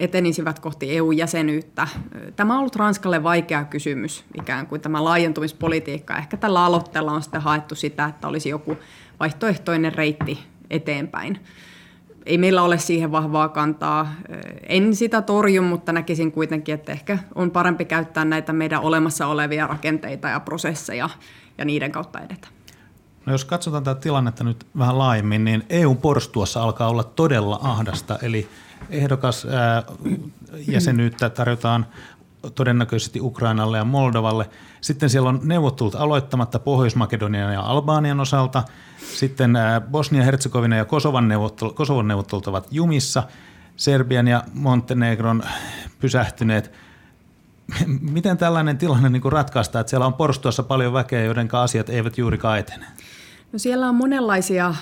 etenisivät 0.00 0.58
kohti 0.58 0.96
EU-jäsenyyttä. 0.96 1.88
Tämä 2.36 2.52
on 2.54 2.60
ollut 2.60 2.76
Ranskalle 2.76 3.22
vaikea 3.22 3.64
kysymys, 3.64 4.24
ikään 4.40 4.66
kuin 4.66 4.80
tämä 4.80 5.04
laajentumispolitiikka. 5.04 6.16
Ehkä 6.16 6.36
tällä 6.36 6.64
aloitteella 6.64 7.12
on 7.12 7.22
sitten 7.22 7.40
haettu 7.42 7.74
sitä, 7.74 8.04
että 8.04 8.28
olisi 8.28 8.48
joku 8.48 8.76
vaihtoehtoinen 9.20 9.94
reitti 9.94 10.38
eteenpäin. 10.70 11.38
Ei 12.30 12.38
meillä 12.38 12.62
ole 12.62 12.78
siihen 12.78 13.12
vahvaa 13.12 13.48
kantaa. 13.48 14.12
En 14.68 14.96
sitä 14.96 15.22
torju, 15.22 15.62
mutta 15.62 15.92
näkisin 15.92 16.32
kuitenkin, 16.32 16.74
että 16.74 16.92
ehkä 16.92 17.18
on 17.34 17.50
parempi 17.50 17.84
käyttää 17.84 18.24
näitä 18.24 18.52
meidän 18.52 18.80
olemassa 18.80 19.26
olevia 19.26 19.66
rakenteita 19.66 20.28
ja 20.28 20.40
prosesseja 20.40 21.08
ja 21.58 21.64
niiden 21.64 21.92
kautta 21.92 22.20
edetä. 22.20 22.48
No 23.26 23.32
jos 23.32 23.44
katsotaan 23.44 23.84
tätä 23.84 24.00
tilannetta 24.00 24.44
nyt 24.44 24.66
vähän 24.78 24.98
laajemmin, 24.98 25.44
niin 25.44 25.64
EU-porstuassa 25.70 26.62
alkaa 26.62 26.88
olla 26.88 27.04
todella 27.04 27.58
ahdasta, 27.62 28.18
eli 28.22 28.48
ehdokas 28.90 29.46
jäsenyyttä 30.68 31.30
tarjotaan 31.30 31.86
todennäköisesti 32.54 33.20
Ukrainalle 33.20 33.78
ja 33.78 33.84
Moldovalle. 33.84 34.50
Sitten 34.80 35.10
siellä 35.10 35.28
on 35.28 35.40
neuvottelut 35.42 35.94
aloittamatta 35.94 36.58
Pohjois-Makedonian 36.58 37.52
ja 37.52 37.60
Albanian 37.60 38.20
osalta. 38.20 38.62
Sitten 39.14 39.58
Bosnia, 39.90 40.22
Herzegovina 40.22 40.76
ja 40.76 40.84
Kosovan 40.84 41.28
neuvottelut, 41.28 41.76
Kosovon 41.76 42.08
neuvottelut 42.08 42.46
ovat 42.46 42.66
jumissa. 42.70 43.22
Serbian 43.76 44.28
ja 44.28 44.44
Montenegron 44.54 45.42
pysähtyneet. 46.00 46.72
Miten 48.12 48.38
tällainen 48.38 48.78
tilanne 48.78 49.08
niin 49.08 49.32
ratkaistaan, 49.32 49.80
että 49.80 49.90
siellä 49.90 50.06
on 50.06 50.14
porstuassa 50.14 50.62
paljon 50.62 50.92
väkeä, 50.92 51.24
joiden 51.24 51.48
asiat 51.52 51.90
eivät 51.90 52.18
juurikaan 52.18 52.58
etene? 52.58 52.86
No 53.52 53.58
siellä 53.58 53.88
on 53.88 53.94
monenlaisia 53.94 54.74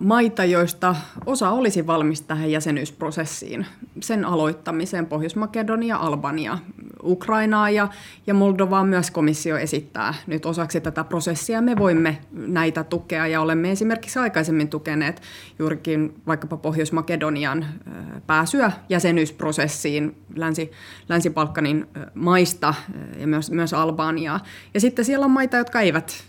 maita, 0.00 0.44
joista 0.44 0.96
osa 1.26 1.50
olisi 1.50 1.86
valmis 1.86 2.20
tähän 2.20 2.50
jäsenyysprosessiin, 2.50 3.66
sen 4.00 4.24
aloittamiseen, 4.24 5.06
Pohjois-Makedonia, 5.06 5.96
Albania, 5.96 6.58
Ukrainaa 7.02 7.70
ja, 7.70 7.88
ja 8.26 8.34
Moldovaa 8.34 8.84
myös 8.84 9.10
komissio 9.10 9.56
esittää 9.56 10.14
nyt 10.26 10.46
osaksi 10.46 10.80
tätä 10.80 11.04
prosessia. 11.04 11.62
Me 11.62 11.76
voimme 11.76 12.18
näitä 12.32 12.84
tukea 12.84 13.26
ja 13.26 13.40
olemme 13.40 13.70
esimerkiksi 13.70 14.18
aikaisemmin 14.18 14.68
tukeneet 14.68 15.22
juurikin 15.58 16.14
vaikkapa 16.26 16.56
Pohjois-Makedonian 16.56 17.66
pääsyä 18.26 18.72
jäsenyysprosessiin 18.88 20.16
Länsi, 20.36 20.70
Länsi-Balkanin 21.08 21.86
maista 22.14 22.74
ja 23.18 23.26
myös, 23.26 23.50
myös 23.50 23.74
Albaniaa. 23.74 24.40
Ja 24.74 24.80
sitten 24.80 25.04
siellä 25.04 25.24
on 25.24 25.30
maita, 25.30 25.56
jotka 25.56 25.80
eivät 25.80 26.24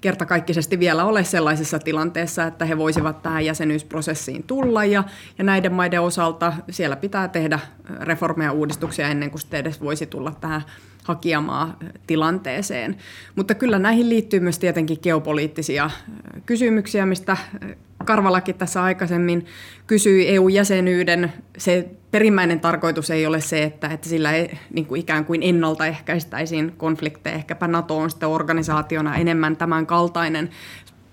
kertakaikkisesti 0.00 0.78
vielä 0.78 1.04
ole 1.04 1.24
sellaisessa 1.24 1.78
tilanteessa, 1.78 2.44
että 2.44 2.64
he 2.64 2.78
voisivat 2.78 3.22
tähän 3.22 3.44
jäsenyysprosessiin 3.44 4.42
tulla 4.42 4.84
ja, 4.84 5.04
ja 5.38 5.44
näiden 5.44 5.72
maiden 5.72 6.00
osalta 6.00 6.52
siellä 6.70 6.96
pitää 6.96 7.28
tehdä 7.28 7.58
reformeja 8.00 8.48
ja 8.48 8.52
uudistuksia 8.52 9.08
ennen 9.08 9.30
kuin 9.30 9.40
sitten 9.40 9.60
edes 9.60 9.80
voisi 9.80 10.06
tulla 10.06 10.34
tähän 10.40 10.62
hakijamaa 11.04 11.76
tilanteeseen. 12.06 12.96
Mutta 13.36 13.54
kyllä 13.54 13.78
näihin 13.78 14.08
liittyy 14.08 14.40
myös 14.40 14.58
tietenkin 14.58 14.98
geopoliittisia 15.02 15.90
kysymyksiä, 16.46 17.06
mistä 17.06 17.36
Karvalakin 18.04 18.54
tässä 18.54 18.82
aikaisemmin 18.82 19.46
kysyi 19.86 20.28
EU-jäsenyyden. 20.28 21.32
Se 21.58 21.88
perimmäinen 22.10 22.60
tarkoitus 22.60 23.10
ei 23.10 23.26
ole 23.26 23.40
se, 23.40 23.62
että, 23.62 23.88
että 23.88 24.08
sillä 24.08 24.32
ei, 24.32 24.58
niin 24.74 24.86
kuin 24.86 25.00
ikään 25.00 25.24
kuin 25.24 25.42
ennaltaehkäistäisiin 25.42 26.72
konflikteja. 26.76 27.36
Ehkäpä 27.36 27.68
NATO 27.68 27.98
on 27.98 28.10
sitten 28.10 28.28
organisaationa 28.28 29.16
enemmän 29.16 29.56
tämän 29.56 29.86
kaltainen 29.86 30.50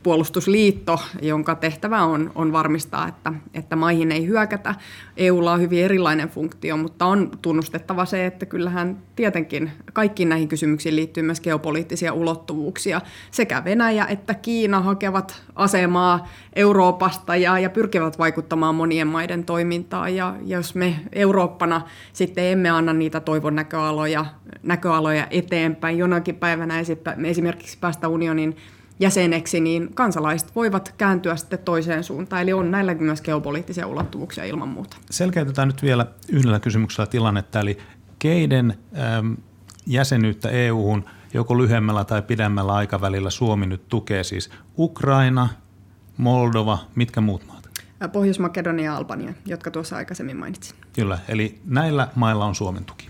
puolustusliitto, 0.08 1.00
jonka 1.22 1.56
tehtävä 1.56 2.02
on, 2.02 2.32
on 2.36 2.52
varmistaa, 2.52 3.08
että, 3.08 3.34
että 3.54 3.76
maihin 3.76 4.12
ei 4.12 4.28
hyökätä. 4.28 4.76
EUlla 5.18 5.54
on 5.54 5.62
hyvin 5.62 5.84
erilainen 5.84 6.30
funktio, 6.30 6.78
mutta 6.78 7.06
on 7.06 7.32
tunnustettava 7.42 8.06
se, 8.06 8.26
että 8.26 8.46
kyllähän 8.46 8.98
tietenkin 9.16 9.72
kaikkiin 9.94 10.30
näihin 10.30 10.48
kysymyksiin 10.48 10.96
liittyy 10.96 11.24
myös 11.24 11.42
geopoliittisia 11.42 12.14
ulottuvuuksia. 12.14 13.02
Sekä 13.32 13.64
Venäjä 13.64 14.06
että 14.06 14.34
Kiina 14.34 14.80
hakevat 14.80 15.42
asemaa 15.56 16.28
Euroopasta 16.56 17.36
ja, 17.36 17.60
ja 17.60 17.70
pyrkivät 17.70 18.20
vaikuttamaan 18.20 18.76
monien 18.76 19.08
maiden 19.08 19.46
toimintaan. 19.46 20.16
Ja 20.16 20.36
jos 20.46 20.76
me 20.76 21.00
Eurooppana 21.14 21.82
sitten 22.14 22.44
emme 22.44 22.70
anna 22.70 22.94
niitä 22.94 23.20
toivon 23.20 23.56
näköaloja, 23.56 24.26
näköaloja 24.64 25.28
eteenpäin 25.32 25.98
jonakin 25.98 26.36
päivänä 26.36 26.74
esimerkiksi 27.24 27.78
päästä 27.80 28.08
unionin 28.08 28.56
jäseneksi, 29.00 29.60
niin 29.60 29.94
kansalaiset 29.94 30.56
voivat 30.56 30.94
kääntyä 30.98 31.36
sitten 31.36 31.60
toiseen 31.60 32.04
suuntaan. 32.04 32.42
Eli 32.42 32.54
on 32.54 32.72
näillä 32.72 32.94
myös 32.94 33.22
geopoliittisia 33.22 33.88
ulottuvuuksia 33.88 34.44
ilman 34.44 34.68
muuta. 34.68 34.98
Selkeytetään 35.10 35.68
nyt 35.68 35.84
vielä 35.84 36.06
yhdellä 36.30 36.60
kysymyksellä 36.60 37.08
tilannetta, 37.08 37.60
eli 37.60 37.78
keiden 38.20 38.78
äm, 39.18 39.38
jäsenyyttä 39.86 40.50
EU-hun 40.50 41.06
joko 41.34 41.58
lyhyemmällä 41.58 42.04
tai 42.04 42.22
pidemmällä 42.22 42.74
aikavälillä 42.74 43.30
Suomi 43.30 43.66
nyt 43.66 43.88
tukee 43.90 44.24
siis 44.24 44.50
Ukraina, 44.78 45.50
Moldova, 46.18 46.78
mitkä 46.96 47.22
muut 47.22 47.48
maat? 47.48 47.70
Pohjois-Makedonia 48.12 48.86
ja 48.86 48.98
Albania, 48.98 49.34
jotka 49.46 49.72
tuossa 49.72 49.96
aikaisemmin 49.96 50.38
mainitsin. 50.38 50.76
Kyllä, 50.94 51.20
eli 51.28 51.62
näillä 51.66 52.08
mailla 52.16 52.46
on 52.46 52.56
Suomen 52.56 52.86
tuki. 52.86 53.08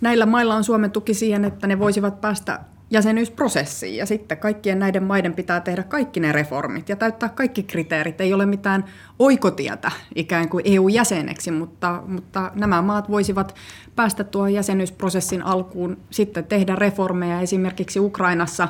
Näillä 0.00 0.26
mailla 0.26 0.54
on 0.54 0.64
Suomen 0.64 0.90
tuki 0.90 1.14
siihen, 1.14 1.44
että 1.44 1.66
ne 1.66 1.78
voisivat 1.78 2.20
päästä 2.20 2.60
jäsenyysprosessiin 2.92 3.96
ja 3.96 4.06
sitten 4.06 4.38
kaikkien 4.38 4.78
näiden 4.78 5.02
maiden 5.02 5.34
pitää 5.34 5.60
tehdä 5.60 5.82
kaikki 5.82 6.20
ne 6.20 6.32
reformit 6.32 6.88
ja 6.88 6.96
täyttää 6.96 7.28
kaikki 7.28 7.62
kriteerit. 7.62 8.20
Ei 8.20 8.34
ole 8.34 8.46
mitään 8.46 8.84
oikotietä 9.18 9.90
ikään 10.14 10.48
kuin 10.48 10.62
EU-jäseneksi, 10.66 11.50
mutta, 11.50 12.02
mutta 12.06 12.52
nämä 12.54 12.82
maat 12.82 13.10
voisivat 13.10 13.54
päästä 13.96 14.24
tuohon 14.24 14.54
jäsenyysprosessin 14.54 15.42
alkuun, 15.42 15.96
sitten 16.10 16.44
tehdä 16.44 16.76
reformeja. 16.76 17.40
Esimerkiksi 17.40 18.00
Ukrainassa 18.00 18.68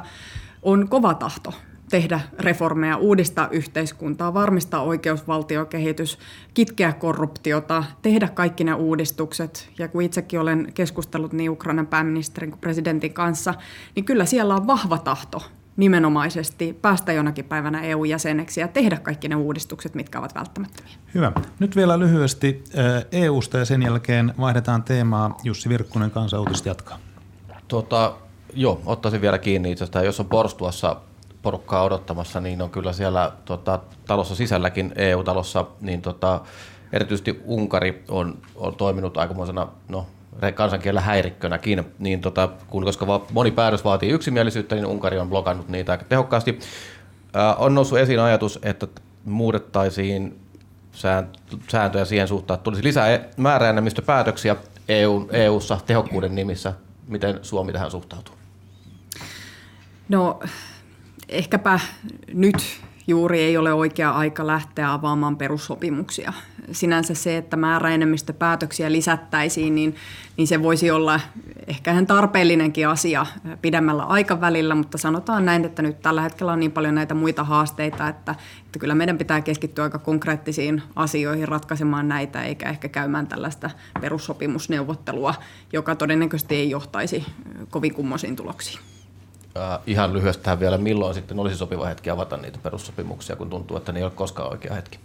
on 0.62 0.88
kova 0.88 1.14
tahto 1.14 1.54
tehdä 1.92 2.20
reformeja, 2.38 2.96
uudistaa 2.96 3.48
yhteiskuntaa, 3.48 4.34
varmistaa 4.34 4.82
oikeusvaltiokehitys, 4.82 6.18
kitkeä 6.54 6.92
korruptiota, 6.92 7.84
tehdä 8.02 8.28
kaikki 8.28 8.64
ne 8.64 8.74
uudistukset. 8.74 9.70
Ja 9.78 9.88
kun 9.88 10.02
itsekin 10.02 10.40
olen 10.40 10.72
keskustellut 10.74 11.32
niin 11.32 11.50
Ukrainan 11.50 11.86
pääministerin 11.86 12.50
kuin 12.50 12.60
presidentin 12.60 13.12
kanssa, 13.12 13.54
niin 13.96 14.04
kyllä 14.04 14.24
siellä 14.24 14.54
on 14.54 14.66
vahva 14.66 14.98
tahto 14.98 15.42
nimenomaisesti 15.76 16.78
päästä 16.82 17.12
jonakin 17.12 17.44
päivänä 17.44 17.82
EU-jäseneksi 17.82 18.60
ja 18.60 18.68
tehdä 18.68 18.96
kaikki 18.96 19.28
ne 19.28 19.36
uudistukset, 19.36 19.94
mitkä 19.94 20.18
ovat 20.18 20.34
välttämättömiä. 20.34 20.92
Hyvä. 21.14 21.32
Nyt 21.58 21.76
vielä 21.76 21.98
lyhyesti 21.98 22.64
EUsta 23.12 23.58
ja 23.58 23.64
sen 23.64 23.82
jälkeen 23.82 24.34
vaihdetaan 24.40 24.82
teemaa. 24.82 25.38
Jussi 25.44 25.68
Virkkunen, 25.68 26.10
kansanuutiset 26.10 26.66
jatkaa. 26.66 26.98
Tota, 27.68 28.14
joo, 28.54 28.80
ottaisin 28.86 29.20
vielä 29.20 29.38
kiinni 29.38 29.70
itse 29.70 29.84
asiassa, 29.84 30.02
jos 30.02 30.20
on 30.20 30.26
Porstuassa 30.26 30.96
porukkaa 31.42 31.82
odottamassa, 31.82 32.40
niin 32.40 32.62
on 32.62 32.70
kyllä 32.70 32.92
siellä 32.92 33.32
tota, 33.44 33.78
talossa 34.06 34.34
sisälläkin, 34.34 34.92
EU-talossa, 34.96 35.64
niin 35.80 36.02
tota, 36.02 36.40
erityisesti 36.92 37.42
Unkari 37.44 38.04
on, 38.08 38.38
on 38.56 38.74
toiminut 38.74 39.16
aikamoisena 39.16 39.68
no, 39.88 40.06
kansankielellä 40.54 41.00
häirikkönäkin, 41.00 41.84
niin 41.98 42.20
tota, 42.20 42.48
kun, 42.66 42.84
koska 42.84 43.06
moni 43.32 43.50
päätös 43.50 43.84
vaatii 43.84 44.10
yksimielisyyttä, 44.10 44.74
niin 44.74 44.86
Unkari 44.86 45.18
on 45.18 45.28
blokannut 45.28 45.68
niitä 45.68 45.92
aika 45.92 46.04
tehokkaasti. 46.04 46.58
Ää, 47.34 47.54
on 47.54 47.74
noussut 47.74 47.98
esiin 47.98 48.20
ajatus, 48.20 48.58
että 48.62 48.86
muutettaisiin 49.24 50.40
sääntöjä 51.68 52.04
siihen 52.04 52.28
suhtaan, 52.28 52.54
että 52.54 52.64
tulisi 52.64 52.84
lisää 52.84 53.20
määräenemmistöpäätöksiä 53.36 54.56
EU, 54.88 55.28
EU-ssa 55.32 55.78
tehokkuuden 55.86 56.34
nimissä. 56.34 56.72
Miten 57.08 57.38
Suomi 57.42 57.72
tähän 57.72 57.90
suhtautuu? 57.90 58.34
No 60.08 60.40
ehkäpä 61.32 61.80
nyt 62.34 62.56
juuri 63.06 63.40
ei 63.40 63.56
ole 63.56 63.72
oikea 63.72 64.10
aika 64.10 64.46
lähteä 64.46 64.92
avaamaan 64.92 65.36
perussopimuksia. 65.36 66.32
Sinänsä 66.72 67.14
se, 67.14 67.36
että 67.36 67.56
määräenemmistöpäätöksiä 67.56 68.92
lisättäisiin, 68.92 69.74
niin, 69.74 69.96
niin 70.36 70.48
se 70.48 70.62
voisi 70.62 70.90
olla 70.90 71.20
ehkä 71.66 71.92
ihan 71.92 72.06
tarpeellinenkin 72.06 72.88
asia 72.88 73.26
pidemmällä 73.62 74.02
aikavälillä, 74.02 74.74
mutta 74.74 74.98
sanotaan 74.98 75.44
näin, 75.44 75.64
että 75.64 75.82
nyt 75.82 76.02
tällä 76.02 76.22
hetkellä 76.22 76.52
on 76.52 76.60
niin 76.60 76.72
paljon 76.72 76.94
näitä 76.94 77.14
muita 77.14 77.44
haasteita, 77.44 78.08
että, 78.08 78.34
että 78.66 78.78
kyllä 78.78 78.94
meidän 78.94 79.18
pitää 79.18 79.40
keskittyä 79.40 79.84
aika 79.84 79.98
konkreettisiin 79.98 80.82
asioihin 80.96 81.48
ratkaisemaan 81.48 82.08
näitä, 82.08 82.42
eikä 82.42 82.68
ehkä 82.68 82.88
käymään 82.88 83.26
tällaista 83.26 83.70
perussopimusneuvottelua, 84.00 85.34
joka 85.72 85.94
todennäköisesti 85.94 86.54
ei 86.54 86.70
johtaisi 86.70 87.26
kovin 87.70 87.94
kummoisiin 87.94 88.36
tuloksiin. 88.36 88.80
Äh, 89.56 89.78
ihan 89.86 90.12
lyhyesti 90.12 90.42
tähän 90.42 90.60
vielä, 90.60 90.78
milloin 90.78 91.14
sitten 91.14 91.38
olisi 91.38 91.56
sopiva 91.56 91.86
hetki 91.86 92.10
avata 92.10 92.36
niitä 92.36 92.58
perussopimuksia, 92.62 93.36
kun 93.36 93.50
tuntuu, 93.50 93.76
että 93.76 93.92
ne 93.92 93.98
ei 93.98 94.04
ole 94.04 94.12
koskaan 94.14 94.50
oikea 94.50 94.74
hetki? 94.74 94.98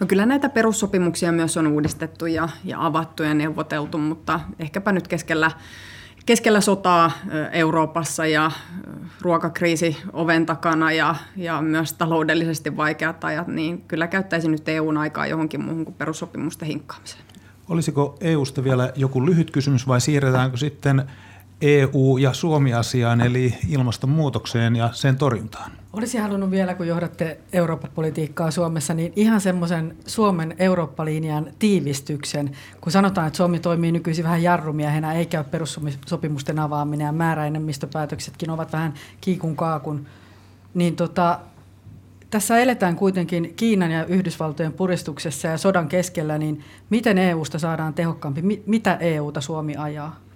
No 0.00 0.06
kyllä 0.06 0.26
näitä 0.26 0.48
perussopimuksia 0.48 1.32
myös 1.32 1.56
on 1.56 1.66
uudistettu 1.66 2.26
ja, 2.26 2.48
ja 2.64 2.86
avattu 2.86 3.22
ja 3.22 3.34
neuvoteltu, 3.34 3.98
mutta 3.98 4.40
ehkäpä 4.58 4.92
nyt 4.92 5.08
keskellä, 5.08 5.50
keskellä 6.26 6.60
sotaa 6.60 7.10
Euroopassa 7.52 8.26
ja 8.26 8.50
ruokakriisi 9.20 9.96
oven 10.12 10.46
takana 10.46 10.92
ja, 10.92 11.14
ja 11.36 11.62
myös 11.62 11.92
taloudellisesti 11.92 12.76
vaikeat 12.76 13.24
ajat, 13.24 13.46
niin 13.46 13.82
kyllä 13.88 14.06
käyttäisin 14.06 14.50
nyt 14.50 14.68
EUn 14.68 14.96
aikaa 14.96 15.26
johonkin 15.26 15.64
muuhun 15.64 15.84
kuin 15.84 15.94
perussopimusten 15.94 16.68
hinkkaamiseen. 16.68 17.22
Olisiko 17.68 18.16
EUsta 18.20 18.64
vielä 18.64 18.92
joku 18.96 19.26
lyhyt 19.26 19.50
kysymys 19.50 19.88
vai 19.88 20.00
siirretäänkö 20.00 20.56
sitten 20.56 21.04
EU- 21.62 22.18
ja 22.18 22.32
Suomi-asiaan, 22.32 23.20
eli 23.20 23.54
ilmastonmuutokseen 23.68 24.76
ja 24.76 24.90
sen 24.92 25.16
torjuntaan. 25.16 25.70
Olisin 25.92 26.22
halunnut 26.22 26.50
vielä, 26.50 26.74
kun 26.74 26.86
johdatte 26.86 27.38
Eurooppa-politiikkaa 27.52 28.50
Suomessa, 28.50 28.94
niin 28.94 29.12
ihan 29.16 29.40
semmoisen 29.40 29.96
Suomen 30.06 30.54
Eurooppa-linjan 30.58 31.46
tiivistyksen, 31.58 32.50
kun 32.80 32.92
sanotaan, 32.92 33.26
että 33.26 33.36
Suomi 33.36 33.58
toimii 33.58 33.92
nykyisin 33.92 34.24
vähän 34.24 34.42
jarrumiehenä, 34.42 35.12
ei 35.12 35.26
käy 35.26 35.44
perussopimusten 35.44 36.58
avaaminen 36.58 37.04
ja 37.04 37.12
määräenemmistöpäätöksetkin 37.12 38.50
ovat 38.50 38.72
vähän 38.72 38.94
kiikun 39.20 39.56
kaakun, 39.56 40.06
niin 40.74 40.96
tota, 40.96 41.40
tässä 42.30 42.58
eletään 42.58 42.96
kuitenkin 42.96 43.54
Kiinan 43.56 43.90
ja 43.90 44.04
Yhdysvaltojen 44.04 44.72
puristuksessa 44.72 45.48
ja 45.48 45.58
sodan 45.58 45.88
keskellä, 45.88 46.38
niin 46.38 46.64
miten 46.90 47.18
EUsta 47.18 47.58
saadaan 47.58 47.94
tehokkaampi? 47.94 48.62
Mitä 48.66 48.94
EUta 48.94 49.40
Suomi 49.40 49.76
ajaa? 49.76 50.27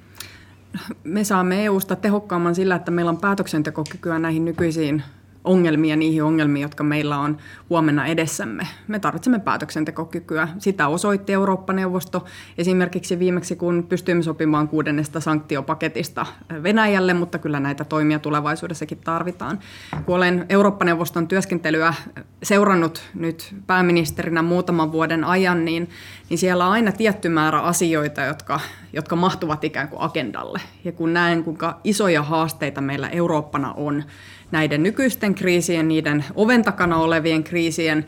Me 1.04 1.24
saamme 1.24 1.64
EUsta 1.64 1.96
tehokkaamman 1.96 2.54
sillä, 2.54 2.74
että 2.74 2.90
meillä 2.90 3.08
on 3.08 3.20
päätöksentekokykyä 3.20 4.18
näihin 4.18 4.44
nykyisiin 4.44 5.02
ongelmia 5.44 5.96
niihin 5.96 6.22
ongelmiin, 6.22 6.62
jotka 6.62 6.84
meillä 6.84 7.18
on 7.18 7.36
huomenna 7.70 8.06
edessämme. 8.06 8.66
Me 8.88 8.98
tarvitsemme 8.98 9.38
päätöksentekokykyä. 9.38 10.48
Sitä 10.58 10.88
osoitti 10.88 11.32
Eurooppa-neuvosto 11.32 12.24
esimerkiksi 12.58 13.18
viimeksi, 13.18 13.56
kun 13.56 13.86
pystyimme 13.88 14.22
sopimaan 14.22 14.68
kuudennesta 14.68 15.20
sanktiopaketista 15.20 16.26
Venäjälle, 16.62 17.14
mutta 17.14 17.38
kyllä 17.38 17.60
näitä 17.60 17.84
toimia 17.84 18.18
tulevaisuudessakin 18.18 18.98
tarvitaan. 18.98 19.58
Kun 20.04 20.16
olen 20.16 20.46
Eurooppa-neuvoston 20.48 21.28
työskentelyä 21.28 21.94
seurannut 22.42 23.02
nyt 23.14 23.54
pääministerinä 23.66 24.42
muutaman 24.42 24.92
vuoden 24.92 25.24
ajan, 25.24 25.64
niin, 25.64 25.90
niin 26.28 26.38
siellä 26.38 26.66
on 26.66 26.72
aina 26.72 26.92
tietty 26.92 27.28
määrä 27.28 27.60
asioita, 27.60 28.20
jotka, 28.20 28.60
jotka 28.92 29.16
mahtuvat 29.16 29.64
ikään 29.64 29.88
kuin 29.88 30.02
agendalle. 30.02 30.60
Ja 30.84 30.92
kun 30.92 31.12
näen, 31.12 31.44
kuinka 31.44 31.80
isoja 31.84 32.22
haasteita 32.22 32.80
meillä 32.80 33.08
Eurooppana 33.08 33.72
on, 33.72 34.04
näiden 34.52 34.82
nykyisten 34.82 35.34
kriisien, 35.34 35.88
niiden 35.88 36.24
oven 36.34 36.62
takana 36.62 36.96
olevien 36.96 37.44
kriisien 37.44 38.06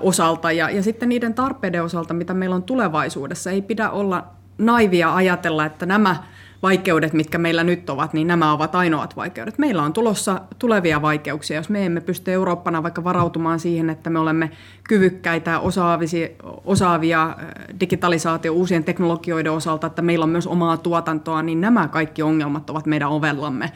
osalta 0.00 0.52
ja, 0.52 0.70
ja 0.70 0.82
sitten 0.82 1.08
niiden 1.08 1.34
tarpeiden 1.34 1.84
osalta, 1.84 2.14
mitä 2.14 2.34
meillä 2.34 2.56
on 2.56 2.62
tulevaisuudessa. 2.62 3.50
Ei 3.50 3.62
pidä 3.62 3.90
olla 3.90 4.26
naivia 4.58 5.14
ajatella, 5.14 5.64
että 5.64 5.86
nämä 5.86 6.16
vaikeudet, 6.64 7.12
mitkä 7.12 7.38
meillä 7.38 7.64
nyt 7.64 7.90
ovat, 7.90 8.12
niin 8.12 8.26
nämä 8.26 8.52
ovat 8.52 8.74
ainoat 8.74 9.16
vaikeudet. 9.16 9.58
Meillä 9.58 9.82
on 9.82 9.92
tulossa 9.92 10.40
tulevia 10.58 11.02
vaikeuksia, 11.02 11.56
jos 11.56 11.68
me 11.68 11.86
emme 11.86 12.00
pysty 12.00 12.32
Eurooppana 12.32 12.82
vaikka 12.82 13.04
varautumaan 13.04 13.60
siihen, 13.60 13.90
että 13.90 14.10
me 14.10 14.18
olemme 14.18 14.50
kyvykkäitä, 14.88 15.58
osaavia, 15.58 16.28
osaavia 16.64 17.36
digitalisaatio 17.80 18.52
uusien 18.52 18.84
teknologioiden 18.84 19.52
osalta, 19.52 19.86
että 19.86 20.02
meillä 20.02 20.22
on 20.22 20.30
myös 20.30 20.46
omaa 20.46 20.76
tuotantoa, 20.76 21.42
niin 21.42 21.60
nämä 21.60 21.88
kaikki 21.88 22.22
ongelmat 22.22 22.70
ovat 22.70 22.86
meidän 22.86 23.08
ovellamme 23.08 23.72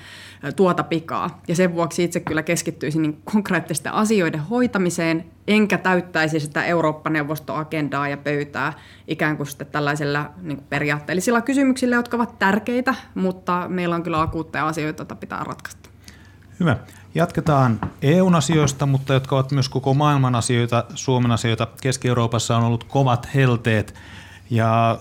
tuota 0.56 0.82
pikaa. 0.82 1.42
Ja 1.48 1.54
sen 1.54 1.74
vuoksi 1.74 2.04
itse 2.04 2.20
kyllä 2.20 2.42
keskittyisin 2.42 3.02
niin 3.02 3.20
konkreettisten 3.24 3.92
asioiden 3.92 4.40
hoitamiseen, 4.40 5.24
enkä 5.48 5.78
täyttäisi 5.78 6.40
sitä 6.40 6.64
Eurooppa-neuvostoagendaa 6.64 8.08
ja 8.08 8.16
pöytää 8.16 8.72
ikään 9.06 9.36
kuin 9.36 9.46
sitten 9.46 9.66
tällaisilla 9.66 10.30
niin 10.42 10.62
periaatteellisilla 10.68 11.40
kysymyksillä, 11.40 11.96
jotka 11.96 12.16
ovat 12.16 12.38
tärkeitä, 12.38 12.94
mutta 13.14 13.64
meillä 13.68 13.94
on 13.94 14.02
kyllä 14.02 14.20
akuutteja 14.20 14.66
asioita, 14.66 15.00
joita 15.02 15.14
pitää 15.14 15.44
ratkaista. 15.44 15.88
Hyvä. 16.60 16.76
Jatketaan 17.14 17.80
EU-asioista, 18.02 18.86
mutta 18.86 19.12
jotka 19.14 19.36
ovat 19.36 19.52
myös 19.52 19.68
koko 19.68 19.94
maailman 19.94 20.34
asioita, 20.34 20.84
Suomen 20.94 21.30
asioita. 21.30 21.66
Keski-Euroopassa 21.80 22.56
on 22.56 22.64
ollut 22.64 22.84
kovat 22.84 23.28
helteet 23.34 23.94
ja 24.50 24.98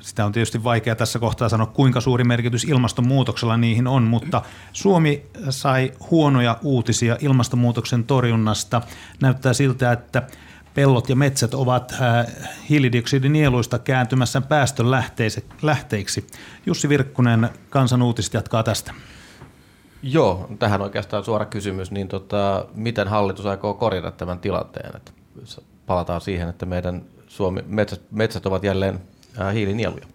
sitä 0.00 0.26
on 0.26 0.32
tietysti 0.32 0.64
vaikea 0.64 0.96
tässä 0.96 1.18
kohtaa 1.18 1.48
sanoa, 1.48 1.66
kuinka 1.66 2.00
suuri 2.00 2.24
merkitys 2.24 2.64
ilmastonmuutoksella 2.64 3.56
niihin 3.56 3.86
on, 3.86 4.02
mutta 4.02 4.42
Suomi 4.72 5.26
sai 5.50 5.92
huonoja 6.10 6.58
uutisia 6.62 7.16
ilmastonmuutoksen 7.20 8.04
torjunnasta. 8.04 8.82
Näyttää 9.20 9.52
siltä, 9.52 9.92
että 9.92 10.22
pellot 10.74 11.08
ja 11.08 11.16
metsät 11.16 11.54
ovat 11.54 11.92
äh, 11.92 12.26
hiilidioksidinieluista 12.70 13.78
kääntymässä 13.78 14.40
päästön 14.40 14.90
lähteiksi. 15.62 16.26
Jussi 16.66 16.88
Virkkunen, 16.88 17.48
Kansan 17.70 18.02
uutiset 18.02 18.34
jatkaa 18.34 18.62
tästä. 18.62 18.94
Joo, 20.02 20.48
tähän 20.58 20.82
oikeastaan 20.82 21.24
suora 21.24 21.46
kysymys, 21.46 21.90
niin 21.90 22.08
tota, 22.08 22.66
miten 22.74 23.08
hallitus 23.08 23.46
aikoo 23.46 23.74
korjata 23.74 24.10
tämän 24.10 24.38
tilanteen? 24.38 24.96
Että 24.96 25.12
palataan 25.86 26.20
siihen, 26.20 26.48
että 26.48 26.66
meidän 26.66 27.02
Suomi, 27.26 27.62
metsät, 27.66 28.02
metsät 28.10 28.46
ovat 28.46 28.64
jälleen 28.64 29.00
hiilinieluja? 29.54 30.06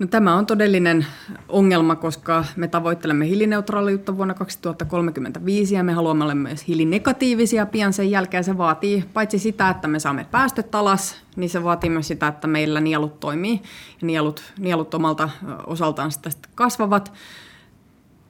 No, 0.00 0.06
tämä 0.06 0.34
on 0.34 0.46
todellinen 0.46 1.06
ongelma, 1.48 1.96
koska 1.96 2.44
me 2.56 2.68
tavoittelemme 2.68 3.26
hiilineutraaliutta 3.26 4.16
vuonna 4.16 4.34
2035 4.34 5.74
ja 5.74 5.84
me 5.84 5.92
haluamme 5.92 6.24
olla 6.24 6.34
myös 6.34 6.68
hiilinegatiivisia 6.68 7.66
pian 7.66 7.92
sen 7.92 8.10
jälkeen. 8.10 8.44
Se 8.44 8.58
vaatii 8.58 9.04
paitsi 9.12 9.38
sitä, 9.38 9.70
että 9.70 9.88
me 9.88 9.98
saamme 9.98 10.26
päästöt 10.30 10.74
alas, 10.74 11.16
niin 11.36 11.50
se 11.50 11.64
vaatii 11.64 11.90
myös 11.90 12.08
sitä, 12.08 12.26
että 12.26 12.46
meillä 12.46 12.80
nielut 12.80 13.20
toimii 13.20 13.62
ja 14.00 14.06
nielut, 14.06 14.52
nielut 14.58 14.94
omalta 14.94 15.28
osaltaan 15.66 16.12
sitä 16.12 16.30
kasvavat. 16.54 17.12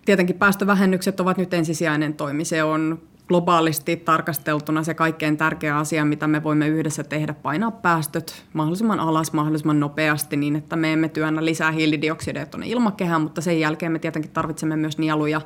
Tietenkin 0.04 0.38
päästövähennykset 0.38 1.20
ovat 1.20 1.36
nyt 1.36 1.54
ensisijainen 1.54 2.14
toimi. 2.14 2.44
Se 2.44 2.62
on 2.62 3.02
globaalisti 3.30 3.96
tarkasteltuna 3.96 4.82
se 4.82 4.94
kaikkein 4.94 5.36
tärkeä 5.36 5.76
asia, 5.76 6.04
mitä 6.04 6.26
me 6.26 6.42
voimme 6.42 6.68
yhdessä 6.68 7.04
tehdä, 7.04 7.34
painaa 7.34 7.70
päästöt 7.70 8.44
mahdollisimman 8.52 9.00
alas 9.00 9.32
mahdollisimman 9.32 9.80
nopeasti 9.80 10.36
niin, 10.36 10.56
että 10.56 10.76
me 10.76 10.92
emme 10.92 11.08
työnnä 11.08 11.44
lisää 11.44 11.70
hiilidioksidia 11.70 12.46
tuonne 12.46 12.66
ilmakehään, 12.66 13.20
mutta 13.20 13.40
sen 13.40 13.60
jälkeen 13.60 13.92
me 13.92 13.98
tietenkin 13.98 14.30
tarvitsemme 14.30 14.76
myös 14.76 14.98
nieluja, 14.98 15.40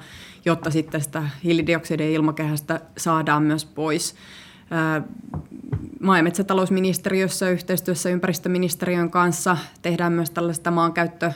jotta 0.44 0.70
sitten 0.70 1.00
sitä 1.00 1.22
hiilidioksidia 1.44 2.08
ilmakehästä 2.08 2.80
saadaan 2.96 3.42
myös 3.42 3.64
pois. 3.64 4.14
Maa- 6.00 6.16
ja 6.16 6.22
metsätalousministeriössä 6.22 7.50
yhteistyössä 7.50 8.08
ympäristöministeriön 8.08 9.10
kanssa 9.10 9.56
tehdään 9.82 10.12
myös 10.12 10.30
tällaista 10.30 10.70
maankäyttö 10.70 11.32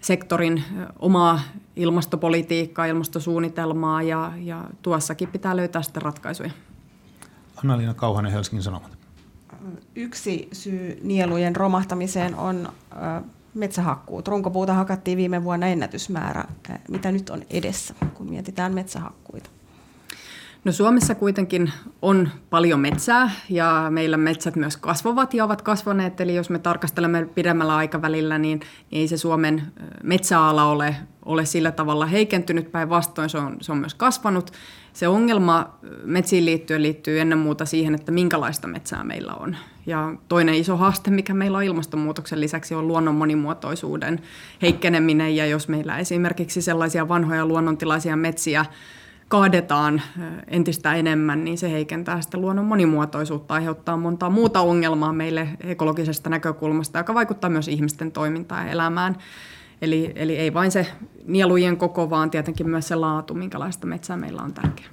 sektorin 0.00 0.64
omaa 0.98 1.40
ilmastopolitiikkaa, 1.76 2.86
ilmastosuunnitelmaa 2.86 4.02
ja, 4.02 4.32
ja 4.36 4.64
tuossakin 4.82 5.28
pitää 5.28 5.56
löytää 5.56 5.82
sitten 5.82 6.02
ratkaisuja. 6.02 6.50
Anna-Liina 7.56 7.94
Kauhanen, 7.94 8.32
Helsingin 8.32 8.62
Sanomat. 8.62 8.98
Yksi 9.94 10.48
syy 10.52 11.00
nielujen 11.02 11.56
romahtamiseen 11.56 12.34
on 12.34 12.68
metsähakkuut. 13.54 14.28
Runkopuuta 14.28 14.74
hakattiin 14.74 15.18
viime 15.18 15.44
vuonna 15.44 15.66
ennätysmäärä. 15.66 16.44
Mitä 16.88 17.12
nyt 17.12 17.30
on 17.30 17.42
edessä, 17.50 17.94
kun 18.14 18.30
mietitään 18.30 18.74
metsähakkuita? 18.74 19.50
No 20.64 20.72
Suomessa 20.72 21.14
kuitenkin 21.14 21.72
on 22.02 22.28
paljon 22.50 22.80
metsää 22.80 23.30
ja 23.48 23.86
meillä 23.90 24.16
metsät 24.16 24.56
myös 24.56 24.76
kasvavat 24.76 25.34
ja 25.34 25.44
ovat 25.44 25.62
kasvaneet. 25.62 26.20
Eli 26.20 26.34
jos 26.34 26.50
me 26.50 26.58
tarkastelemme 26.58 27.26
pidemmällä 27.34 27.76
aikavälillä, 27.76 28.38
niin 28.38 28.60
ei 28.92 29.08
se 29.08 29.16
Suomen 29.16 29.62
metsäala 30.02 30.64
ole, 30.64 30.96
ole 31.24 31.44
sillä 31.44 31.72
tavalla 31.72 32.06
heikentynyt. 32.06 32.72
Päinvastoin 32.72 33.30
se 33.30 33.38
on, 33.38 33.56
se 33.60 33.72
on 33.72 33.78
myös 33.78 33.94
kasvanut. 33.94 34.52
Se 34.92 35.08
ongelma 35.08 35.78
metsiin 36.04 36.44
liittyen 36.44 36.82
liittyy 36.82 37.20
ennen 37.20 37.38
muuta 37.38 37.64
siihen, 37.64 37.94
että 37.94 38.12
minkälaista 38.12 38.68
metsää 38.68 39.04
meillä 39.04 39.34
on. 39.34 39.56
Ja 39.86 40.14
toinen 40.28 40.54
iso 40.54 40.76
haaste, 40.76 41.10
mikä 41.10 41.34
meillä 41.34 41.58
on 41.58 41.64
ilmastonmuutoksen 41.64 42.40
lisäksi, 42.40 42.74
on 42.74 42.88
luonnon 42.88 43.14
monimuotoisuuden 43.14 44.20
heikkeneminen. 44.62 45.36
Ja 45.36 45.46
jos 45.46 45.68
meillä 45.68 45.98
esimerkiksi 45.98 46.62
sellaisia 46.62 47.08
vanhoja 47.08 47.46
luonnontilaisia 47.46 48.16
metsiä 48.16 48.64
kaadetaan 49.30 50.02
entistä 50.48 50.94
enemmän, 50.94 51.44
niin 51.44 51.58
se 51.58 51.70
heikentää 51.70 52.20
sitä 52.20 52.38
luonnon 52.38 52.64
monimuotoisuutta, 52.64 53.54
aiheuttaa 53.54 53.96
montaa 53.96 54.30
muuta 54.30 54.60
ongelmaa 54.60 55.12
meille 55.12 55.48
ekologisesta 55.60 56.30
näkökulmasta, 56.30 56.98
joka 56.98 57.14
vaikuttaa 57.14 57.50
myös 57.50 57.68
ihmisten 57.68 58.12
toimintaan 58.12 58.66
ja 58.66 58.72
elämään. 58.72 59.16
Eli, 59.82 60.12
eli 60.14 60.36
ei 60.36 60.54
vain 60.54 60.70
se 60.70 60.86
nielujen 61.26 61.76
koko, 61.76 62.10
vaan 62.10 62.30
tietenkin 62.30 62.70
myös 62.70 62.88
se 62.88 62.94
laatu, 62.94 63.34
minkälaista 63.34 63.86
metsää 63.86 64.16
meillä 64.16 64.42
on 64.42 64.52
tärkeä. 64.52 64.86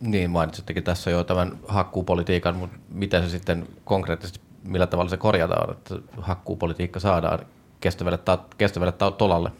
Niin, 0.00 0.30
mainitsittekin 0.30 0.84
tässä 0.84 1.10
jo 1.10 1.24
tämän 1.24 1.58
hakkuupolitiikan, 1.68 2.56
mutta 2.56 2.78
miten 2.88 3.22
se 3.22 3.28
sitten 3.28 3.66
konkreettisesti, 3.84 4.40
millä 4.64 4.86
tavalla 4.86 5.10
se 5.10 5.16
korjataan, 5.16 5.70
että 5.72 5.94
hakkuupolitiikka 6.20 7.00
saadaan 7.00 7.38
kestävälle, 7.80 8.18
kestävälle 8.58 8.92
tolalle? 9.18 9.50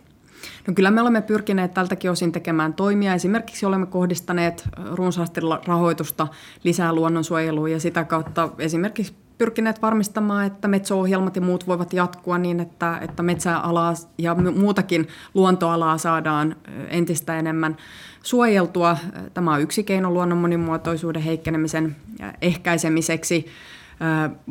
No 0.67 0.75
kyllä 0.75 0.91
me 0.91 1.01
olemme 1.01 1.23
pyrkineet 1.23 1.75
tältäkin 1.75 2.11
osin 2.11 2.33
tekemään 2.33 2.75
toimia. 2.75 3.15
Esimerkiksi 3.15 3.67
olemme 3.67 3.87
kohdistaneet 3.87 4.69
runsaasti 4.93 5.41
rahoitusta 5.67 6.29
lisää 6.65 6.93
luonnonsuojeluun 6.93 7.71
ja 7.71 7.81
sitä 7.81 8.05
kautta 8.05 8.49
esimerkiksi 8.59 9.15
pyrkineet 9.39 9.83
varmistamaan, 9.83 10.47
että 10.47 10.69
metso-ohjelmat 10.69 11.37
ja 11.37 11.43
muut 11.43 11.67
voivat 11.67 11.93
jatkua 11.93 12.39
niin, 12.39 12.61
että, 12.61 12.99
että 13.03 13.23
metsäalaa 13.23 13.95
ja 14.19 14.35
muutakin 14.35 15.09
luontoalaa 15.35 15.99
saadaan 15.99 16.57
entistä 16.89 17.39
enemmän 17.39 17.77
suojeltua. 18.23 18.97
Tämä 19.35 19.55
on 19.55 19.63
yksi 19.63 19.85
keino 19.85 20.11
luonnon 20.11 20.39
monimuotoisuuden 20.39 21.23
heikkenemisen 21.23 21.97
ehkäisemiseksi. 22.43 23.47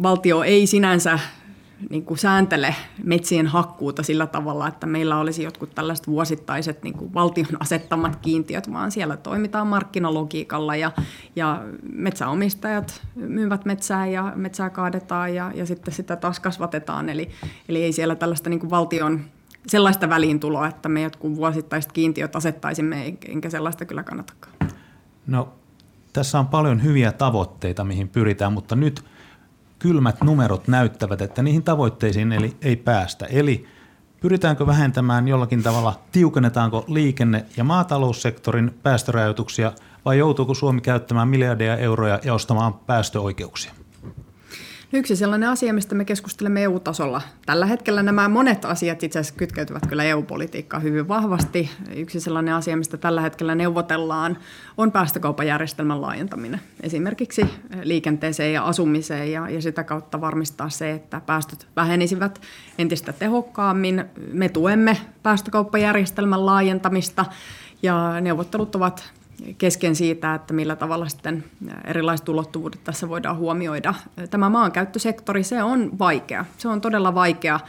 Valtio 0.04 0.44
ei 0.44 0.68
sinänsä 0.68 1.20
niin 1.90 2.06
kuin 2.06 2.18
sääntele 2.18 2.76
metsien 3.04 3.48
hakkuuta 3.48 4.04
sillä 4.04 4.28
tavalla, 4.28 4.68
että 4.68 4.88
meillä 4.88 5.18
olisi 5.18 5.44
jotkut 5.44 5.76
tällaiset 5.76 6.08
vuosittaiset 6.08 6.84
niin 6.84 6.94
kuin 6.94 7.14
valtion 7.14 7.48
asettamat 7.60 8.16
kiintiöt, 8.16 8.74
vaan 8.74 8.92
siellä 8.92 9.18
toimitaan 9.18 9.68
markkinalogiikalla 9.68 10.76
ja, 10.76 10.92
ja 11.36 11.64
metsäomistajat 11.94 13.02
myyvät 13.16 13.66
metsää 13.66 14.08
ja 14.08 14.34
metsää 14.36 14.70
kaadetaan 14.70 15.36
ja, 15.36 15.52
ja 15.56 15.66
sitten 15.66 15.94
sitä 15.94 16.16
taas 16.16 16.40
kasvatetaan. 16.40 17.10
Eli, 17.10 17.30
eli 17.70 17.84
ei 17.84 17.92
siellä 17.92 18.16
tällaista 18.16 18.50
niin 18.50 18.60
kuin 18.60 18.70
valtion 18.70 19.22
sellaista 19.68 20.10
väliintuloa, 20.10 20.68
että 20.68 20.90
me 20.90 21.02
jotkut 21.02 21.36
vuosittaiset 21.36 21.92
kiintiöt 21.92 22.36
asettaisimme, 22.36 23.18
enkä 23.28 23.50
sellaista 23.50 23.86
kyllä 23.86 24.04
kannatakaan. 24.04 24.54
No, 25.28 25.54
tässä 26.14 26.40
on 26.40 26.48
paljon 26.48 26.84
hyviä 26.84 27.12
tavoitteita, 27.12 27.84
mihin 27.84 28.10
pyritään, 28.10 28.54
mutta 28.54 28.76
nyt– 28.76 29.04
kylmät 29.80 30.24
numerot 30.24 30.68
näyttävät, 30.68 31.22
että 31.22 31.44
niihin 31.44 31.64
tavoitteisiin 31.64 32.32
eli 32.32 32.58
ei 32.62 32.76
päästä. 32.76 33.26
Eli 33.26 33.66
pyritäänkö 34.22 34.68
vähentämään 34.68 35.28
jollakin 35.28 35.64
tavalla, 35.64 36.00
tiukennetaanko 36.12 36.86
liikenne- 36.88 37.46
ja 37.58 37.64
maataloussektorin 37.64 38.80
päästörajoituksia 38.84 39.72
vai 40.06 40.18
joutuuko 40.18 40.54
Suomi 40.54 40.82
käyttämään 40.82 41.28
miljardeja 41.28 41.78
euroja 41.78 42.20
ja 42.24 42.34
ostamaan 42.34 42.74
päästöoikeuksia? 42.74 43.74
Yksi 44.94 45.16
sellainen 45.16 45.50
asia, 45.50 45.74
mistä 45.74 45.96
me 45.96 46.06
keskustelemme 46.06 46.64
EU-tasolla. 46.64 47.22
Tällä 47.46 47.66
hetkellä 47.66 48.04
nämä 48.04 48.30
monet 48.30 48.66
asiat 48.66 49.04
itse 49.04 49.20
asiassa 49.20 49.38
kytkeytyvät 49.38 49.88
kyllä 49.88 50.04
EU-politiikkaan 50.04 50.84
hyvin 50.84 51.08
vahvasti. 51.08 51.70
Yksi 51.96 52.20
sellainen 52.20 52.54
asia, 52.54 52.78
mistä 52.78 52.98
tällä 52.98 53.22
hetkellä 53.22 53.56
neuvotellaan, 53.56 54.38
on 54.78 54.92
päästökaupajärjestelmän 54.92 56.02
laajentaminen. 56.02 56.62
Esimerkiksi 56.82 57.46
liikenteeseen 57.84 58.54
ja 58.54 58.64
asumiseen 58.64 59.32
ja, 59.32 59.50
ja 59.50 59.62
sitä 59.62 59.84
kautta 59.84 60.22
varmistaa 60.22 60.70
se, 60.70 60.92
että 60.92 61.22
päästöt 61.26 61.68
vähenisivät 61.76 62.42
entistä 62.78 63.14
tehokkaammin. 63.14 64.06
Me 64.34 64.50
tuemme 64.50 64.98
päästökauppajärjestelmän 65.24 66.46
laajentamista 66.46 67.26
ja 67.82 68.22
neuvottelut 68.22 68.76
ovat 68.76 69.12
kesken 69.58 69.96
siitä, 69.96 70.36
että 70.36 70.54
millä 70.54 70.76
tavalla 70.76 71.10
sitten 71.10 71.44
erilaiset 71.86 72.30
ulottuvuudet 72.30 72.84
tässä 72.84 73.10
voidaan 73.10 73.38
huomioida. 73.38 73.94
Tämä 74.30 74.50
maankäyttösektori, 74.50 75.44
se 75.44 75.64
on 75.64 76.00
vaikea. 76.00 76.46
Se 76.58 76.68
on 76.68 76.82
todella 76.82 77.16
vaikea 77.16 77.60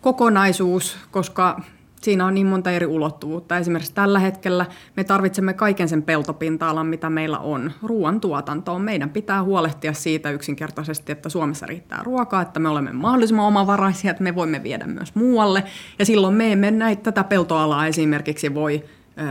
kokonaisuus, 0.00 0.98
koska 1.10 1.60
siinä 2.00 2.26
on 2.26 2.34
niin 2.34 2.46
monta 2.46 2.70
eri 2.70 2.86
ulottuvuutta. 2.86 3.58
Esimerkiksi 3.58 3.94
tällä 3.94 4.18
hetkellä 4.18 4.66
me 4.96 5.04
tarvitsemme 5.04 5.54
kaiken 5.54 5.88
sen 5.88 6.02
peltopinta-alan, 6.02 6.86
mitä 6.86 7.10
meillä 7.10 7.38
on. 7.38 7.72
Ruoantuotantoon 7.82 8.82
meidän 8.82 9.10
pitää 9.10 9.42
huolehtia 9.42 9.92
siitä 9.92 10.30
yksinkertaisesti, 10.30 11.12
että 11.12 11.28
Suomessa 11.28 11.66
riittää 11.66 12.02
ruokaa, 12.02 12.42
että 12.42 12.60
me 12.60 12.68
olemme 12.68 12.92
mahdollisimman 12.92 13.46
omavaraisia, 13.46 14.10
että 14.10 14.22
me 14.22 14.34
voimme 14.34 14.62
viedä 14.62 14.86
myös 14.86 15.14
muualle. 15.14 15.64
Ja 15.98 16.04
silloin 16.04 16.34
me 16.34 16.52
emme 16.52 16.70
näitä 16.70 17.02
tätä 17.02 17.24
peltoalaa 17.24 17.86
esimerkiksi 17.86 18.54
voi 18.54 18.84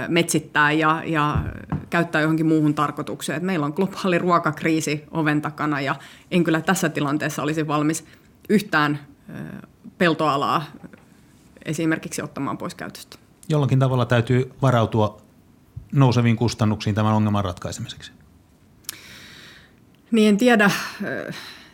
metsittää 0.08 0.72
ja, 0.72 1.04
ja 1.06 1.44
käyttää 1.90 2.22
johonkin 2.22 2.46
muuhun 2.46 2.74
tarkoitukseen. 2.74 3.46
meillä 3.46 3.66
on 3.66 3.74
globaali 3.76 4.18
ruokakriisi 4.18 5.04
oven 5.12 5.42
takana 5.42 5.82
ja 5.82 5.96
en 6.32 6.44
kyllä 6.44 6.62
tässä 6.62 6.90
tilanteessa 6.90 7.44
olisi 7.44 7.68
valmis 7.68 8.06
yhtään 8.50 9.00
peltoalaa 9.98 10.66
esimerkiksi 11.66 12.22
ottamaan 12.22 12.58
pois 12.58 12.76
käytöstä. 12.76 13.18
Jollakin 13.50 13.80
tavalla 13.80 14.06
täytyy 14.06 14.52
varautua 14.62 15.22
nouseviin 15.92 16.36
kustannuksiin 16.36 16.96
tämän 16.96 17.14
ongelman 17.14 17.46
ratkaisemiseksi. 17.46 18.12
Niin 20.12 20.30
en 20.30 20.38
tiedä 20.38 20.72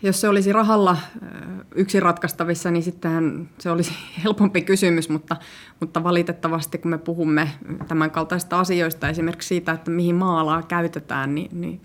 jos 0.03 0.21
se 0.21 0.27
olisi 0.27 0.53
rahalla 0.53 0.97
yksi 1.75 1.99
ratkaistavissa, 1.99 2.71
niin 2.71 2.83
sittenhän 2.83 3.49
se 3.59 3.71
olisi 3.71 3.93
helpompi 4.23 4.61
kysymys, 4.61 5.09
mutta, 5.09 5.35
mutta 5.79 6.03
valitettavasti 6.03 6.77
kun 6.77 6.91
me 6.91 6.97
puhumme 6.97 7.49
tämän 7.87 8.11
kaltaista 8.11 8.59
asioista, 8.59 9.09
esimerkiksi 9.09 9.47
siitä, 9.47 9.71
että 9.71 9.91
mihin 9.91 10.15
maalaa 10.15 10.63
käytetään, 10.63 11.35
niin, 11.35 11.61
niin 11.61 11.81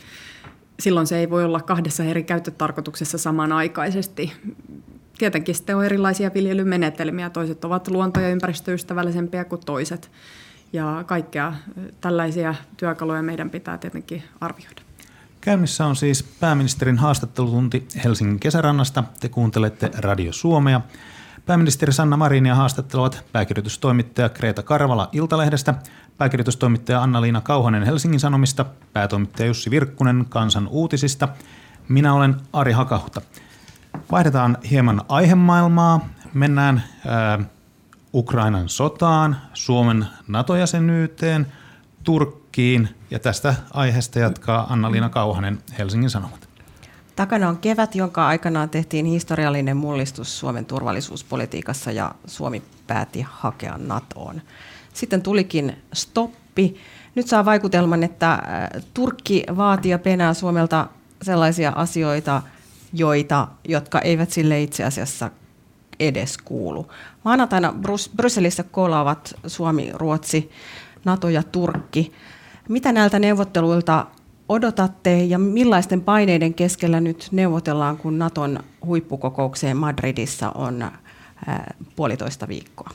silloin 0.81 1.07
se 1.07 1.19
ei 1.19 1.31
voi 1.31 1.45
olla 1.45 1.61
kahdessa 1.61 2.05
eri 2.05 2.23
käyttötarkoituksessa 2.23 3.19
samanaikaisesti. 3.19 4.33
Tietenkin 5.19 5.55
sitten 5.55 5.77
on 5.77 5.85
erilaisia 5.85 6.31
viljelymenetelmiä, 6.35 7.31
toiset 7.31 7.65
ovat 7.65 7.89
luonto- 7.89 8.21
ja 8.21 8.29
ympäristöystävällisempiä 8.29 9.45
kuin 9.45 9.61
toiset. 9.67 10.11
Ja 10.73 11.05
kaikkea 11.07 11.53
tällaisia 12.01 12.55
työkaluja 12.77 13.23
meidän 13.23 13.51
pitää 13.51 13.79
tietenkin 13.79 14.23
arvioida. 14.41 14.88
Käynnissä 15.41 15.87
on 15.87 15.97
siis 15.97 16.23
pääministerin 16.23 16.99
haastattelutunti 16.99 17.89
Helsingin 18.05 18.41
kesärannasta. 18.41 19.05
Te 19.21 19.29
kuuntelette 19.29 19.91
Radio 19.99 20.33
Suomea. 20.33 20.81
Pääministeri 21.47 21.93
Sanna 21.93 22.17
Marinia 22.17 22.55
haastattelevat 22.55 23.25
pääkirjoitustoimittaja 23.33 24.29
Kreta 24.29 24.63
Karvala 24.63 25.09
Iltalehdestä, 25.13 25.75
pääkirjoitustoimittaja 26.19 27.03
Anna-Liina 27.03 27.41
Kauhanen 27.41 27.83
Helsingin 27.83 28.21
Sanomista, 28.21 28.65
päätoimittaja 28.93 29.47
Jussi 29.47 29.71
Virkkunen 29.71 30.27
Kansan 30.29 30.69
uutisista. 30.69 31.29
Minä 31.89 32.15
olen 32.15 32.37
Ari 32.53 32.73
Hakahuta. 32.73 33.21
Vaihdetaan 34.11 34.57
hieman 34.71 35.03
aihemaailmaa. 35.09 36.09
Mennään 36.35 36.83
ää, 37.07 37.39
Ukrainan 38.15 38.69
sotaan, 38.69 39.37
Suomen 39.55 40.07
NATO-jäsenyyteen, 40.29 41.47
Turkkiin 42.05 42.38
ja 43.11 43.19
tästä 43.19 43.55
aiheesta 43.71 44.19
jatkaa 44.19 44.67
Anna-Liina 44.73 45.09
Kauhanen 45.09 45.59
Helsingin 45.79 46.11
Sanomat. 46.11 46.49
Takana 47.17 47.49
on 47.49 47.59
kevät, 47.59 47.95
jonka 47.95 48.27
aikanaan 48.27 48.71
tehtiin 48.71 49.07
historiallinen 49.07 49.77
mullistus 49.77 50.39
Suomen 50.39 50.65
turvallisuuspolitiikassa 50.65 51.93
ja 51.93 52.15
Suomi 52.27 52.63
päätti 52.87 53.27
hakea 53.31 53.79
NATOon. 53.79 54.43
Sitten 54.95 55.23
tulikin 55.23 55.77
stoppi. 55.93 56.77
Nyt 57.15 57.27
saa 57.27 57.45
vaikutelman, 57.45 58.03
että 58.03 58.33
äh, 58.33 58.41
Turkki 58.95 59.45
vaatii 59.57 59.91
ja 59.91 59.99
penää 59.99 60.35
Suomelta 60.35 60.87
sellaisia 61.23 61.73
asioita, 61.77 62.43
joita, 62.93 63.49
jotka 63.69 64.01
eivät 64.01 64.31
sille 64.31 64.63
itse 64.63 64.85
asiassa 64.85 65.31
edes 66.01 66.39
kuulu. 66.39 66.91
Maanantaina 67.25 67.75
Brys- 67.83 68.11
Brysselissä 68.17 68.63
kolaavat 68.63 69.35
Suomi, 69.47 69.91
Ruotsi, 69.95 70.51
NATO 71.05 71.29
ja 71.29 71.43
Turkki. 71.43 72.13
Mitä 72.69 72.93
näiltä 72.93 73.19
neuvotteluilta 73.19 74.07
odotatte 74.49 75.25
ja 75.25 75.39
millaisten 75.39 76.01
paineiden 76.01 76.55
keskellä 76.55 77.01
nyt 77.01 77.29
neuvotellaan, 77.33 77.97
kun 77.97 78.19
Naton 78.19 78.61
huippukokoukseen 78.87 79.77
Madridissa 79.77 80.51
on 80.51 80.91
puolitoista 81.97 82.49
viikkoa? 82.49 82.91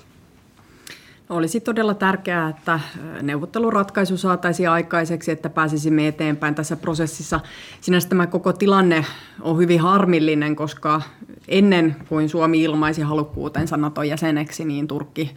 Olisi 1.29 1.59
todella 1.59 1.93
tärkeää, 1.93 2.49
että 2.49 2.79
neuvotteluratkaisu 3.21 4.17
saataisiin 4.17 4.69
aikaiseksi, 4.69 5.31
että 5.31 5.49
pääsisimme 5.49 6.07
eteenpäin 6.07 6.55
tässä 6.55 6.75
prosessissa. 6.75 7.39
Sinänsä 7.81 8.09
tämä 8.09 8.27
koko 8.27 8.53
tilanne 8.53 9.05
on 9.41 9.57
hyvin 9.57 9.79
harmillinen, 9.79 10.55
koska 10.55 11.01
ennen 11.47 11.95
kuin 12.09 12.29
Suomi 12.29 12.63
ilmaisi 12.63 13.01
halukkuutensa 13.01 13.77
Naton 13.77 14.09
jäseneksi, 14.09 14.65
niin 14.65 14.87
Turkki 14.87 15.35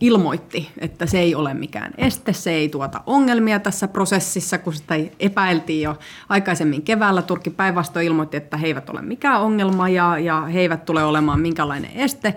ilmoitti, 0.00 0.70
että 0.78 1.06
se 1.06 1.18
ei 1.18 1.34
ole 1.34 1.54
mikään 1.54 1.92
este, 1.98 2.32
se 2.32 2.50
ei 2.50 2.68
tuota 2.68 3.00
ongelmia 3.06 3.60
tässä 3.60 3.88
prosessissa, 3.88 4.58
kun 4.58 4.74
sitä 4.74 4.94
epäiltiin 5.20 5.82
jo 5.82 5.98
aikaisemmin 6.28 6.82
keväällä. 6.82 7.22
Turkki 7.22 7.50
päinvastoin 7.50 8.06
ilmoitti, 8.06 8.36
että 8.36 8.56
he 8.56 8.66
eivät 8.66 8.90
ole 8.90 9.02
mikään 9.02 9.40
ongelma 9.40 9.88
ja, 9.88 10.18
ja 10.18 10.40
he 10.40 10.60
eivät 10.60 10.84
tule 10.84 11.04
olemaan 11.04 11.40
minkälainen 11.40 11.90
este 11.94 12.34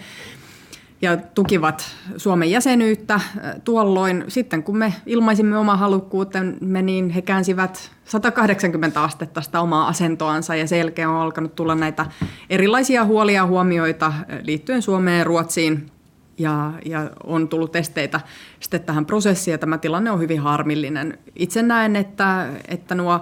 ja 1.01 1.18
tukivat 1.18 1.84
Suomen 2.18 2.51
jäsenyyttä 2.51 3.20
tuolloin. 3.64 4.24
Sitten 4.28 4.64
kun 4.64 4.78
me 4.78 4.93
ilmaisimme 5.05 5.57
oma 5.57 5.76
halukkuutemme, 5.76 6.82
niin 6.82 7.09
he 7.09 7.22
käänsivät 7.22 7.91
180 8.05 9.03
astetta 9.03 9.41
sitä 9.41 9.62
omaa 9.62 9.88
asentoansa 9.88 10.55
ja 10.55 10.68
selkeä 10.68 11.09
on 11.09 11.22
alkanut 11.22 11.55
tulla 11.55 11.76
näitä 11.76 12.05
erilaisia 12.49 13.05
huolia 13.05 13.36
ja 13.36 13.45
huomioita 13.45 14.14
liittyen 14.41 14.82
Suomeen 14.82 15.18
ja 15.18 15.24
Ruotsiin 15.24 15.91
ja, 16.38 16.74
ja 16.86 17.10
on 17.24 17.48
tullut 17.48 17.76
esteitä 17.76 18.20
sitten 18.60 18.82
tähän 18.82 19.06
prosessiin 19.06 19.52
ja 19.52 19.58
tämä 19.58 19.78
tilanne 19.78 20.12
on 20.12 20.20
hyvin 20.20 20.40
harmillinen. 20.40 21.18
Itse 21.36 21.64
näen, 21.64 21.96
että, 21.96 22.48
että 22.68 22.96
nuo 22.96 23.22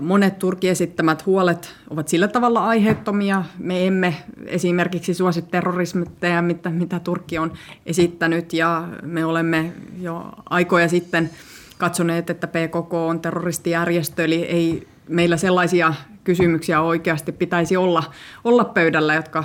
monet 0.00 0.38
Turkin 0.38 0.70
esittämät 0.70 1.26
huolet 1.26 1.74
ovat 1.90 2.08
sillä 2.08 2.28
tavalla 2.28 2.66
aiheettomia. 2.66 3.44
Me 3.58 3.86
emme 3.86 4.16
esimerkiksi 4.46 5.14
suosi 5.14 5.42
terrorismitteja, 5.42 6.42
mitä, 6.42 6.70
mitä 6.70 7.00
Turkki 7.00 7.38
on 7.38 7.52
esittänyt 7.86 8.52
ja 8.52 8.88
me 9.02 9.24
olemme 9.24 9.72
jo 10.00 10.32
aikoja 10.50 10.88
sitten 10.88 11.30
katsoneet, 11.78 12.30
että 12.30 12.46
PKK 12.46 12.94
on 12.94 13.20
terroristijärjestö, 13.20 14.24
eli 14.24 14.42
ei 14.42 14.88
meillä 15.08 15.36
sellaisia 15.36 15.94
kysymyksiä 16.24 16.80
oikeasti 16.80 17.32
pitäisi 17.32 17.76
olla, 17.76 18.02
olla 18.44 18.64
pöydällä, 18.64 19.14
jotka 19.14 19.44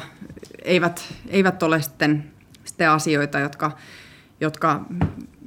eivät, 0.64 1.14
eivät 1.30 1.64
ole 1.64 1.82
sitten 1.82 2.36
sitten 2.68 2.89
asioita, 2.89 3.39
jotka, 3.39 3.72
jotka, 4.41 4.82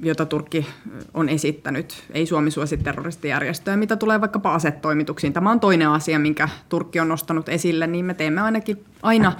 joita 0.03 0.25
Turkki 0.25 0.67
on 1.13 1.29
esittänyt. 1.29 2.03
Ei 2.13 2.25
Suomi 2.25 2.51
suosi 2.51 2.77
terroristijärjestöä. 2.77 3.77
Mitä 3.77 3.95
tulee 3.95 4.21
vaikkapa 4.21 4.53
asetoimituksiin, 4.53 5.33
tämä 5.33 5.51
on 5.51 5.59
toinen 5.59 5.89
asia, 5.89 6.19
minkä 6.19 6.49
Turkki 6.69 6.99
on 6.99 7.09
nostanut 7.09 7.49
esille, 7.49 7.87
niin 7.87 8.05
me 8.05 8.13
teemme 8.13 8.41
ainakin 8.41 8.85
aina 9.03 9.33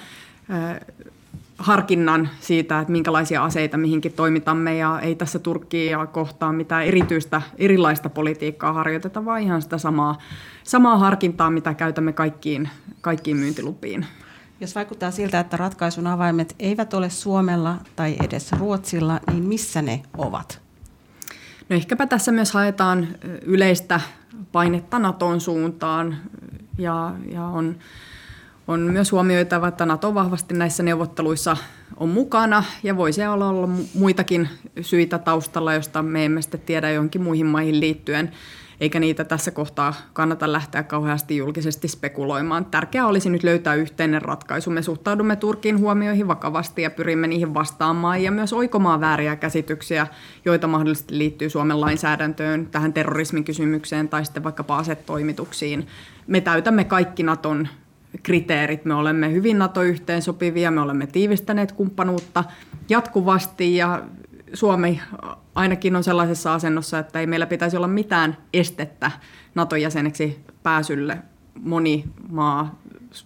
harkinnan 1.58 2.30
siitä, 2.40 2.80
että 2.80 2.92
minkälaisia 2.92 3.44
aseita 3.44 3.78
mihinkin 3.78 4.14
toimitamme 4.14 4.78
ja 4.78 5.00
ei 5.00 5.16
tässä 5.16 5.40
Turkkia 5.40 6.06
kohtaan 6.06 6.56
mitään 6.56 6.86
erityistä 6.86 7.42
erilaista 7.58 8.10
politiikkaa 8.10 8.74
harjoiteta, 8.74 9.26
vaan 9.26 9.42
ihan 9.42 9.62
sitä 9.62 9.78
samaa, 9.78 10.18
samaa 10.64 10.98
harkintaa, 10.98 11.52
mitä 11.52 11.74
käytämme 11.74 12.14
kaikkiin, 12.14 12.70
kaikkiin 13.02 13.38
myyntilupiin. 13.38 14.06
Jos 14.62 14.76
vaikuttaa 14.76 15.12
siltä, 15.12 15.40
että 15.40 15.58
ratkaisun 15.58 16.08
avaimet 16.08 16.56
eivät 16.60 16.94
ole 16.94 17.10
Suomella 17.10 17.78
tai 17.96 18.16
edes 18.24 18.52
Ruotsilla, 18.52 19.20
niin 19.32 19.44
missä 19.44 19.82
ne 19.82 20.04
ovat? 20.18 20.62
No 21.70 21.76
ehkäpä 21.76 22.08
tässä 22.08 22.32
myös 22.32 22.52
haetaan 22.52 23.08
yleistä 23.42 24.00
painetta 24.52 25.00
Naton 25.00 25.42
suuntaan. 25.42 26.18
Ja, 26.78 27.14
ja 27.32 27.44
on, 27.44 27.76
on 28.68 28.80
myös 28.80 29.12
huomioitava, 29.12 29.68
että 29.68 29.86
Nato 29.86 30.14
vahvasti 30.14 30.54
näissä 30.54 30.84
neuvotteluissa 30.84 31.58
on 31.98 32.10
mukana. 32.10 32.64
Ja 32.84 32.98
voisi 32.98 33.26
olla, 33.26 33.50
olla 33.50 33.70
muitakin 33.94 34.50
syitä 34.82 35.20
taustalla, 35.20 35.74
josta 35.74 36.04
me 36.04 36.26
emme 36.26 36.42
sitten 36.42 36.62
tiedä 36.62 36.92
johonkin 36.92 37.22
muihin 37.22 37.46
maihin 37.46 37.80
liittyen 37.80 38.32
eikä 38.82 39.00
niitä 39.00 39.24
tässä 39.24 39.52
kohtaa 39.52 39.94
kannata 40.14 40.52
lähteä 40.52 40.84
kauheasti 40.84 41.38
julkisesti 41.38 41.88
spekuloimaan. 41.88 42.66
Tärkeää 42.66 43.08
olisi 43.08 43.30
nyt 43.30 43.44
löytää 43.44 43.76
yhteinen 43.76 44.22
ratkaisu. 44.22 44.70
Me 44.70 44.82
suhtaudumme 44.82 45.36
Turkin 45.36 45.80
huomioihin 45.80 46.28
vakavasti 46.28 46.82
ja 46.82 46.90
pyrimme 46.90 47.28
niihin 47.28 47.54
vastaamaan 47.54 48.24
ja 48.24 48.32
myös 48.32 48.54
oikomaan 48.54 49.02
vääriä 49.02 49.36
käsityksiä, 49.36 50.08
joita 50.46 50.68
mahdollisesti 50.68 51.18
liittyy 51.18 51.50
Suomen 51.50 51.82
lainsäädäntöön, 51.82 52.68
tähän 52.68 52.94
terrorismin 52.94 53.44
kysymykseen 53.44 54.10
tai 54.10 54.26
sitten 54.26 54.44
vaikkapa 54.44 54.78
asetoimituksiin. 54.78 55.88
Me 56.28 56.42
täytämme 56.42 56.84
kaikki 56.84 57.24
Naton 57.24 57.68
kriteerit. 58.24 58.86
Me 58.86 58.94
olemme 58.94 59.32
hyvin 59.32 59.60
NATO-yhteensopivia, 59.60 60.72
me 60.72 60.82
olemme 60.82 61.08
tiivistäneet 61.08 61.72
kumppanuutta 61.72 62.44
jatkuvasti 62.90 63.76
ja 63.76 64.02
Suomi 64.54 65.02
ainakin 65.56 65.96
on 65.96 66.04
sellaisessa 66.04 66.54
asennossa, 66.54 67.00
että 67.00 67.20
ei 67.20 67.28
meillä 67.28 67.46
pitäisi 67.46 67.78
olla 67.78 67.88
mitään 67.88 68.38
estettä 68.54 69.12
NATO-jäseneksi 69.56 70.40
pääsylle. 70.64 71.18
Moni 71.60 72.06
maa, 72.30 72.80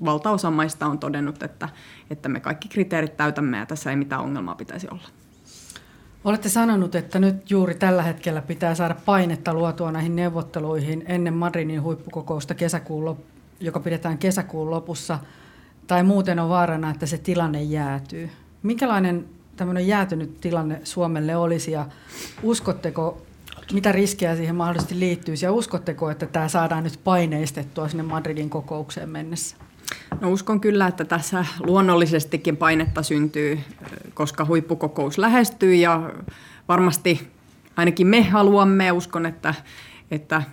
valtaosa 0.06 0.52
maista 0.52 0.86
on 0.86 1.00
todennut, 1.00 1.44
että, 1.44 1.70
että 2.10 2.30
me 2.30 2.40
kaikki 2.40 2.68
kriteerit 2.68 3.18
täytämme 3.18 3.58
ja 3.58 3.66
tässä 3.66 3.90
ei 3.90 3.96
mitään 3.96 4.22
ongelmaa 4.22 4.56
pitäisi 4.56 4.88
olla. 4.92 5.04
Olette 6.24 6.50
sanonut, 6.50 6.96
että 6.96 7.20
nyt 7.20 7.52
juuri 7.52 7.76
tällä 7.76 8.04
hetkellä 8.04 8.42
pitää 8.42 8.76
saada 8.76 8.96
painetta 9.06 9.54
luotua 9.54 9.92
näihin 9.92 10.16
neuvotteluihin 10.16 11.04
ennen 11.08 11.34
Madridin 11.34 11.82
huippukokousta, 11.82 12.56
kesäkuun 12.56 13.18
joka 13.60 13.80
pidetään 13.80 14.18
kesäkuun 14.18 14.70
lopussa, 14.70 15.20
tai 15.88 16.04
muuten 16.04 16.40
on 16.40 16.50
vaarana, 16.50 16.90
että 16.90 17.06
se 17.06 17.18
tilanne 17.18 17.64
jäätyy. 17.64 18.30
Minkälainen 18.64 19.26
tämmöinen 19.56 19.88
jäätynyt 19.88 20.42
tilanne 20.42 20.82
Suomelle 20.84 21.36
olisi 21.36 21.72
ja 21.72 21.86
uskotteko, 22.44 23.22
mitä 23.74 23.92
riskejä 23.92 24.36
siihen 24.36 24.56
mahdollisesti 24.56 25.00
liittyisi 25.00 25.46
ja 25.46 25.52
uskotteko, 25.52 26.10
että 26.10 26.26
tämä 26.26 26.48
saadaan 26.48 26.84
nyt 26.84 27.00
paineistettua 27.04 27.88
sinne 27.88 28.04
Madridin 28.04 28.50
kokoukseen 28.50 29.10
mennessä? 29.10 29.56
No 30.22 30.32
uskon 30.32 30.60
kyllä, 30.60 30.88
että 30.88 31.06
tässä 31.06 31.46
luonnollisestikin 31.60 32.58
painetta 32.58 33.04
syntyy, 33.04 33.60
koska 34.14 34.46
huippukokous 34.46 35.18
lähestyy 35.18 35.76
ja 35.76 36.12
varmasti 36.68 37.28
ainakin 37.76 38.08
me 38.08 38.24
haluamme 38.24 38.86
ja 38.86 38.94
uskon, 38.94 39.26
että, 39.26 39.54
että 40.12 40.44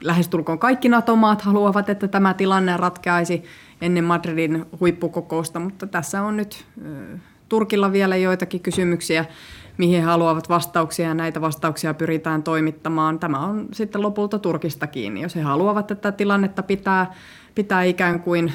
lähestulkoon 0.00 0.58
kaikki 0.58 0.88
NATO-maat 0.88 1.42
haluavat, 1.42 1.88
että 1.88 2.08
tämä 2.08 2.34
tilanne 2.34 2.76
ratkeaisi 2.76 3.44
ennen 3.80 4.04
Madridin 4.04 4.66
huippukokousta, 4.80 5.60
mutta 5.60 5.86
tässä 5.86 6.22
on 6.22 6.36
nyt 6.36 6.64
Turkilla 7.48 7.92
vielä 7.92 8.16
joitakin 8.16 8.60
kysymyksiä, 8.60 9.24
mihin 9.78 10.00
he 10.00 10.06
haluavat 10.06 10.48
vastauksia 10.48 11.08
ja 11.08 11.14
näitä 11.14 11.40
vastauksia 11.40 11.94
pyritään 11.94 12.42
toimittamaan. 12.42 13.18
Tämä 13.18 13.38
on 13.38 13.68
sitten 13.72 14.02
lopulta 14.02 14.38
Turkista 14.38 14.86
kiinni. 14.86 15.22
Jos 15.22 15.36
he 15.36 15.40
haluavat 15.40 15.86
tätä 15.86 16.12
tilannetta 16.12 16.62
pitää, 16.62 17.14
pitää 17.54 17.82
ikään 17.82 18.20
kuin 18.20 18.52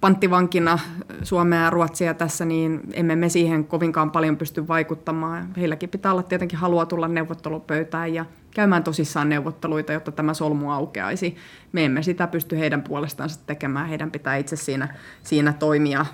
panttivankina 0.00 0.78
Suomea 1.22 1.62
ja 1.62 1.70
Ruotsia 1.70 2.14
tässä, 2.14 2.44
niin 2.44 2.80
emme 2.92 3.16
me 3.16 3.28
siihen 3.28 3.64
kovinkaan 3.64 4.10
paljon 4.10 4.36
pysty 4.36 4.68
vaikuttamaan. 4.68 5.48
Heilläkin 5.56 5.88
pitää 5.88 6.12
olla 6.12 6.22
tietenkin 6.22 6.58
halua 6.58 6.86
tulla 6.86 7.08
neuvottelupöytään 7.08 8.14
ja 8.14 8.24
käymään 8.50 8.84
tosissaan 8.84 9.28
neuvotteluita, 9.28 9.92
jotta 9.92 10.12
tämä 10.12 10.34
solmu 10.34 10.70
aukeaisi. 10.70 11.36
Me 11.72 11.84
emme 11.84 12.02
sitä 12.02 12.26
pysty 12.26 12.58
heidän 12.58 12.82
puolestaan 12.82 13.30
tekemään. 13.46 13.88
Heidän 13.88 14.10
pitää 14.10 14.36
itse 14.36 14.56
siinä, 14.56 14.94
siinä 15.22 15.52
toimia 15.52 16.06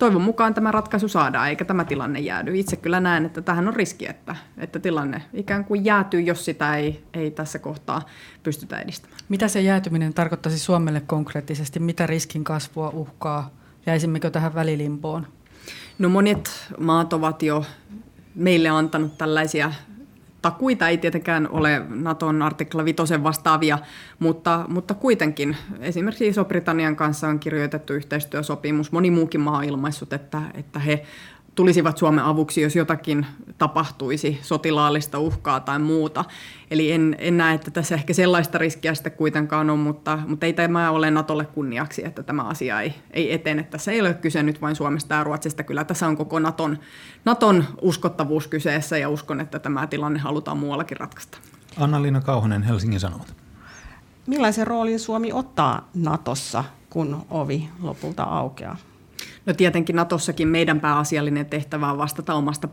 toivon 0.00 0.22
mukaan 0.22 0.54
tämä 0.54 0.72
ratkaisu 0.72 1.08
saadaan, 1.08 1.48
eikä 1.48 1.64
tämä 1.64 1.84
tilanne 1.84 2.20
jäädy. 2.20 2.58
Itse 2.58 2.76
kyllä 2.76 3.00
näen, 3.00 3.26
että 3.26 3.42
tähän 3.42 3.68
on 3.68 3.74
riski, 3.76 4.10
että, 4.10 4.36
että 4.58 4.78
tilanne 4.78 5.22
ikään 5.32 5.64
kuin 5.64 5.84
jäätyy, 5.84 6.20
jos 6.20 6.44
sitä 6.44 6.76
ei, 6.76 7.04
ei 7.14 7.30
tässä 7.30 7.58
kohtaa 7.58 8.02
pystytä 8.42 8.80
edistämään. 8.80 9.20
Mitä 9.28 9.48
se 9.48 9.60
jäätyminen 9.60 10.14
tarkoittaisi 10.14 10.58
Suomelle 10.58 11.00
konkreettisesti? 11.00 11.80
Mitä 11.80 12.06
riskin 12.06 12.44
kasvua 12.44 12.88
uhkaa? 12.88 13.50
Jäisimmekö 13.86 14.30
tähän 14.30 14.54
välilimpoon? 14.54 15.26
No 15.98 16.08
monet 16.08 16.50
maat 16.78 17.12
ovat 17.12 17.42
jo 17.42 17.64
meille 18.34 18.68
antanut 18.68 19.18
tällaisia 19.18 19.72
takuita 20.42 20.88
ei 20.88 20.98
tietenkään 20.98 21.48
ole 21.50 21.82
Naton 21.88 22.42
artikla 22.42 22.84
5 22.84 23.22
vastaavia, 23.22 23.78
mutta, 24.18 24.64
mutta 24.68 24.94
kuitenkin 24.94 25.56
esimerkiksi 25.80 26.28
Iso-Britannian 26.28 26.96
kanssa 26.96 27.28
on 27.28 27.38
kirjoitettu 27.38 27.92
yhteistyösopimus. 27.92 28.92
Moni 28.92 29.10
muukin 29.10 29.40
maa 29.40 29.58
on 29.58 29.64
ilmaissut, 29.64 30.12
että, 30.12 30.42
että 30.54 30.78
he 30.78 31.06
tulisivat 31.54 31.98
Suomen 31.98 32.24
avuksi, 32.24 32.60
jos 32.60 32.76
jotakin 32.76 33.26
tapahtuisi, 33.58 34.38
sotilaallista 34.42 35.18
uhkaa 35.18 35.60
tai 35.60 35.78
muuta. 35.78 36.24
Eli 36.70 36.92
en, 36.92 37.16
en 37.18 37.36
näe, 37.36 37.54
että 37.54 37.70
tässä 37.70 37.94
ehkä 37.94 38.12
sellaista 38.12 38.58
riskiä 38.58 38.94
sitten 38.94 39.12
kuitenkaan 39.12 39.70
on, 39.70 39.78
mutta, 39.78 40.18
mutta 40.26 40.46
ei 40.46 40.52
tämä 40.52 40.90
ole 40.90 41.10
Natolle 41.10 41.44
kunniaksi, 41.44 42.04
että 42.04 42.22
tämä 42.22 42.42
asia 42.42 42.80
ei, 42.80 42.94
ei 43.10 43.32
etene. 43.32 43.62
Tässä 43.62 43.92
ei 43.92 44.00
ole 44.00 44.14
kyse 44.14 44.42
nyt 44.42 44.60
vain 44.60 44.76
Suomesta 44.76 45.14
ja 45.14 45.24
Ruotsista. 45.24 45.62
Kyllä 45.62 45.84
tässä 45.84 46.06
on 46.06 46.16
koko 46.16 46.38
Naton, 46.38 46.78
Naton 47.24 47.64
uskottavuus 47.82 48.46
kyseessä 48.46 48.98
ja 48.98 49.08
uskon, 49.08 49.40
että 49.40 49.58
tämä 49.58 49.86
tilanne 49.86 50.18
halutaan 50.18 50.58
muuallakin 50.58 50.96
ratkaista. 50.96 51.38
Anna-Liina 51.76 52.20
Kauhanen, 52.20 52.62
Helsingin 52.62 53.00
Sanomat. 53.00 53.34
Millaisen 54.26 54.66
roolin 54.66 55.00
Suomi 55.00 55.32
ottaa 55.32 55.88
Natossa, 55.94 56.64
kun 56.90 57.26
ovi 57.30 57.68
lopulta 57.80 58.22
aukeaa? 58.22 58.76
No 59.50 59.54
tietenkin 59.54 59.96
Natossakin 59.96 60.48
meidän 60.48 60.80
pääasiallinen 60.80 61.46
tehtävä 61.46 61.92
on 61.92 61.98
vastata 61.98 62.34
omasta 62.34 62.68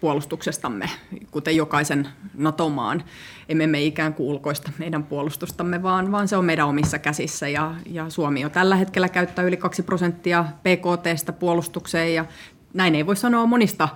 puolustuksestamme, 0.00 0.90
kuten 1.30 1.56
jokaisen 1.56 2.08
NATO-maan. 2.34 3.04
Emme 3.48 3.66
me 3.66 3.82
ikään 3.82 4.14
kuin 4.14 4.26
ulkoista 4.26 4.72
meidän 4.78 5.04
puolustustamme, 5.04 5.82
vaan, 5.82 6.12
vaan 6.12 6.28
se 6.28 6.36
on 6.36 6.44
meidän 6.44 6.68
omissa 6.68 6.98
käsissä. 6.98 7.48
Ja, 7.48 7.74
ja 7.86 8.10
Suomi 8.10 8.40
jo 8.40 8.48
tällä 8.48 8.76
hetkellä 8.76 9.08
käyttää 9.08 9.44
yli 9.44 9.56
2 9.56 9.82
prosenttia 9.82 10.44
PKTstä 10.62 11.32
puolustukseen 11.32 12.14
ja 12.14 12.24
näin 12.74 12.94
ei 12.94 13.06
voi 13.06 13.16
sanoa 13.16 13.46
monista 13.46 13.88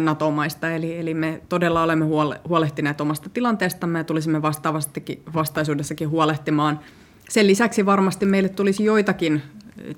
NATO-maista, 0.00 0.70
eli, 0.70 0.98
eli 0.98 1.14
me 1.14 1.40
todella 1.48 1.82
olemme 1.82 2.04
huolehtineet 2.48 3.00
omasta 3.00 3.28
tilanteestamme 3.28 3.98
ja 3.98 4.04
tulisimme 4.04 4.42
vastaisuudessakin 5.34 6.10
huolehtimaan. 6.10 6.80
Sen 7.28 7.46
lisäksi 7.46 7.86
varmasti 7.86 8.26
meille 8.26 8.48
tulisi 8.48 8.84
joitakin 8.84 9.42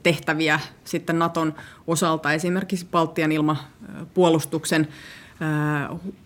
tehtäviä 0.02 0.60
sitten 0.84 1.18
Naton 1.18 1.54
osalta, 1.86 2.32
esimerkiksi 2.32 2.86
Baltian 2.90 3.32
ilmapuolustuksen 3.32 4.88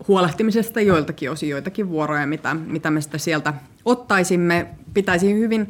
huolehtimisesta 0.09 0.81
joiltakin 0.81 1.31
osin, 1.31 1.49
joitakin 1.49 1.89
vuoroja, 1.89 2.27
mitä, 2.27 2.55
mitä 2.55 2.91
me 2.91 3.01
sitä 3.01 3.19
sieltä 3.19 3.55
ottaisimme. 3.85 4.67
Pitäisi 4.95 5.35
hyvin 5.35 5.69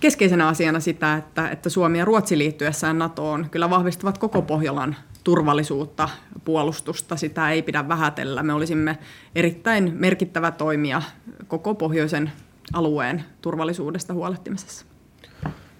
keskeisenä 0.00 0.48
asiana 0.48 0.80
sitä, 0.80 1.14
että, 1.14 1.48
että 1.48 1.70
Suomi 1.70 1.98
ja 1.98 2.04
Ruotsi 2.04 2.38
liittyessään 2.38 2.98
NATOon 2.98 3.50
kyllä 3.50 3.70
vahvistavat 3.70 4.18
koko 4.18 4.42
Pohjolan 4.42 4.96
turvallisuutta, 5.24 6.08
puolustusta. 6.44 7.16
Sitä 7.16 7.50
ei 7.50 7.62
pidä 7.62 7.88
vähätellä. 7.88 8.42
Me 8.42 8.52
olisimme 8.52 8.98
erittäin 9.34 9.92
merkittävä 9.98 10.50
toimija 10.50 11.02
koko 11.48 11.74
pohjoisen 11.74 12.32
alueen 12.72 13.24
turvallisuudesta 13.42 14.14
huolehtimisessa 14.14 14.93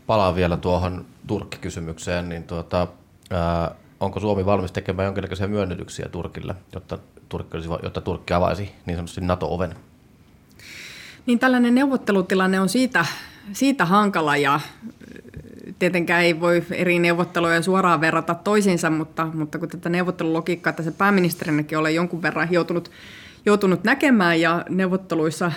palaan 0.07 0.35
vielä 0.35 0.57
tuohon 0.57 1.05
Turkki-kysymykseen, 1.27 2.29
niin 2.29 2.43
tuota, 2.43 2.87
ää, 3.31 3.75
onko 4.01 4.21
Suomi 4.21 4.47
valmis 4.47 4.73
tekemään 4.73 5.07
jonkinlaisia 5.07 5.49
myönnytyksiä 5.49 6.09
Turkille, 6.09 6.55
jotta 6.75 6.99
Turkki, 7.29 7.57
olisi, 7.57 7.69
jotta 7.83 8.01
Turkki 8.01 8.35
avaisi 8.35 8.73
niin 8.87 8.97
sanotusti 8.97 9.21
NATO-oven? 9.21 9.77
Niin 11.27 11.39
tällainen 11.39 11.75
neuvottelutilanne 11.75 12.61
on 12.61 12.69
siitä, 12.69 13.07
siitä 13.53 13.85
hankala 13.85 14.37
ja 14.37 14.61
tietenkään 15.79 16.23
ei 16.23 16.41
voi 16.41 16.63
eri 16.71 16.99
neuvotteluja 16.99 17.63
suoraan 17.63 18.01
verrata 18.01 18.35
toisiinsa, 18.35 18.91
mutta, 18.91 19.27
mutta 19.35 19.59
kun 19.59 19.69
tätä 19.69 19.89
neuvottelulogiikkaa 19.89 20.73
tässä 20.73 20.93
pääministerinäkin 20.93 21.79
olen 21.79 21.95
jonkun 21.95 22.23
verran 22.23 22.53
joutunut 22.53 22.91
joutunut 23.47 23.85
näkemään 23.85 24.41
ja 24.41 24.65
neuvotteluissa, 24.69 25.53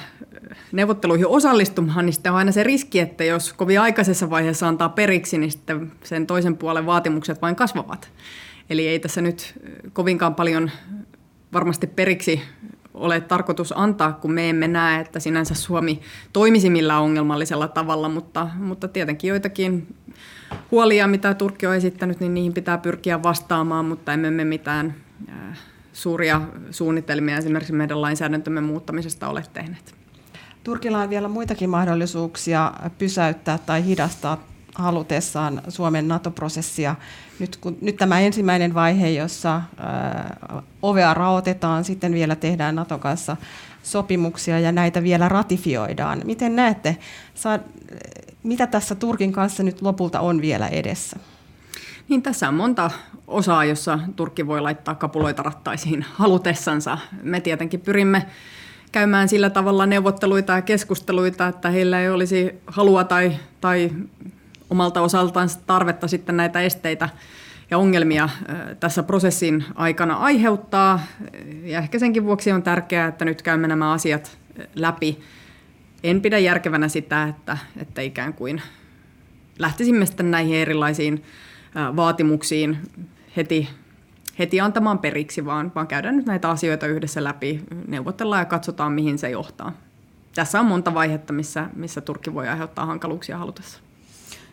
neuvotteluihin 0.72 1.28
osallistumaan, 1.28 2.06
niin 2.06 2.14
sitten 2.14 2.32
on 2.32 2.38
aina 2.38 2.52
se 2.52 2.64
riski, 2.64 3.00
että 3.00 3.24
jos 3.24 3.54
kovin 3.54 3.82
aikaisessa 3.82 4.30
vaiheessa 4.30 4.68
antaa 4.68 4.90
periksi, 4.90 5.38
niin 5.38 5.52
sitten 5.52 5.92
sen 6.04 6.28
toisen 6.28 6.58
puolen 6.58 6.86
vaatimukset 6.86 7.42
vain 7.42 7.56
kasvavat. 7.56 8.10
Eli 8.70 8.88
ei 8.88 9.00
tässä 9.00 9.22
nyt 9.22 9.54
kovinkaan 9.94 10.36
paljon 10.36 10.72
varmasti 11.54 11.88
periksi 11.88 12.42
ole 12.94 13.22
tarkoitus 13.22 13.74
antaa, 13.78 14.14
kun 14.14 14.32
me 14.32 14.50
emme 14.50 14.68
näe, 14.68 15.02
että 15.02 15.20
sinänsä 15.20 15.56
Suomi 15.56 16.02
toimisi 16.34 16.70
millään 16.70 17.02
ongelmallisella 17.02 17.68
tavalla, 17.68 18.10
mutta, 18.10 18.50
mutta 18.56 18.88
tietenkin 18.88 19.30
joitakin 19.30 19.96
huolia, 20.72 21.08
mitä 21.08 21.34
Turkki 21.34 21.68
on 21.68 21.76
esittänyt, 21.76 22.20
niin 22.20 22.34
niihin 22.34 22.54
pitää 22.54 22.78
pyrkiä 22.78 23.24
vastaamaan, 23.24 23.86
mutta 23.86 24.14
emme 24.14 24.32
me 24.32 24.46
mitään 24.46 24.96
suuria 25.98 26.41
suunnitelmia 26.72 27.38
esimerkiksi 27.38 27.74
meidän 27.74 28.02
lainsäädäntömme 28.02 28.62
muuttamisesta 28.62 29.28
ole 29.28 29.43
tehneet. 29.54 29.95
Turkilla 30.64 31.02
on 31.02 31.10
vielä 31.10 31.28
muitakin 31.28 31.70
mahdollisuuksia 31.70 32.74
pysäyttää 32.98 33.58
tai 33.58 33.86
hidastaa 33.86 34.43
halutessaan 34.76 35.62
Suomen 35.68 36.08
NATO-prosessia. 36.08 36.95
Nyt, 37.39 37.58
kun, 37.58 37.78
nyt 37.82 37.98
tämä 37.98 38.20
ensimmäinen 38.20 38.74
vaihe, 38.74 39.10
jossa 39.10 39.62
ää, 39.78 40.64
ovea 40.82 41.14
raotetaan, 41.14 41.84
sitten 41.84 42.14
vielä 42.14 42.36
tehdään 42.36 42.76
NATO 42.76 42.98
kanssa 42.98 43.38
sopimuksia 43.84 44.60
ja 44.60 44.72
näitä 44.72 45.04
vielä 45.04 45.30
ratifioidaan. 45.30 46.22
Miten 46.26 46.56
näette, 46.56 46.98
saa, 47.36 47.60
mitä 48.43 48.68
tässä 48.68 48.95
Turkin 48.95 49.32
kanssa 49.32 49.64
nyt 49.64 49.82
lopulta 49.82 50.20
on 50.20 50.41
vielä 50.41 50.68
edessä? 50.68 51.18
Niin 52.10 52.22
tässä 52.22 52.48
on 52.48 52.54
monta 52.54 52.91
osaa, 53.28 53.65
jossa 53.65 53.99
Turkki 54.15 54.47
voi 54.47 54.61
laittaa 54.61 54.95
kapuloita 54.95 55.43
rattaisiin 55.43 56.05
halutessansa. 56.19 56.97
Me 57.23 57.39
tietenkin 57.39 57.82
pyrimme 57.82 58.25
käymään 58.91 59.30
sillä 59.30 59.49
tavalla 59.49 59.86
neuvotteluita 59.86 60.53
ja 60.53 60.61
keskusteluita, 60.61 61.47
että 61.47 61.69
heillä 61.69 62.01
ei 62.01 62.09
olisi 62.09 62.53
halua 62.67 63.03
tai, 63.03 63.36
tai 63.61 63.91
omalta 64.69 65.01
osaltaan 65.01 65.49
tarvetta 65.67 66.07
sitten 66.07 66.38
näitä 66.38 66.61
esteitä 66.61 67.09
ja 67.71 67.78
ongelmia 67.78 68.30
tässä 68.80 69.03
prosessin 69.03 69.65
aikana 69.75 70.15
aiheuttaa. 70.15 70.99
Ja 71.63 71.80
ehkä 71.80 71.99
senkin 71.99 72.23
vuoksi 72.23 72.51
on 72.51 72.63
tärkeää, 72.63 73.07
että 73.07 73.25
nyt 73.25 73.41
käymme 73.41 73.67
nämä 73.67 73.91
asiat 73.91 74.38
läpi. 74.75 75.19
En 76.03 76.21
pidä 76.21 76.38
järkevänä 76.38 76.88
sitä, 76.88 77.23
että, 77.23 77.57
että 77.78 78.01
ikään 78.01 78.34
kuin 78.34 78.61
lähtisimme 79.59 80.05
sitten 80.05 80.32
näihin 80.32 80.55
erilaisiin 80.55 81.23
vaatimuksiin 81.95 82.78
heti, 83.38 83.70
heti 84.40 84.62
antamaan 84.62 85.00
periksi, 85.00 85.46
vaan, 85.46 85.72
vaan 85.76 85.88
käydään 85.88 86.18
nyt 86.18 86.26
näitä 86.26 86.50
asioita 86.50 86.88
yhdessä 86.88 87.24
läpi, 87.24 87.64
neuvotellaan 87.88 88.42
ja 88.42 88.46
katsotaan, 88.46 88.92
mihin 88.92 89.18
se 89.18 89.30
johtaa. 89.30 89.72
Tässä 90.36 90.60
on 90.60 90.66
monta 90.66 90.94
vaihetta, 90.94 91.34
missä, 91.34 91.70
missä 91.76 92.02
Turkki 92.02 92.34
voi 92.34 92.48
aiheuttaa 92.48 92.86
hankaluuksia 92.86 93.38
halutessa. 93.38 93.80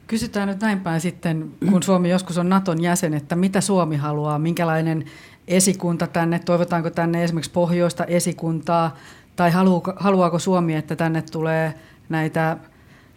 Kysytään 0.07 0.49
nyt 0.49 0.61
näin 0.61 0.80
päin 0.80 1.01
sitten, 1.01 1.53
kun 1.70 1.82
Suomi 1.82 2.11
joskus 2.11 2.39
on 2.39 2.49
Naton 2.49 2.82
jäsen, 2.82 3.14
että 3.14 3.37
mitä 3.37 3.61
Suomi 3.61 3.97
haluaa, 3.97 4.39
minkälainen 4.39 5.05
esikunta 5.49 6.07
tänne, 6.07 6.39
toivotaanko 6.39 6.91
tänne 6.91 7.24
esimerkiksi 7.24 7.51
pohjoista 7.51 8.05
esikuntaa, 8.05 8.97
tai 9.37 9.51
haluaako 9.97 10.39
Suomi, 10.39 10.74
että 10.74 10.97
tänne 10.97 11.22
tulee 11.22 11.74
näitä, 12.09 12.57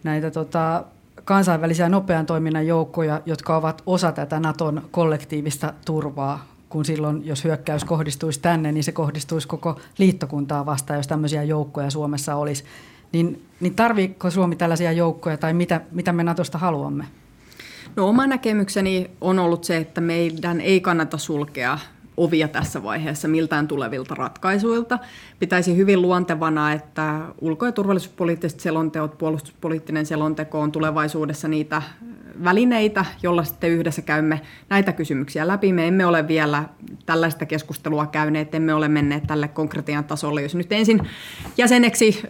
näitä 0.04 0.30
tota, 0.30 0.84
kansainvälisiä 1.28 1.88
nopean 1.88 2.26
toiminnan 2.26 2.66
joukkoja, 2.66 3.20
jotka 3.26 3.56
ovat 3.56 3.82
osa 3.86 4.12
tätä 4.12 4.40
Naton 4.40 4.82
kollektiivista 4.90 5.74
turvaa, 5.84 6.46
kun 6.68 6.84
silloin, 6.84 7.26
jos 7.26 7.44
hyökkäys 7.44 7.84
kohdistuisi 7.84 8.40
tänne, 8.40 8.72
niin 8.72 8.84
se 8.84 8.92
kohdistuisi 8.92 9.48
koko 9.48 9.80
liittokuntaa 9.98 10.66
vastaan, 10.66 10.98
jos 10.98 11.06
tämmöisiä 11.06 11.42
joukkoja 11.42 11.90
Suomessa 11.90 12.34
olisi. 12.34 12.64
Niin, 13.12 13.42
niin 13.60 13.74
tarviiko 13.74 14.30
Suomi 14.30 14.56
tällaisia 14.56 14.92
joukkoja 14.92 15.36
tai 15.36 15.52
mitä, 15.52 15.80
mitä 15.92 16.12
me 16.12 16.24
Natosta 16.24 16.58
haluamme? 16.58 17.04
No 17.96 18.08
oma 18.08 18.26
näkemykseni 18.26 19.10
on 19.20 19.38
ollut 19.38 19.64
se, 19.64 19.76
että 19.76 20.00
meidän 20.00 20.60
ei 20.60 20.80
kannata 20.80 21.18
sulkea 21.18 21.78
ovia 22.18 22.48
tässä 22.48 22.82
vaiheessa 22.82 23.28
miltään 23.28 23.68
tulevilta 23.68 24.14
ratkaisuilta. 24.14 24.98
Pitäisi 25.38 25.76
hyvin 25.76 26.02
luontevana, 26.02 26.72
että 26.72 27.20
ulko- 27.40 27.66
ja 27.66 27.72
turvallisuuspoliittiset 27.72 28.60
selonteot, 28.60 29.18
puolustuspoliittinen 29.18 30.06
selonteko 30.06 30.60
on 30.60 30.72
tulevaisuudessa 30.72 31.48
niitä 31.48 31.82
välineitä, 32.44 33.04
jolla 33.22 33.44
sitten 33.44 33.70
yhdessä 33.70 34.02
käymme 34.02 34.40
näitä 34.68 34.92
kysymyksiä 34.92 35.48
läpi. 35.48 35.72
Me 35.72 35.88
emme 35.88 36.06
ole 36.06 36.28
vielä 36.28 36.64
tällaista 37.06 37.46
keskustelua 37.46 38.06
käyneet, 38.06 38.54
emme 38.54 38.74
ole 38.74 38.88
menneet 38.88 39.26
tälle 39.26 39.48
konkretian 39.48 40.04
tasolle. 40.04 40.42
Jos 40.42 40.54
nyt 40.54 40.72
ensin 40.72 41.08
jäseneksi 41.56 42.22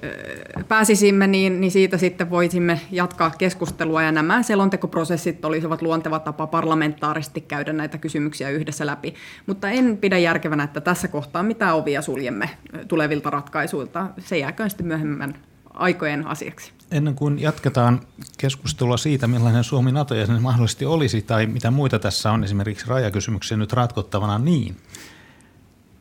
pääsisimme, 0.68 1.26
niin, 1.26 1.60
niin 1.60 1.70
siitä 1.70 1.98
sitten 1.98 2.30
voisimme 2.30 2.80
jatkaa 2.90 3.30
keskustelua 3.38 4.02
ja 4.02 4.12
nämä 4.12 4.42
selontekoprosessit 4.42 5.44
olisivat 5.44 5.82
luonteva 5.82 6.18
tapa 6.18 6.46
parlamentaarisesti 6.46 7.40
käydä 7.40 7.72
näitä 7.72 7.98
kysymyksiä 7.98 8.50
yhdessä 8.50 8.86
läpi. 8.86 9.14
Mutta 9.46 9.70
en 9.70 9.96
pidä 9.96 10.18
järkevänä, 10.18 10.62
että 10.62 10.80
tässä 10.80 11.08
kohtaa 11.08 11.42
mitä 11.42 11.74
ovia 11.74 12.02
suljemme 12.02 12.50
tulevilta 12.88 13.30
ratkaisuilta. 13.30 14.06
Se 14.18 14.38
jääköön 14.38 14.70
sitten 14.70 14.86
myöhemmän 14.86 15.34
aikojen 15.78 16.26
asiaksi. 16.26 16.72
Ennen 16.90 17.14
kuin 17.14 17.38
jatketaan 17.38 18.00
keskustelua 18.38 18.96
siitä, 18.96 19.26
millainen 19.26 19.64
Suomi 19.64 19.92
NATO-jäsen 19.92 20.42
mahdollisesti 20.42 20.84
olisi 20.84 21.22
tai 21.22 21.46
mitä 21.46 21.70
muita 21.70 21.98
tässä 21.98 22.32
on 22.32 22.44
esimerkiksi 22.44 22.86
rajakysymyksiä 22.88 23.56
nyt 23.56 23.72
ratkottavana, 23.72 24.38
niin 24.38 24.76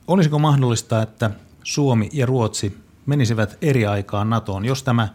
olisiko 0.08 0.40
mahdollista, 0.40 1.02
että 1.02 1.32
Suomi 1.64 2.10
ja 2.14 2.26
Ruotsi 2.26 2.78
menisivät 3.06 3.58
eri 3.62 3.86
aikaan 3.86 4.30
NATOon, 4.30 4.66
jos 4.66 4.84
tämä 4.84 5.08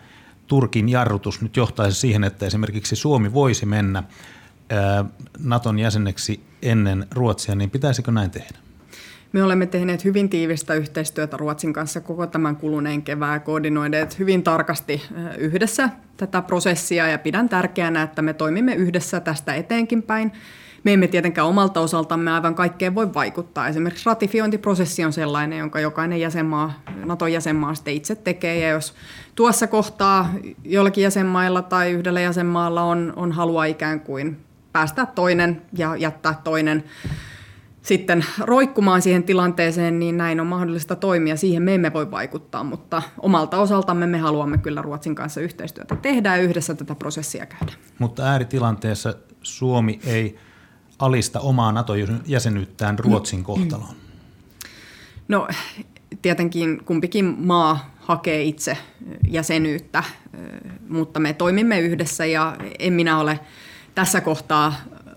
Turkin 0.46 0.88
jarrutus 0.88 1.42
nyt 1.42 1.56
johtaisi 1.56 2.00
siihen, 2.00 2.24
että 2.24 2.46
esimerkiksi 2.46 2.96
Suomi 2.96 3.32
voisi 3.32 3.66
mennä 3.66 4.02
Naton 5.38 5.78
jäseneksi 5.78 6.44
ennen 6.62 7.06
Ruotsia, 7.10 7.54
niin 7.54 7.70
pitäisikö 7.70 8.10
näin 8.10 8.30
tehdä? 8.30 8.58
Me 9.32 9.42
olemme 9.42 9.66
tehneet 9.66 10.04
hyvin 10.04 10.28
tiivistä 10.28 10.74
yhteistyötä 10.74 11.36
Ruotsin 11.36 11.72
kanssa 11.72 12.00
koko 12.00 12.26
tämän 12.26 12.56
kuluneen 12.56 13.02
kevään, 13.02 13.40
koordinoineet 13.40 14.18
hyvin 14.18 14.42
tarkasti 14.42 15.02
yhdessä 15.38 15.88
tätä 16.16 16.42
prosessia 16.42 17.08
ja 17.08 17.18
pidän 17.18 17.48
tärkeänä, 17.48 18.02
että 18.02 18.22
me 18.22 18.32
toimimme 18.32 18.74
yhdessä 18.74 19.20
tästä 19.20 19.54
eteenkin 19.54 20.02
päin. 20.02 20.32
Me 20.84 20.92
emme 20.92 21.08
tietenkään 21.08 21.48
omalta 21.48 21.80
osaltamme 21.80 22.32
aivan 22.32 22.54
kaikkeen 22.54 22.94
voi 22.94 23.14
vaikuttaa. 23.14 23.68
Esimerkiksi 23.68 24.06
ratifiointiprosessi 24.06 25.04
on 25.04 25.12
sellainen, 25.12 25.58
jonka 25.58 25.80
jokainen 25.80 26.20
jäsenmaa, 26.20 26.82
Naton 27.04 27.32
jäsenmaa 27.32 27.74
sitten 27.74 27.94
itse 27.94 28.14
tekee. 28.14 28.58
Ja 28.58 28.68
jos 28.68 28.94
tuossa 29.34 29.66
kohtaa 29.66 30.30
jollakin 30.64 31.04
jäsenmailla 31.04 31.62
tai 31.62 31.90
yhdellä 31.90 32.20
jäsenmaalla 32.20 32.82
on, 32.82 33.12
on 33.16 33.32
halua 33.32 33.64
ikään 33.64 34.00
kuin 34.00 34.40
päästää 34.72 35.06
toinen 35.06 35.62
ja 35.72 35.96
jättää 35.96 36.40
toinen 36.44 36.84
sitten 37.82 38.24
roikkumaan 38.40 39.02
siihen 39.02 39.22
tilanteeseen, 39.22 39.98
niin 39.98 40.16
näin 40.16 40.40
on 40.40 40.46
mahdollista 40.46 40.96
toimia. 40.96 41.36
Siihen 41.36 41.62
me 41.62 41.74
emme 41.74 41.92
voi 41.92 42.10
vaikuttaa, 42.10 42.64
mutta 42.64 43.02
omalta 43.18 43.58
osaltamme 43.58 44.06
me 44.06 44.18
haluamme 44.18 44.58
kyllä 44.58 44.82
Ruotsin 44.82 45.14
kanssa 45.14 45.40
yhteistyötä 45.40 45.96
tehdä 45.96 46.36
ja 46.36 46.42
yhdessä 46.42 46.74
tätä 46.74 46.94
prosessia 46.94 47.46
käydä. 47.46 47.72
Mutta 47.98 48.22
ääritilanteessa 48.22 49.14
Suomi 49.42 50.00
ei 50.06 50.38
alista 50.98 51.40
omaa 51.40 51.72
NATO-jäsenyyttään 51.72 52.98
Ruotsin 52.98 53.44
kohtaloon? 53.44 53.94
No 55.28 55.48
tietenkin 56.22 56.84
kumpikin 56.84 57.24
maa 57.38 57.94
hakee 57.98 58.42
itse 58.42 58.76
jäsenyyttä, 59.28 60.04
mutta 60.88 61.20
me 61.20 61.32
toimimme 61.32 61.80
yhdessä 61.80 62.26
ja 62.26 62.56
en 62.78 62.92
minä 62.92 63.18
ole 63.18 63.40
tässä 63.94 64.20
kohtaa 64.20 64.74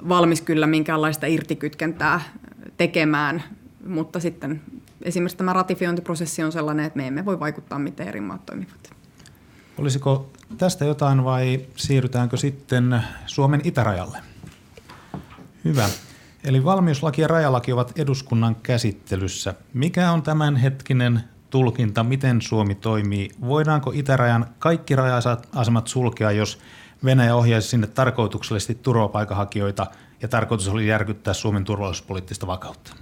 valmis 0.09 0.41
kyllä 0.41 0.67
minkäänlaista 0.67 1.25
irtikytkentää 1.25 2.21
tekemään, 2.77 3.43
mutta 3.87 4.19
sitten 4.19 4.61
esimerkiksi 5.01 5.37
tämä 5.37 5.53
ratifiointiprosessi 5.53 6.43
on 6.43 6.51
sellainen, 6.51 6.85
että 6.85 6.97
me 6.97 7.07
emme 7.07 7.25
voi 7.25 7.39
vaikuttaa, 7.39 7.79
miten 7.79 8.07
eri 8.07 8.21
maat 8.21 8.45
toimivat. 8.45 8.89
Olisiko 9.77 10.29
tästä 10.57 10.85
jotain 10.85 11.23
vai 11.23 11.65
siirrytäänkö 11.75 12.37
sitten 12.37 13.01
Suomen 13.25 13.61
itärajalle? 13.63 14.17
Hyvä. 15.65 15.89
Eli 16.43 16.63
valmiuslaki 16.63 17.21
ja 17.21 17.27
rajalaki 17.27 17.73
ovat 17.73 17.99
eduskunnan 17.99 18.55
käsittelyssä. 18.55 19.53
Mikä 19.73 20.11
on 20.11 20.21
tämänhetkinen 20.21 21.21
tulkinta, 21.49 22.03
miten 22.03 22.41
Suomi 22.41 22.75
toimii? 22.75 23.29
Voidaanko 23.41 23.91
itärajan 23.95 24.45
kaikki 24.59 24.95
raja-asemat 24.95 25.87
sulkea, 25.87 26.31
jos 26.31 26.59
Venäjä 27.05 27.35
ohjaisi 27.35 27.67
sinne 27.67 27.87
tarkoituksellisesti 27.87 28.75
turvapaikanhakijoita 28.75 29.87
ja 30.25 30.29
tarkoitus 30.29 30.67
oli 30.67 30.87
järkyttää 30.87 31.33
Suomen 31.33 31.63
turvallisuuspoliittista 31.63 32.47
vakautta? 32.47 32.95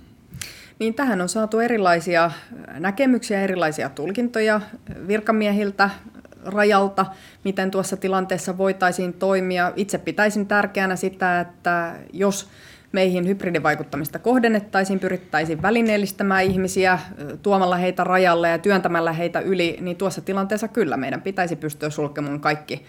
Niin 0.80 0.94
tähän 0.94 1.22
on 1.22 1.30
saatu 1.30 1.60
erilaisia 1.60 2.32
näkemyksiä, 2.80 3.42
erilaisia 3.42 3.90
tulkintoja 3.90 4.62
virkamiehiltä, 5.08 5.90
rajalta, 6.46 7.06
miten 7.44 7.72
tuossa 7.72 7.98
tilanteessa 7.98 8.58
voitaisiin 8.58 9.14
toimia. 9.14 9.72
Itse 9.76 9.98
pitäisin 9.98 10.48
tärkeänä 10.48 10.96
sitä, 10.96 11.40
että 11.40 11.96
jos 12.14 12.50
meihin 12.92 13.28
hybridivaikuttamista 13.28 14.20
kohdennettaisiin, 14.20 15.00
pyrittäisiin 15.00 15.62
välineellistämään 15.62 16.44
ihmisiä 16.44 17.00
tuomalla 17.44 17.78
heitä 17.78 18.04
rajalle 18.04 18.50
ja 18.50 18.58
työntämällä 18.58 19.14
heitä 19.14 19.40
yli, 19.40 19.78
niin 19.82 19.98
tuossa 19.98 20.22
tilanteessa 20.22 20.68
kyllä 20.68 20.98
meidän 20.98 21.22
pitäisi 21.22 21.56
pystyä 21.56 21.90
sulkemaan 21.90 22.40
kaikki 22.40 22.86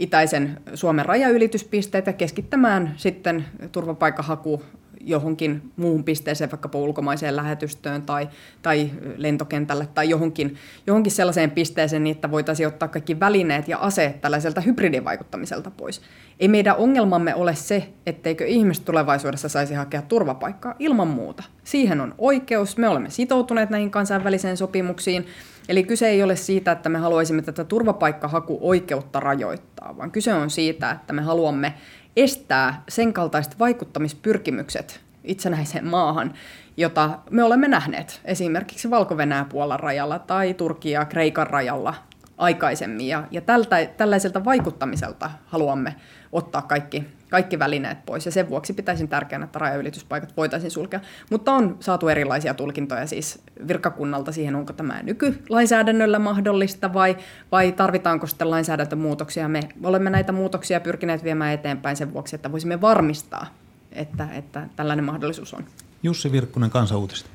itäisen 0.00 0.60
Suomen 0.74 1.06
rajaylityspisteet 1.06 2.06
ja 2.06 2.12
keskittämään 2.12 2.94
sitten 2.96 3.44
turvapaikkahaku 3.72 4.62
johonkin 5.00 5.72
muuhun 5.76 6.04
pisteeseen, 6.04 6.50
vaikkapa 6.50 6.78
ulkomaiseen 6.78 7.36
lähetystöön 7.36 8.02
tai, 8.02 8.28
tai 8.62 8.90
lentokentälle 9.16 9.88
tai 9.94 10.08
johonkin, 10.08 10.56
johonkin 10.86 11.12
sellaiseen 11.12 11.50
pisteeseen, 11.50 12.04
niin 12.04 12.14
että 12.14 12.30
voitaisiin 12.30 12.66
ottaa 12.66 12.88
kaikki 12.88 13.20
välineet 13.20 13.68
ja 13.68 13.78
aseet 13.78 14.20
tällaiselta 14.20 14.60
hybridivaikuttamiselta 14.60 15.70
pois. 15.70 16.02
Ei 16.40 16.48
meidän 16.48 16.76
ongelmamme 16.76 17.34
ole 17.34 17.54
se, 17.54 17.88
etteikö 18.06 18.46
ihmiset 18.46 18.84
tulevaisuudessa 18.84 19.48
saisi 19.48 19.74
hakea 19.74 20.02
turvapaikkaa 20.02 20.74
ilman 20.78 21.08
muuta. 21.08 21.42
Siihen 21.64 22.00
on 22.00 22.14
oikeus, 22.18 22.76
me 22.76 22.88
olemme 22.88 23.10
sitoutuneet 23.10 23.70
näihin 23.70 23.90
kansainvälisiin 23.90 24.56
sopimuksiin, 24.56 25.26
Eli 25.70 25.82
kyse 25.82 26.08
ei 26.08 26.22
ole 26.22 26.36
siitä, 26.36 26.72
että 26.72 26.88
me 26.88 26.98
haluaisimme 26.98 27.42
tätä 27.42 27.64
turvapaikkahakuoikeutta 27.64 29.20
rajoittaa, 29.20 29.96
vaan 29.96 30.10
kyse 30.10 30.34
on 30.34 30.50
siitä, 30.50 30.90
että 30.90 31.12
me 31.12 31.22
haluamme 31.22 31.74
estää 32.16 32.82
sen 32.88 33.12
kaltaiset 33.12 33.58
vaikuttamispyrkimykset 33.58 35.00
itsenäiseen 35.24 35.86
maahan, 35.86 36.34
jota 36.76 37.18
me 37.30 37.42
olemme 37.42 37.68
nähneet 37.68 38.20
esimerkiksi 38.24 38.90
valko 38.90 39.16
Puolan 39.48 39.80
rajalla 39.80 40.18
tai 40.18 40.54
Turkia 40.54 41.04
Kreikan 41.04 41.46
rajalla 41.46 41.94
aikaisemmin. 42.38 43.08
Ja, 43.08 43.24
ja 43.30 43.40
tältä, 43.40 43.86
tällaiselta 43.96 44.44
vaikuttamiselta 44.44 45.30
haluamme 45.46 45.94
ottaa 46.32 46.62
kaikki, 46.62 47.04
kaikki 47.30 47.58
välineet 47.58 48.06
pois. 48.06 48.26
Ja 48.26 48.32
sen 48.32 48.48
vuoksi 48.48 48.72
pitäisin 48.72 49.08
tärkeänä, 49.08 49.44
että 49.44 49.58
rajaylityspaikat 49.58 50.36
voitaisiin 50.36 50.70
sulkea. 50.70 51.00
Mutta 51.30 51.52
on 51.52 51.76
saatu 51.80 52.08
erilaisia 52.08 52.54
tulkintoja 52.54 53.06
siis 53.06 53.42
virkakunnalta 53.68 54.32
siihen, 54.32 54.56
onko 54.56 54.72
tämä 54.72 55.02
nykylainsäädännöllä 55.02 56.18
mahdollista 56.18 56.92
vai, 56.92 57.16
vai 57.52 57.72
tarvitaanko 57.72 58.26
sitten 58.26 58.50
lainsäädäntömuutoksia. 58.50 59.48
Me 59.48 59.68
olemme 59.84 60.10
näitä 60.10 60.32
muutoksia 60.32 60.80
pyrkineet 60.80 61.24
viemään 61.24 61.54
eteenpäin 61.54 61.96
sen 61.96 62.12
vuoksi, 62.12 62.36
että 62.36 62.52
voisimme 62.52 62.80
varmistaa, 62.80 63.46
että, 63.92 64.28
että 64.32 64.66
tällainen 64.76 65.04
mahdollisuus 65.04 65.54
on. 65.54 65.64
Jussi 66.02 66.32
Virkkunen, 66.32 66.70
Kansauutista. 66.70 67.30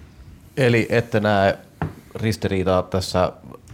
Eli 0.58 0.88
ette 0.90 1.20
näe 1.20 1.58
ristiriitaa 2.16 2.84
tässä 2.84 3.32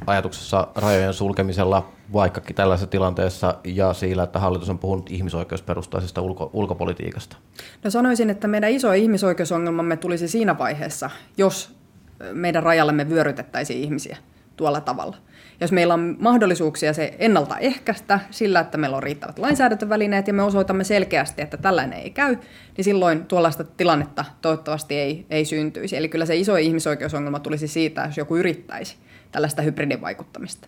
ajatuksessa 0.07 0.67
rajojen 0.75 1.13
sulkemisella 1.13 1.91
vaikkakin 2.13 2.55
tällaisessa 2.55 2.87
tilanteessa 2.87 3.55
ja 3.63 3.93
sillä, 3.93 4.23
että 4.23 4.39
hallitus 4.39 4.69
on 4.69 4.79
puhunut 4.79 5.09
ihmisoikeusperustaisesta 5.09 6.21
ulko- 6.21 6.49
ulkopolitiikasta? 6.53 7.37
No 7.83 7.89
sanoisin, 7.89 8.29
että 8.29 8.47
meidän 8.47 8.71
iso 8.71 8.93
ihmisoikeusongelmamme 8.93 9.97
tulisi 9.97 10.27
siinä 10.27 10.57
vaiheessa, 10.57 11.09
jos 11.37 11.75
meidän 12.33 12.63
rajallemme 12.63 13.09
vyörytettäisiin 13.09 13.83
ihmisiä 13.83 14.17
tuolla 14.55 14.81
tavalla. 14.81 15.17
Jos 15.61 15.71
meillä 15.71 15.93
on 15.93 16.17
mahdollisuuksia 16.19 16.93
se 16.93 17.15
ennaltaehkäistä 17.19 18.19
sillä, 18.31 18.59
että 18.59 18.77
meillä 18.77 18.97
on 18.97 19.03
riittävät 19.03 19.39
lainsäädäntövälineet 19.39 20.27
ja 20.27 20.33
me 20.33 20.43
osoitamme 20.43 20.83
selkeästi, 20.83 21.41
että 21.41 21.57
tällainen 21.57 21.99
ei 21.99 22.09
käy, 22.09 22.37
niin 22.77 22.85
silloin 22.85 23.25
tuollaista 23.25 23.63
tilannetta 23.63 24.25
toivottavasti 24.41 24.95
ei, 24.95 25.25
ei 25.29 25.45
syntyisi. 25.45 25.97
Eli 25.97 26.09
kyllä 26.09 26.25
se 26.25 26.35
iso 26.35 26.55
ihmisoikeusongelma 26.55 27.39
tulisi 27.39 27.67
siitä, 27.67 28.03
jos 28.05 28.17
joku 28.17 28.37
yrittäisi 28.37 28.95
tällaista 29.31 29.61
hybridivaikuttamista. 29.61 30.67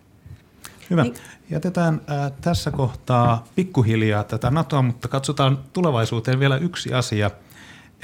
Hyvä. 0.90 1.02
Niin. 1.02 1.14
Jätetään 1.50 2.00
äh, 2.10 2.32
tässä 2.40 2.70
kohtaa 2.70 3.44
pikkuhiljaa 3.54 4.24
tätä 4.24 4.50
NATOa, 4.50 4.82
mutta 4.82 5.08
katsotaan 5.08 5.58
tulevaisuuteen 5.72 6.40
vielä 6.40 6.56
yksi 6.56 6.94
asia. 6.94 7.30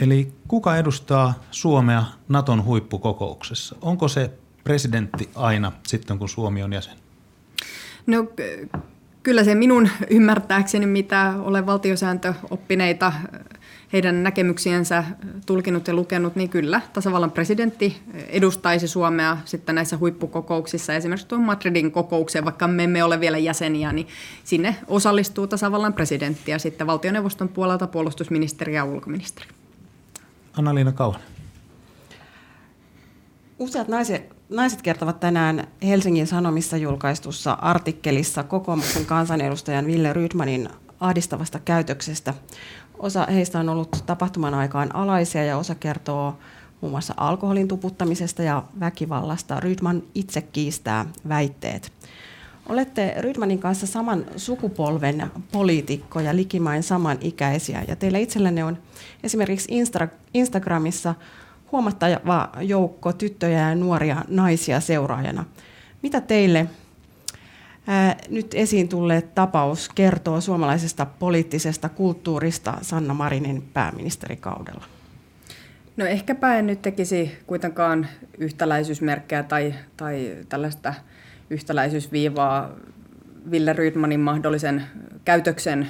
Eli 0.00 0.32
kuka 0.48 0.76
edustaa 0.76 1.34
Suomea 1.50 2.04
Naton 2.28 2.64
huippukokouksessa? 2.64 3.76
Onko 3.82 4.08
se 4.08 4.30
presidentti 4.64 5.30
aina 5.34 5.72
sitten, 5.86 6.18
kun 6.18 6.28
Suomi 6.28 6.62
on 6.62 6.72
jäsen? 6.72 6.96
No 8.06 8.26
kyllä 9.22 9.44
se 9.44 9.54
minun 9.54 9.88
ymmärtääkseni, 10.10 10.86
mitä 10.86 11.34
olen 11.38 11.66
valtiosääntöoppineita 11.66 13.12
heidän 13.92 14.22
näkemyksiensä 14.22 15.04
tulkinut 15.46 15.88
ja 15.88 15.94
lukenut, 15.94 16.36
niin 16.36 16.48
kyllä 16.48 16.80
tasavallan 16.92 17.30
presidentti 17.30 18.02
edustaisi 18.28 18.88
Suomea 18.88 19.36
sitten 19.44 19.74
näissä 19.74 19.96
huippukokouksissa. 19.96 20.94
Esimerkiksi 20.94 21.26
tuon 21.26 21.42
Madridin 21.42 21.92
kokoukseen, 21.92 22.44
vaikka 22.44 22.68
me 22.68 22.84
emme 22.84 23.04
ole 23.04 23.20
vielä 23.20 23.38
jäseniä, 23.38 23.92
niin 23.92 24.08
sinne 24.44 24.76
osallistuu 24.86 25.46
tasavallan 25.46 25.92
presidentti 25.92 26.50
ja 26.50 26.58
sitten 26.58 26.86
valtioneuvoston 26.86 27.48
puolelta 27.48 27.86
puolustusministeri 27.86 28.74
ja 28.74 28.84
ulkoministeri. 28.84 29.46
Anna-Liina 30.58 30.92
Kauhanen. 30.92 31.26
Useat 33.58 33.88
naiset, 33.88 34.36
naiset 34.48 34.82
kertovat 34.82 35.20
tänään 35.20 35.66
Helsingin 35.82 36.26
Sanomissa 36.26 36.76
julkaistussa 36.76 37.52
artikkelissa 37.52 38.42
kokoomuksen 38.42 39.06
kansanedustajan 39.06 39.86
Ville 39.86 40.12
Rydmanin 40.12 40.68
ahdistavasta 41.00 41.58
käytöksestä 41.58 42.34
Osa 43.00 43.26
heistä 43.26 43.60
on 43.60 43.68
ollut 43.68 44.02
tapahtuman 44.06 44.54
aikaan 44.54 44.96
alaisia 44.96 45.44
ja 45.44 45.56
osa 45.56 45.74
kertoo 45.74 46.38
muun 46.80 46.90
muassa 46.90 47.14
alkoholin 47.16 47.68
tuputtamisesta 47.68 48.42
ja 48.42 48.62
väkivallasta. 48.80 49.60
Rydman 49.60 50.02
itse 50.14 50.42
kiistää 50.42 51.06
väitteet. 51.28 51.92
Olette 52.68 53.14
Rydmanin 53.18 53.58
kanssa 53.58 53.86
saman 53.86 54.24
sukupolven 54.36 55.30
poliitikkoja, 55.52 56.36
likimain 56.36 56.82
samanikäisiä, 56.82 57.84
ja 57.88 57.96
teillä 57.96 58.18
itsellenne 58.18 58.64
on 58.64 58.78
esimerkiksi 59.22 59.74
Instagramissa 60.34 61.14
huomattava 61.72 62.48
joukko 62.60 63.12
tyttöjä 63.12 63.68
ja 63.68 63.74
nuoria 63.74 64.24
naisia 64.28 64.80
seuraajana. 64.80 65.44
Mitä 66.02 66.20
teille 66.20 66.66
Nyt 68.28 68.54
esiin 68.54 68.88
tulleet 68.88 69.34
tapaus 69.34 69.88
kertoo 69.88 70.40
suomalaisesta 70.40 71.06
poliittisesta 71.06 71.88
kulttuurista 71.88 72.78
Sanna 72.82 73.14
Marinin 73.14 73.62
pääministerikaudella. 73.72 74.84
No 75.96 76.06
ehkäpä 76.06 76.58
en 76.58 76.66
nyt 76.66 76.82
tekisi 76.82 77.38
kuitenkaan 77.46 78.06
yhtäläisyysmerkkejä 78.38 79.42
tai, 79.42 79.74
tai 79.96 80.36
tällaista 80.48 80.94
yhtäläisyysviivaa 81.50 82.70
Ville 83.50 83.72
Rydmanin 83.72 84.20
mahdollisen 84.20 84.82
käytöksen 85.24 85.88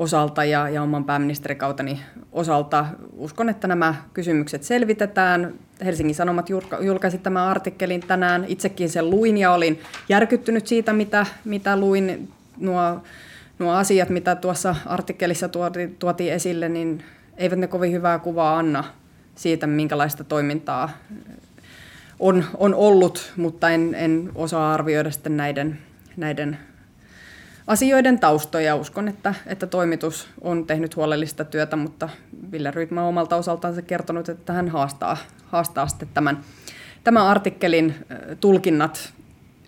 osalta 0.00 0.44
ja, 0.44 0.68
ja 0.68 0.82
oman 0.82 1.04
pääministerikauteni 1.04 2.00
osalta. 2.32 2.86
Uskon, 3.12 3.48
että 3.48 3.68
nämä 3.68 3.94
kysymykset 4.14 4.62
selvitetään. 4.62 5.54
Helsingin 5.84 6.14
Sanomat 6.14 6.50
julkaisi 6.80 7.18
tämän 7.18 7.48
artikkelin 7.48 8.00
tänään. 8.00 8.44
Itsekin 8.48 8.88
sen 8.88 9.10
luin 9.10 9.38
ja 9.38 9.52
olin 9.52 9.80
järkyttynyt 10.08 10.66
siitä, 10.66 10.92
mitä, 10.92 11.26
mitä 11.44 11.76
luin. 11.76 12.32
Nuo, 12.56 13.02
nuo 13.58 13.72
asiat, 13.72 14.08
mitä 14.08 14.34
tuossa 14.34 14.76
artikkelissa 14.86 15.48
tuotiin, 15.48 15.96
tuotiin 15.96 16.32
esille, 16.32 16.68
niin 16.68 17.04
eivät 17.36 17.58
ne 17.58 17.66
kovin 17.66 17.92
hyvää 17.92 18.18
kuvaa 18.18 18.58
anna 18.58 18.84
siitä, 19.34 19.66
minkälaista 19.66 20.24
toimintaa 20.24 20.90
on, 22.18 22.44
on 22.56 22.74
ollut, 22.74 23.32
mutta 23.36 23.70
en, 23.70 23.94
en 23.94 24.30
osaa 24.34 24.74
arvioida 24.74 25.10
sitten 25.10 25.36
näiden, 25.36 25.78
näiden 26.16 26.58
asioiden 27.66 28.18
taustoja. 28.18 28.76
Uskon, 28.76 29.08
että, 29.08 29.34
että 29.46 29.66
toimitus 29.66 30.28
on 30.40 30.66
tehnyt 30.66 30.96
huolellista 30.96 31.44
työtä, 31.44 31.76
mutta 31.76 32.08
Ville 32.52 32.70
Rydman 32.70 33.04
omalta 33.04 33.36
osaltaan 33.36 33.74
se 33.74 33.82
kertonut, 33.82 34.28
että 34.28 34.52
hän 34.52 34.68
haastaa, 34.68 35.16
haastaa 35.46 35.86
sitten 35.86 36.08
tämän, 36.14 36.40
tämän 37.04 37.26
artikkelin 37.26 37.94
tulkinnat. 38.40 39.12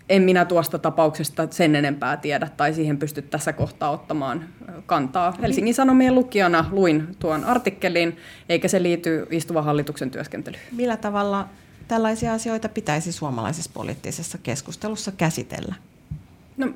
En 0.09 0.21
minä 0.21 0.45
tuosta 0.45 0.79
tapauksesta 0.79 1.47
sen 1.51 1.75
enempää 1.75 2.17
tiedä 2.17 2.49
tai 2.57 2.73
siihen 2.73 2.97
pysty 2.97 3.21
tässä 3.21 3.53
kohtaa 3.53 3.89
ottamaan 3.89 4.45
kantaa. 4.85 5.33
Helsingin 5.41 5.73
Sanomien 5.73 6.15
lukijana 6.15 6.65
luin 6.71 7.15
tuon 7.19 7.43
artikkelin, 7.43 8.17
eikä 8.49 8.67
se 8.67 8.83
liity 8.83 9.27
istuvan 9.31 9.63
hallituksen 9.63 10.11
työskentelyyn. 10.11 10.63
Millä 10.71 10.97
tavalla 10.97 11.49
tällaisia 11.87 12.33
asioita 12.33 12.69
pitäisi 12.69 13.11
suomalaisessa 13.11 13.71
poliittisessa 13.73 14.37
keskustelussa 14.37 15.11
käsitellä? 15.11 15.75
No, 16.57 16.67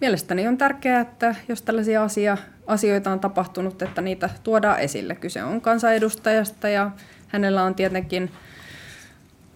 Mielestäni 0.00 0.48
on 0.48 0.58
tärkeää, 0.58 1.00
että 1.00 1.34
jos 1.48 1.62
tällaisia 1.62 2.02
asia, 2.02 2.36
asioita 2.66 3.10
on 3.10 3.20
tapahtunut, 3.20 3.82
että 3.82 4.02
niitä 4.02 4.30
tuodaan 4.42 4.80
esille. 4.80 5.14
Kyse 5.14 5.44
on 5.44 5.60
kansanedustajasta 5.60 6.68
ja 6.68 6.90
hänellä 7.28 7.62
on 7.62 7.74
tietenkin 7.74 8.30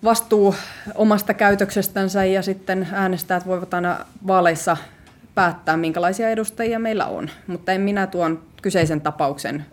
vastuu 0.05 0.55
omasta 0.95 1.34
käytöksestänsä 1.34 2.24
ja 2.24 2.43
sitten 2.43 2.88
äänestäjät 2.93 3.47
voivat 3.47 3.74
aina 3.74 3.99
vaaleissa 4.26 4.76
päättää, 5.34 5.76
minkälaisia 5.76 6.30
edustajia 6.30 6.78
meillä 6.78 7.07
on. 7.07 7.30
Mutta 7.47 7.72
en 7.72 7.80
minä 7.80 8.07
tuon 8.07 8.43
kyseisen 8.62 9.01
tapauksen 9.01 9.66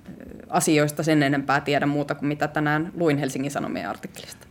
asioista 0.50 1.04
sen 1.04 1.24
enempää 1.24 1.62
tiedä 1.62 1.86
muuta 1.86 2.16
kuin 2.16 2.28
mitä 2.28 2.48
tänään 2.48 2.92
luin 2.94 3.18
Helsingin 3.18 3.52
Sanomien 3.52 3.90
artikkelista. 3.90 4.48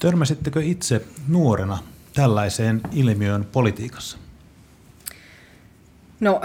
Törmäsittekö 0.00 0.62
itse 0.62 1.02
nuorena 1.28 1.78
tällaiseen 2.14 2.80
ilmiöön 2.92 3.44
politiikassa? 3.44 4.18
No, 6.20 6.40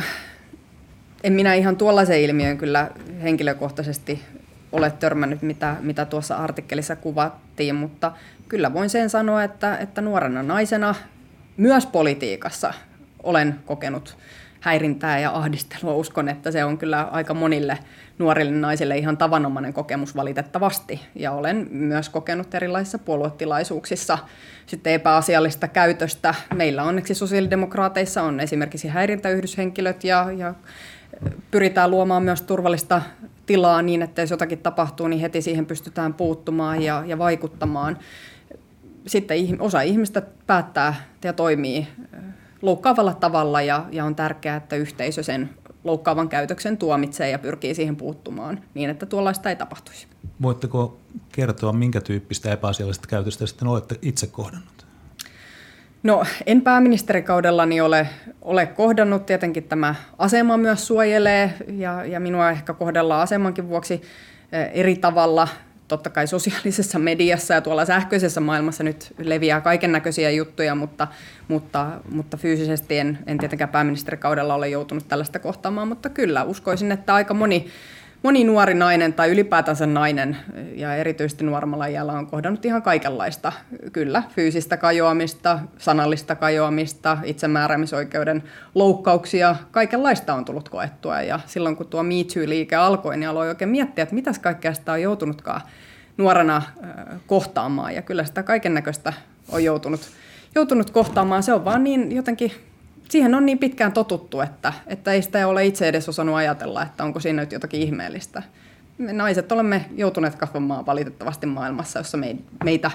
en 1.24 1.34
minä 1.34 1.53
ihan 1.53 1.78
tuollaisen 1.78 2.22
ilmiön 2.22 2.57
kyllä 2.57 2.91
henkilökohtaisesti 3.22 4.22
ole 4.72 4.91
törmännyt, 4.91 5.41
mitä, 5.41 5.76
mitä 5.80 6.05
tuossa 6.05 6.36
artikkelissa 6.36 6.95
kuvattiin, 6.95 7.76
mutta 7.76 8.11
kyllä 8.47 8.74
voin 8.74 8.89
sen 8.89 9.09
sanoa, 9.09 9.43
että, 9.43 9.78
että 9.78 10.01
nuorena 10.01 10.43
naisena 10.43 10.95
myös 11.57 11.86
politiikassa 11.86 12.74
olen 13.24 13.55
kokenut 13.65 14.17
häirintää 14.62 15.20
ja 15.20 15.32
ahdistelua. 15.32 15.93
Uskon, 15.93 16.30
että 16.30 16.51
se 16.51 16.66
on 16.66 16.78
kyllä 16.78 17.01
aika 17.01 17.34
monille 17.34 17.78
nuorille 18.20 18.51
naisille 18.51 18.97
ihan 18.97 19.18
tavanomainen 19.18 19.74
kokemus 19.74 20.16
valitettavasti. 20.16 21.01
Ja 21.16 21.32
olen 21.32 21.68
myös 21.72 22.09
kokenut 22.09 22.55
erilaisissa 22.55 22.99
puoluetilaisuuksissa 22.99 24.18
sitten 24.66 24.93
epäasiallista 24.93 25.68
käytöstä. 25.68 26.36
Meillä 26.55 26.84
onneksi 26.84 27.14
sosiaalidemokraateissa 27.14 28.24
on 28.24 28.39
esimerkiksi 28.39 28.88
häirintäyhdyshenkilöt 28.88 30.03
ja, 30.03 30.32
ja 30.38 30.53
pyritään 31.51 31.91
luomaan 31.91 32.24
myös 32.24 32.41
turvallista 32.41 33.01
tilaa 33.45 33.82
niin, 33.82 34.01
että 34.01 34.22
jos 34.22 34.32
jotakin 34.32 34.59
tapahtuu, 34.59 35.07
niin 35.07 35.22
heti 35.22 35.41
siihen 35.41 35.66
pystytään 35.66 36.14
puuttumaan 36.14 36.82
ja, 36.82 37.03
ja 37.05 37.18
vaikuttamaan. 37.18 37.97
Sitten 39.07 39.38
osa 39.59 39.82
ihmistä 39.82 40.22
päättää 40.47 40.93
ja 41.24 41.34
toimii 41.34 41.88
loukkaavalla 42.62 43.14
tavalla 43.14 43.62
ja, 43.62 43.86
ja 43.91 44.05
on 44.05 44.16
tärkeää, 44.16 44.57
että 44.57 44.76
yhteisö 44.76 45.24
sen 45.24 45.49
loukkaavan 45.84 46.30
käytöksen 46.30 46.78
tuomitsee 46.78 47.30
ja 47.30 47.39
pyrkii 47.39 47.76
siihen 47.76 47.95
puuttumaan 47.95 48.62
niin, 48.74 48.89
että 48.89 49.05
tuollaista 49.05 49.49
ei 49.49 49.55
tapahtuisi. 49.55 50.07
Voitteko 50.41 50.97
kertoa, 51.32 51.74
minkä 51.74 52.01
tyyppistä 52.01 52.51
epäasiallista 52.51 53.07
käytöstä 53.07 53.45
sitten 53.45 53.68
olette 53.68 53.95
itse 54.01 54.28
kohdannut? 54.28 54.86
No 56.03 56.24
en 56.45 56.62
pääministerikaudellani 56.62 57.82
ole, 57.82 58.09
ole 58.41 58.66
kohdannut. 58.66 59.26
Tietenkin 59.26 59.64
tämä 59.64 59.95
asema 60.18 60.57
myös 60.57 60.88
suojelee 60.88 61.53
ja, 61.68 62.05
ja 62.05 62.20
minua 62.20 62.49
ehkä 62.49 62.74
kohdellaan 62.74 63.22
asemankin 63.22 63.70
vuoksi 63.70 63.93
eh, 64.51 64.70
eri 64.74 64.95
tavalla– 64.95 65.47
totta 65.92 66.10
kai 66.10 66.28
sosiaalisessa 66.28 67.00
mediassa 67.00 67.54
ja 67.54 67.62
tuolla 67.62 67.86
sähköisessä 67.86 68.42
maailmassa 68.42 68.84
nyt 68.84 69.14
leviää 69.18 69.62
kaiken 69.62 69.92
näköisiä 69.92 70.30
juttuja, 70.30 70.76
mutta, 70.76 71.08
mutta, 71.48 71.88
mutta 72.12 72.38
fyysisesti 72.38 72.98
en, 72.98 73.20
en 73.28 73.38
tietenkään 73.38 73.70
pääministerikaudella 73.70 74.56
ole 74.56 74.70
joutunut 74.70 75.08
tällaista 75.08 75.39
kohtaamaan, 75.39 75.88
mutta 75.88 76.10
kyllä 76.10 76.44
uskoisin, 76.44 76.92
että 76.92 77.14
aika 77.14 77.34
moni 77.34 77.68
moni 78.24 78.43
nuori 78.43 78.74
nainen 78.74 79.13
tai 79.13 79.30
ylipäätänsä 79.30 79.86
nainen 79.86 80.38
ja 80.76 80.95
erityisesti 80.95 81.43
nuoremmalla 81.43 81.86
iällä 81.86 82.13
on 82.13 82.28
kohdannut 82.28 82.65
ihan 82.65 82.82
kaikenlaista. 82.82 83.51
Kyllä, 83.91 84.24
fyysistä 84.36 84.78
kajoamista, 84.78 85.59
sanallista 85.78 86.36
kajoamista, 86.36 87.17
itsemääräämisoikeuden 87.24 88.43
loukkauksia, 88.76 89.55
kaikenlaista 89.72 90.34
on 90.34 90.45
tullut 90.45 90.69
koettua. 90.69 91.22
Ja 91.22 91.39
silloin 91.45 91.76
kun 91.76 91.88
tuo 91.88 92.03
Me 92.03 92.13
Too-liike 92.13 92.76
alkoi, 92.76 93.17
niin 93.17 93.30
aloin 93.30 93.49
oikein 93.49 93.69
miettiä, 93.69 94.03
että 94.03 94.15
mitäs 94.15 94.39
kaikkea 94.39 94.74
sitä 94.74 94.91
on 94.91 95.01
joutunutkaan 95.01 95.61
nuorena 96.17 96.61
kohtaamaan. 97.28 97.95
Ja 97.95 98.01
kyllä 98.01 98.24
sitä 98.24 98.43
kaiken 98.43 98.74
näköistä 98.74 99.13
on 99.51 99.63
joutunut, 99.63 100.01
joutunut 100.55 100.89
kohtaamaan. 100.89 101.43
Se 101.43 101.53
on 101.53 101.65
vaan 101.65 101.84
niin 101.84 102.15
jotenkin 102.15 102.51
siihen 103.12 103.36
on 103.36 103.45
niin 103.45 103.59
pitkään 103.59 103.91
totuttu, 103.91 104.41
että, 104.41 104.74
että 104.88 105.12
ei 105.12 105.22
sitä 105.22 105.47
ole 105.47 105.66
itse 105.66 105.88
edes 105.88 106.09
osannut 106.09 106.36
ajatella, 106.36 106.84
että 106.84 107.03
onko 107.03 107.20
siinä 107.20 107.41
nyt 107.41 107.51
jotakin 107.51 107.82
ihmeellistä. 107.82 108.43
Me 108.97 109.14
naiset 109.14 109.51
olemme 109.51 109.86
joutuneet 109.95 110.36
kasvamaan 110.36 110.86
valitettavasti 110.86 111.45
maailmassa, 111.45 111.99
jossa 111.99 112.18
meitä, 112.64 112.91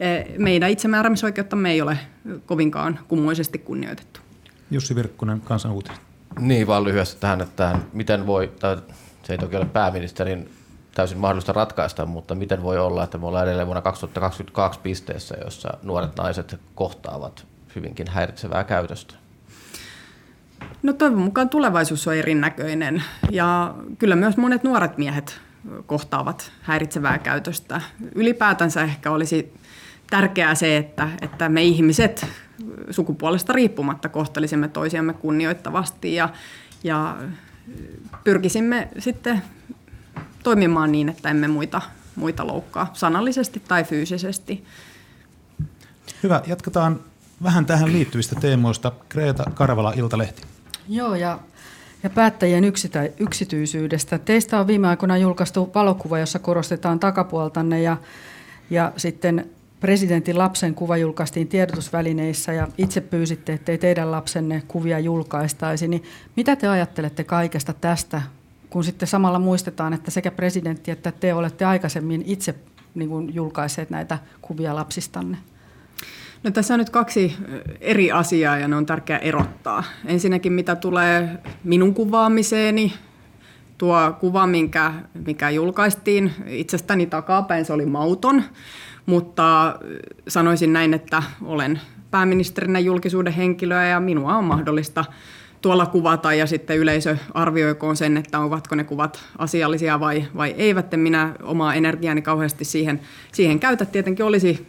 eh, 0.00 0.26
meidän 0.38 0.70
itsemääräämisoikeutta 0.70 1.56
me 1.56 1.70
ei 1.70 1.82
ole 1.82 1.98
kovinkaan 2.46 2.98
kummoisesti 3.08 3.58
kunnioitettu. 3.58 4.20
Jussi 4.70 4.94
Virkkunen, 4.94 5.40
kansanuutiset. 5.40 6.00
Niin, 6.38 6.66
vaan 6.66 6.84
lyhyesti 6.84 7.20
tähän, 7.20 7.40
että 7.40 7.78
miten 7.92 8.26
voi, 8.26 8.52
tai 8.60 8.76
se 9.22 9.32
ei 9.32 9.38
toki 9.38 9.56
ole 9.56 9.64
pääministerin 9.64 10.50
täysin 10.94 11.18
mahdollista 11.18 11.52
ratkaista, 11.52 12.06
mutta 12.06 12.34
miten 12.34 12.62
voi 12.62 12.78
olla, 12.78 13.04
että 13.04 13.18
me 13.18 13.26
ollaan 13.26 13.44
edelleen 13.44 13.66
vuonna 13.66 13.82
2022 13.82 14.80
pisteessä, 14.80 15.36
jossa 15.44 15.68
nuoret 15.82 16.16
naiset 16.16 16.60
kohtaavat 16.74 17.46
hyvinkin 17.76 18.08
häiritsevää 18.08 18.64
käytöstä? 18.64 19.14
No 20.82 20.92
toivon 20.92 21.18
mukaan 21.18 21.48
tulevaisuus 21.48 22.08
on 22.08 22.14
erinäköinen 22.16 23.02
ja 23.30 23.74
kyllä 23.98 24.16
myös 24.16 24.36
monet 24.36 24.62
nuoret 24.62 24.98
miehet 24.98 25.40
kohtaavat 25.86 26.52
häiritsevää 26.62 27.18
käytöstä. 27.18 27.80
Ylipäätänsä 28.14 28.82
ehkä 28.82 29.10
olisi 29.10 29.54
tärkeää 30.10 30.54
se, 30.54 30.76
että, 30.76 31.08
että 31.22 31.48
me 31.48 31.62
ihmiset 31.62 32.26
sukupuolesta 32.90 33.52
riippumatta 33.52 34.08
kohtelisimme 34.08 34.68
toisiamme 34.68 35.12
kunnioittavasti 35.12 36.14
ja, 36.14 36.28
ja 36.84 37.16
pyrkisimme 38.24 38.88
sitten 38.98 39.42
toimimaan 40.42 40.92
niin, 40.92 41.08
että 41.08 41.30
emme 41.30 41.48
muita, 41.48 41.82
muita 42.16 42.46
loukkaa 42.46 42.90
sanallisesti 42.92 43.62
tai 43.68 43.84
fyysisesti. 43.84 44.64
Hyvä, 46.22 46.42
jatketaan 46.46 47.00
vähän 47.42 47.66
tähän 47.66 47.92
liittyvistä 47.92 48.40
teemoista. 48.40 48.92
Kreeta 49.08 49.50
Karvala, 49.54 49.92
Iltalehti. 49.96 50.42
Joo, 50.88 51.14
ja, 51.14 51.38
ja 52.02 52.10
päättäjien 52.10 52.64
yksitä, 52.64 53.08
yksityisyydestä. 53.20 54.18
Teistä 54.18 54.60
on 54.60 54.66
viime 54.66 54.88
aikoina 54.88 55.16
julkaistu 55.16 55.70
valokuva, 55.74 56.18
jossa 56.18 56.38
korostetaan 56.38 57.00
takapuoltanne 57.00 57.82
ja, 57.82 57.96
ja 58.70 58.92
sitten 58.96 59.50
presidentin 59.80 60.38
lapsen 60.38 60.74
kuva 60.74 60.96
julkaistiin 60.96 61.48
tiedotusvälineissä 61.48 62.52
ja 62.52 62.68
itse 62.78 63.00
pyysitte, 63.00 63.52
ettei 63.52 63.78
teidän 63.78 64.10
lapsenne 64.10 64.62
kuvia 64.68 64.98
julkaistaisi. 64.98 65.88
Niin 65.88 66.02
mitä 66.36 66.56
te 66.56 66.68
ajattelette 66.68 67.24
kaikesta 67.24 67.72
tästä, 67.72 68.22
kun 68.70 68.84
sitten 68.84 69.08
samalla 69.08 69.38
muistetaan, 69.38 69.92
että 69.92 70.10
sekä 70.10 70.30
presidentti 70.30 70.90
että 70.90 71.12
te 71.12 71.34
olette 71.34 71.64
aikaisemmin 71.64 72.22
itse 72.26 72.54
niin 72.94 73.34
julkaiseet 73.34 73.90
näitä 73.90 74.18
kuvia 74.42 74.74
lapsistanne? 74.74 75.36
No, 76.42 76.50
tässä 76.50 76.74
on 76.74 76.78
nyt 76.78 76.90
kaksi 76.90 77.36
eri 77.80 78.12
asiaa 78.12 78.58
ja 78.58 78.68
ne 78.68 78.76
on 78.76 78.86
tärkeää 78.86 79.18
erottaa. 79.18 79.84
Ensinnäkin 80.06 80.52
mitä 80.52 80.76
tulee 80.76 81.28
minun 81.64 81.94
kuvaamiseeni, 81.94 82.92
tuo 83.78 84.12
kuva, 84.20 84.46
minkä, 84.46 84.92
mikä 85.26 85.50
julkaistiin 85.50 86.32
itsestäni 86.46 87.06
takapäin, 87.06 87.64
se 87.64 87.72
oli 87.72 87.86
mauton, 87.86 88.42
mutta 89.06 89.78
sanoisin 90.28 90.72
näin, 90.72 90.94
että 90.94 91.22
olen 91.44 91.80
pääministerinä 92.10 92.78
julkisuuden 92.78 93.32
henkilöä 93.32 93.86
ja 93.86 94.00
minua 94.00 94.36
on 94.36 94.44
mahdollista 94.44 95.04
tuolla 95.62 95.86
kuvata 95.86 96.34
ja 96.34 96.46
sitten 96.46 96.78
yleisö 96.78 97.16
arvioikoon 97.34 97.96
sen, 97.96 98.16
että 98.16 98.40
ovatko 98.40 98.74
ne 98.74 98.84
kuvat 98.84 99.24
asiallisia 99.38 100.00
vai, 100.00 100.24
vai 100.36 100.54
eivät. 100.58 100.94
En 100.94 101.00
minä 101.00 101.34
omaa 101.42 101.74
energiaani 101.74 102.22
kauheasti 102.22 102.64
siihen, 102.64 103.00
siihen 103.32 103.60
käytä. 103.60 103.84
Tietenkin 103.84 104.24
olisi, 104.24 104.66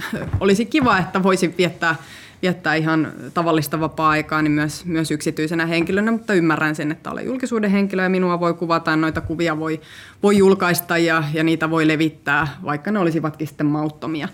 olisi 0.40 0.66
kiva, 0.66 0.98
että 0.98 1.22
voisin 1.22 1.54
viettää, 1.58 1.96
viettää 2.42 2.74
ihan 2.74 3.12
tavallista 3.34 3.80
vapaa-aikaa 3.80 4.42
niin 4.42 4.52
myös, 4.52 4.84
myös 4.84 5.10
yksityisenä 5.10 5.66
henkilönä, 5.66 6.12
mutta 6.12 6.34
ymmärrän 6.34 6.74
sen, 6.74 6.92
että 6.92 7.10
olen 7.10 7.26
julkisuuden 7.26 7.70
henkilö 7.70 8.02
ja 8.02 8.08
minua 8.08 8.40
voi 8.40 8.54
kuvata 8.54 8.96
noita 8.96 9.20
kuvia 9.20 9.58
voi, 9.58 9.80
voi 10.22 10.36
julkaista 10.36 10.98
ja, 10.98 11.24
ja 11.32 11.44
niitä 11.44 11.70
voi 11.70 11.88
levittää, 11.88 12.48
vaikka 12.64 12.90
ne 12.90 12.98
olisivatkin 12.98 13.46
sitten 13.46 13.66
mauttomia. 13.66 14.28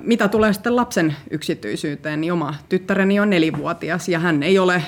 Mitä 0.00 0.28
tulee 0.28 0.52
sitten 0.52 0.76
lapsen 0.76 1.16
yksityisyyteen, 1.30 2.20
niin 2.20 2.32
oma 2.32 2.54
tyttäreni 2.68 3.20
on 3.20 3.30
nelivuotias 3.30 4.08
ja 4.08 4.18
hän 4.18 4.42
ei 4.42 4.58
ole 4.58 4.82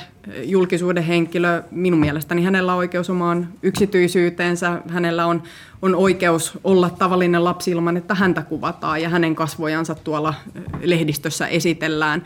julkisuuden 0.45 1.03
henkilö. 1.03 1.63
Minun 1.71 2.01
mielestäni 2.01 2.45
hänellä 2.45 2.73
on 2.73 2.79
oikeus 2.79 3.11
omaan 3.11 3.49
yksityisyyteensä. 3.63 4.83
Hänellä 4.89 5.27
on, 5.27 5.43
on 5.83 5.95
oikeus 5.95 6.59
olla 6.65 6.91
tavallinen 6.91 7.45
lapsi 7.45 7.71
ilman, 7.71 7.97
että 7.97 8.15
häntä 8.15 8.43
kuvataan 8.43 9.03
ja 9.03 9.09
hänen 9.09 9.35
kasvojansa 9.35 9.95
tuolla 9.95 10.35
lehdistössä 10.83 11.47
esitellään. 11.47 12.23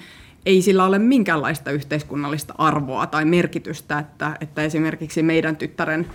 Ei 0.47 0.63
sillä 0.63 0.85
ole 0.85 0.99
minkäänlaista 0.99 1.71
yhteiskunnallista 1.71 2.55
arvoa 2.59 3.07
tai 3.07 3.25
merkitystä, 3.25 3.99
että, 3.99 4.37
että 4.41 4.63
esimerkiksi 4.63 5.23
meidän 5.23 5.57
tyttären 5.57 6.07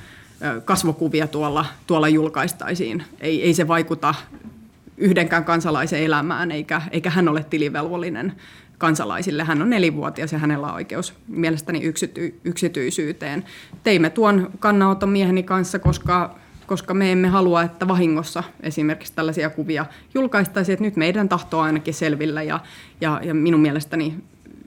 kasvokuvia 0.65 1.27
tuolla, 1.27 1.65
tuolla 1.87 2.09
julkaistaisiin. 2.09 3.03
Ei, 3.19 3.43
ei 3.43 3.53
se 3.53 3.67
vaikuta 3.67 4.15
yhdenkään 4.97 5.45
kansalaisen 5.45 6.03
elämään, 6.03 6.51
eikä, 6.51 6.81
eikä 6.91 7.09
hän 7.09 7.27
ole 7.27 7.43
tilivelvollinen 7.43 8.33
kansalaisille. 8.77 9.43
Hän 9.43 9.61
on 9.61 9.69
nelivuotias 9.69 10.33
ja 10.33 10.39
hänellä 10.39 10.67
on 10.67 10.73
oikeus 10.73 11.13
mielestäni 11.27 11.83
yksity, 11.83 12.39
yksityisyyteen. 12.43 13.43
Teimme 13.83 14.09
tuon 14.09 14.51
kannanoton 14.59 15.09
mieheni 15.09 15.43
kanssa, 15.43 15.79
koska, 15.79 16.35
koska 16.67 16.93
me 16.93 17.11
emme 17.11 17.27
halua, 17.27 17.63
että 17.63 17.87
vahingossa 17.87 18.43
esimerkiksi 18.59 19.13
tällaisia 19.15 19.49
kuvia 19.49 19.85
julkaistaisiin. 20.13 20.73
Että 20.73 20.85
nyt 20.85 20.95
meidän 20.95 21.29
tahto 21.29 21.59
on 21.59 21.65
ainakin 21.65 21.93
selvillä 21.93 22.43
ja, 22.43 22.59
ja, 23.01 23.21
ja 23.23 23.33
minun 23.33 23.61
mielestäni 23.61 24.15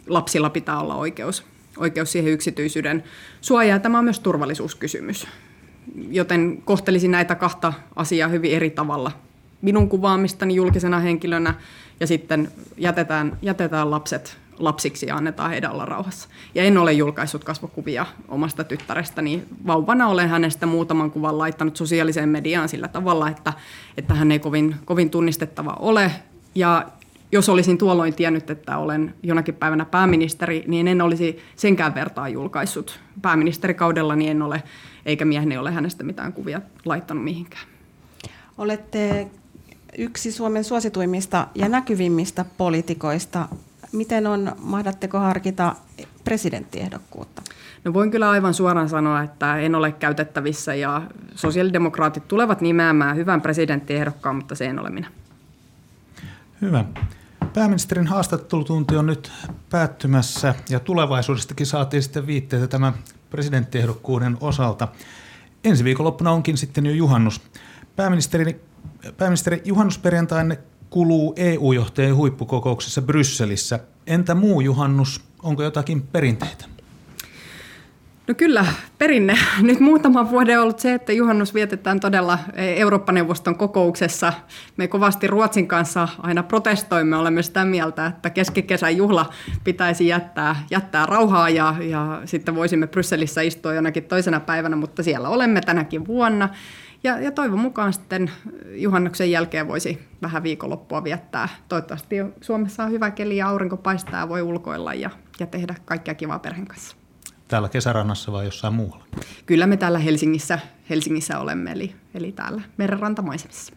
lapsilla 0.06 0.50
pitää 0.50 0.80
olla 0.80 0.94
oikeus, 0.94 1.44
oikeus 1.76 2.12
siihen 2.12 2.32
yksityisyyden 2.32 3.04
suojaan. 3.40 3.80
Tämä 3.80 3.98
on 3.98 4.04
myös 4.04 4.20
turvallisuuskysymys, 4.20 5.26
joten 6.10 6.62
kohtelisin 6.64 7.10
näitä 7.10 7.34
kahta 7.34 7.72
asiaa 7.96 8.28
hyvin 8.28 8.52
eri 8.52 8.70
tavalla 8.70 9.12
minun 9.62 9.88
kuvaamistani 9.88 10.54
julkisena 10.54 10.98
henkilönä 10.98 11.54
ja 12.00 12.06
sitten 12.06 12.52
jätetään, 12.76 13.38
jätetään 13.42 13.90
lapset 13.90 14.38
lapsiksi 14.58 15.06
ja 15.06 15.16
annetaan 15.16 15.50
heidän 15.50 15.72
olla 15.72 15.84
rauhassa. 15.84 16.28
Ja 16.54 16.64
en 16.64 16.78
ole 16.78 16.92
julkaissut 16.92 17.44
kasvokuvia 17.44 18.06
omasta 18.28 18.64
tyttärestäni. 18.64 19.42
Vauvana 19.66 20.08
olen 20.08 20.28
hänestä 20.28 20.66
muutaman 20.66 21.10
kuvan 21.10 21.38
laittanut 21.38 21.76
sosiaaliseen 21.76 22.28
mediaan 22.28 22.68
sillä 22.68 22.88
tavalla, 22.88 23.28
että, 23.28 23.52
että 23.96 24.14
hän 24.14 24.32
ei 24.32 24.38
kovin, 24.38 24.74
kovin 24.84 25.10
tunnistettava 25.10 25.76
ole. 25.78 26.10
Ja 26.54 26.86
jos 27.32 27.48
olisin 27.48 27.78
tuolloin 27.78 28.14
tiennyt, 28.14 28.50
että 28.50 28.78
olen 28.78 29.14
jonakin 29.22 29.54
päivänä 29.54 29.84
pääministeri, 29.84 30.64
niin 30.66 30.88
en 30.88 31.02
olisi 31.02 31.38
senkään 31.56 31.94
vertaa 31.94 32.28
julkaissut. 32.28 33.00
Pääministerikaudella 33.22 34.16
niin 34.16 34.30
en 34.30 34.42
ole, 34.42 34.62
eikä 35.06 35.24
mieheni 35.24 35.58
ole 35.58 35.70
hänestä 35.70 36.04
mitään 36.04 36.32
kuvia 36.32 36.60
laittanut 36.84 37.24
mihinkään. 37.24 37.64
Olette 38.58 39.30
yksi 39.98 40.32
Suomen 40.32 40.64
suosituimmista 40.64 41.46
ja 41.54 41.68
näkyvimmistä 41.68 42.44
poliitikoista. 42.58 43.48
Miten 43.92 44.26
on, 44.26 44.52
mahdatteko 44.58 45.18
harkita 45.18 45.76
presidenttiehdokkuutta? 46.24 47.42
No 47.84 47.92
voin 47.92 48.10
kyllä 48.10 48.30
aivan 48.30 48.54
suoraan 48.54 48.88
sanoa, 48.88 49.22
että 49.22 49.58
en 49.58 49.74
ole 49.74 49.92
käytettävissä 49.92 50.74
ja 50.74 51.02
sosiaalidemokraatit 51.34 52.28
tulevat 52.28 52.60
nimeämään 52.60 53.16
hyvän 53.16 53.40
presidenttiehdokkaan, 53.40 54.36
mutta 54.36 54.54
se 54.54 54.66
en 54.66 54.78
ole 54.78 54.90
minä. 54.90 55.08
Hyvä. 56.60 56.84
Pääministerin 57.54 58.06
haastattelutunti 58.06 58.96
on 58.96 59.06
nyt 59.06 59.32
päättymässä 59.70 60.54
ja 60.70 60.80
tulevaisuudestakin 60.80 61.66
saatiin 61.66 62.02
sitten 62.02 62.26
viitteitä 62.26 62.68
tämän 62.68 62.92
presidenttiehdokkuuden 63.30 64.36
osalta. 64.40 64.88
Ensi 65.64 65.84
viikonloppuna 65.84 66.30
onkin 66.30 66.56
sitten 66.56 66.86
jo 66.86 66.92
juhannus. 66.92 67.40
Pääministeri 67.98 68.60
Pääministeri, 69.16 69.62
juhannusperjantaina 69.64 70.54
kuluu 70.90 71.34
EU-johtajien 71.36 72.16
huippukokouksessa 72.16 73.02
Brysselissä. 73.02 73.80
Entä 74.06 74.34
muu 74.34 74.60
juhannus? 74.60 75.24
Onko 75.42 75.62
jotakin 75.62 76.02
perinteitä? 76.02 76.64
No 78.28 78.34
kyllä, 78.34 78.66
perinne. 78.98 79.38
Nyt 79.62 79.80
muutama 79.80 80.30
vuoden 80.30 80.58
on 80.58 80.62
ollut 80.62 80.78
se, 80.78 80.94
että 80.94 81.12
juhannus 81.12 81.54
vietetään 81.54 82.00
todella 82.00 82.38
Eurooppa-neuvoston 82.54 83.56
kokouksessa. 83.56 84.32
Me 84.76 84.88
kovasti 84.88 85.26
Ruotsin 85.26 85.68
kanssa 85.68 86.08
aina 86.18 86.42
protestoimme, 86.42 87.16
olemme 87.16 87.42
sitä 87.42 87.64
mieltä, 87.64 88.06
että 88.06 88.30
keskikesän 88.30 88.96
juhla 88.96 89.32
pitäisi 89.64 90.06
jättää, 90.06 90.56
jättää 90.70 91.06
rauhaa 91.06 91.50
ja, 91.50 91.74
ja 91.80 92.22
sitten 92.24 92.54
voisimme 92.54 92.86
Brysselissä 92.86 93.42
istua 93.42 93.74
jonakin 93.74 94.04
toisena 94.04 94.40
päivänä, 94.40 94.76
mutta 94.76 95.02
siellä 95.02 95.28
olemme 95.28 95.60
tänäkin 95.60 96.06
vuonna. 96.06 96.48
Ja, 97.04 97.20
ja 97.20 97.32
toivon 97.32 97.58
mukaan 97.58 97.92
sitten 97.92 98.30
juhannuksen 98.74 99.30
jälkeen 99.30 99.68
voisi 99.68 100.08
vähän 100.22 100.42
viikonloppua 100.42 101.04
viettää. 101.04 101.48
Toivottavasti 101.68 102.16
Suomessa 102.40 102.84
on 102.84 102.90
hyvä 102.90 103.10
keli 103.10 103.36
ja 103.36 103.48
aurinko 103.48 103.76
paistaa 103.76 104.20
ja 104.20 104.28
voi 104.28 104.42
ulkoilla 104.42 104.94
ja, 104.94 105.10
ja 105.40 105.46
tehdä 105.46 105.74
kaikkea 105.84 106.14
kivaa 106.14 106.38
perheen 106.38 106.66
kanssa. 106.66 106.96
Täällä 107.48 107.68
kesärannassa 107.68 108.32
vai 108.32 108.44
jossain 108.44 108.74
muualla? 108.74 109.04
Kyllä 109.46 109.66
me 109.66 109.76
täällä 109.76 109.98
Helsingissä, 109.98 110.58
Helsingissä 110.90 111.38
olemme, 111.38 111.72
eli, 111.72 111.94
eli 112.14 112.32
täällä 112.32 112.62
merenrantamaisemissa. 112.76 113.72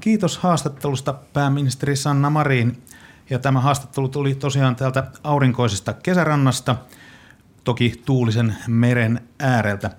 Kiitos 0.00 0.38
haastattelusta 0.38 1.12
pääministeri 1.32 1.96
Sanna 1.96 2.30
Marin. 2.30 2.82
Ja 3.30 3.38
tämä 3.38 3.60
haastattelu 3.60 4.08
tuli 4.08 4.34
tosiaan 4.34 4.76
täältä 4.76 5.04
aurinkoisesta 5.24 5.92
kesärannasta, 5.92 6.76
toki 7.64 8.02
tuulisen 8.06 8.56
meren 8.68 9.20
ääreltä. 9.38 9.90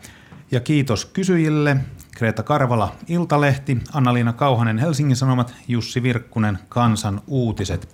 Ja 0.52 0.60
kiitos 0.60 1.06
kysyjille, 1.06 1.78
Kreta 2.16 2.44
Karvala 2.44 2.96
Iltalehti, 3.08 3.78
Anna-Liina 3.94 4.34
Kauhanen 4.34 4.78
Helsingin 4.78 5.16
Sanomat, 5.16 5.56
Jussi 5.68 6.04
Virkkunen 6.04 6.60
Kansan 6.70 7.22
uutiset. 7.28 7.90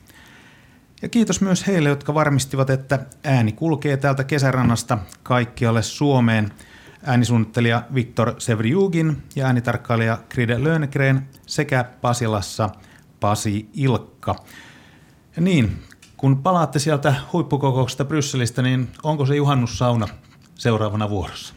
Ja 1.02 1.10
kiitos 1.10 1.42
myös 1.42 1.68
heille, 1.68 1.90
jotka 1.90 2.14
varmistivat, 2.14 2.70
että 2.70 3.00
ääni 3.24 3.52
kulkee 3.52 3.98
täältä 3.98 4.24
kesärannasta 4.24 4.98
kaikkialle 5.24 5.82
Suomeen. 5.82 6.52
Äänisuunnittelija 7.06 7.84
Viktor 7.94 8.36
Sevriugin 8.38 9.24
ja 9.36 9.46
äänitarkkailija 9.46 10.18
Kride 10.30 10.64
Lönegren 10.64 11.28
sekä 11.48 11.84
Pasilassa 12.02 12.70
Pasi 13.20 13.70
Ilkka. 13.74 14.36
Ja 15.36 15.42
niin, 15.42 15.84
kun 16.18 16.44
palaatte 16.44 16.80
sieltä 16.80 17.16
huippukokouksesta 17.34 18.06
Brysselistä, 18.06 18.62
niin 18.62 18.90
onko 19.04 19.26
se 19.26 19.36
juhannussauna 19.36 20.08
seuraavana 20.56 21.10
vuorossa? 21.10 21.54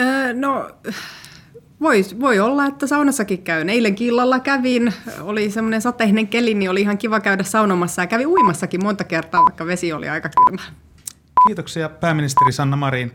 Öö, 0.00 0.34
no 0.34 0.70
voi, 1.82 2.04
voi 2.20 2.40
olla, 2.40 2.66
että 2.66 2.86
saunassakin 2.86 3.42
käyn. 3.42 3.68
Eilen 3.68 3.96
illalla 4.00 4.40
kävin, 4.40 4.94
oli 5.20 5.50
semmoinen 5.50 5.82
sateinen 5.82 6.28
keli, 6.28 6.54
niin 6.54 6.70
oli 6.70 6.80
ihan 6.80 6.98
kiva 6.98 7.20
käydä 7.20 7.42
saunomassa 7.42 8.02
ja 8.02 8.06
kävin 8.06 8.26
uimassakin 8.26 8.84
monta 8.84 9.04
kertaa, 9.04 9.42
vaikka 9.42 9.66
vesi 9.66 9.92
oli 9.92 10.08
aika 10.08 10.28
kylmä. 10.28 10.62
Kiitoksia 11.46 11.88
pääministeri 11.88 12.52
Sanna 12.52 12.76
Marin 12.76 13.12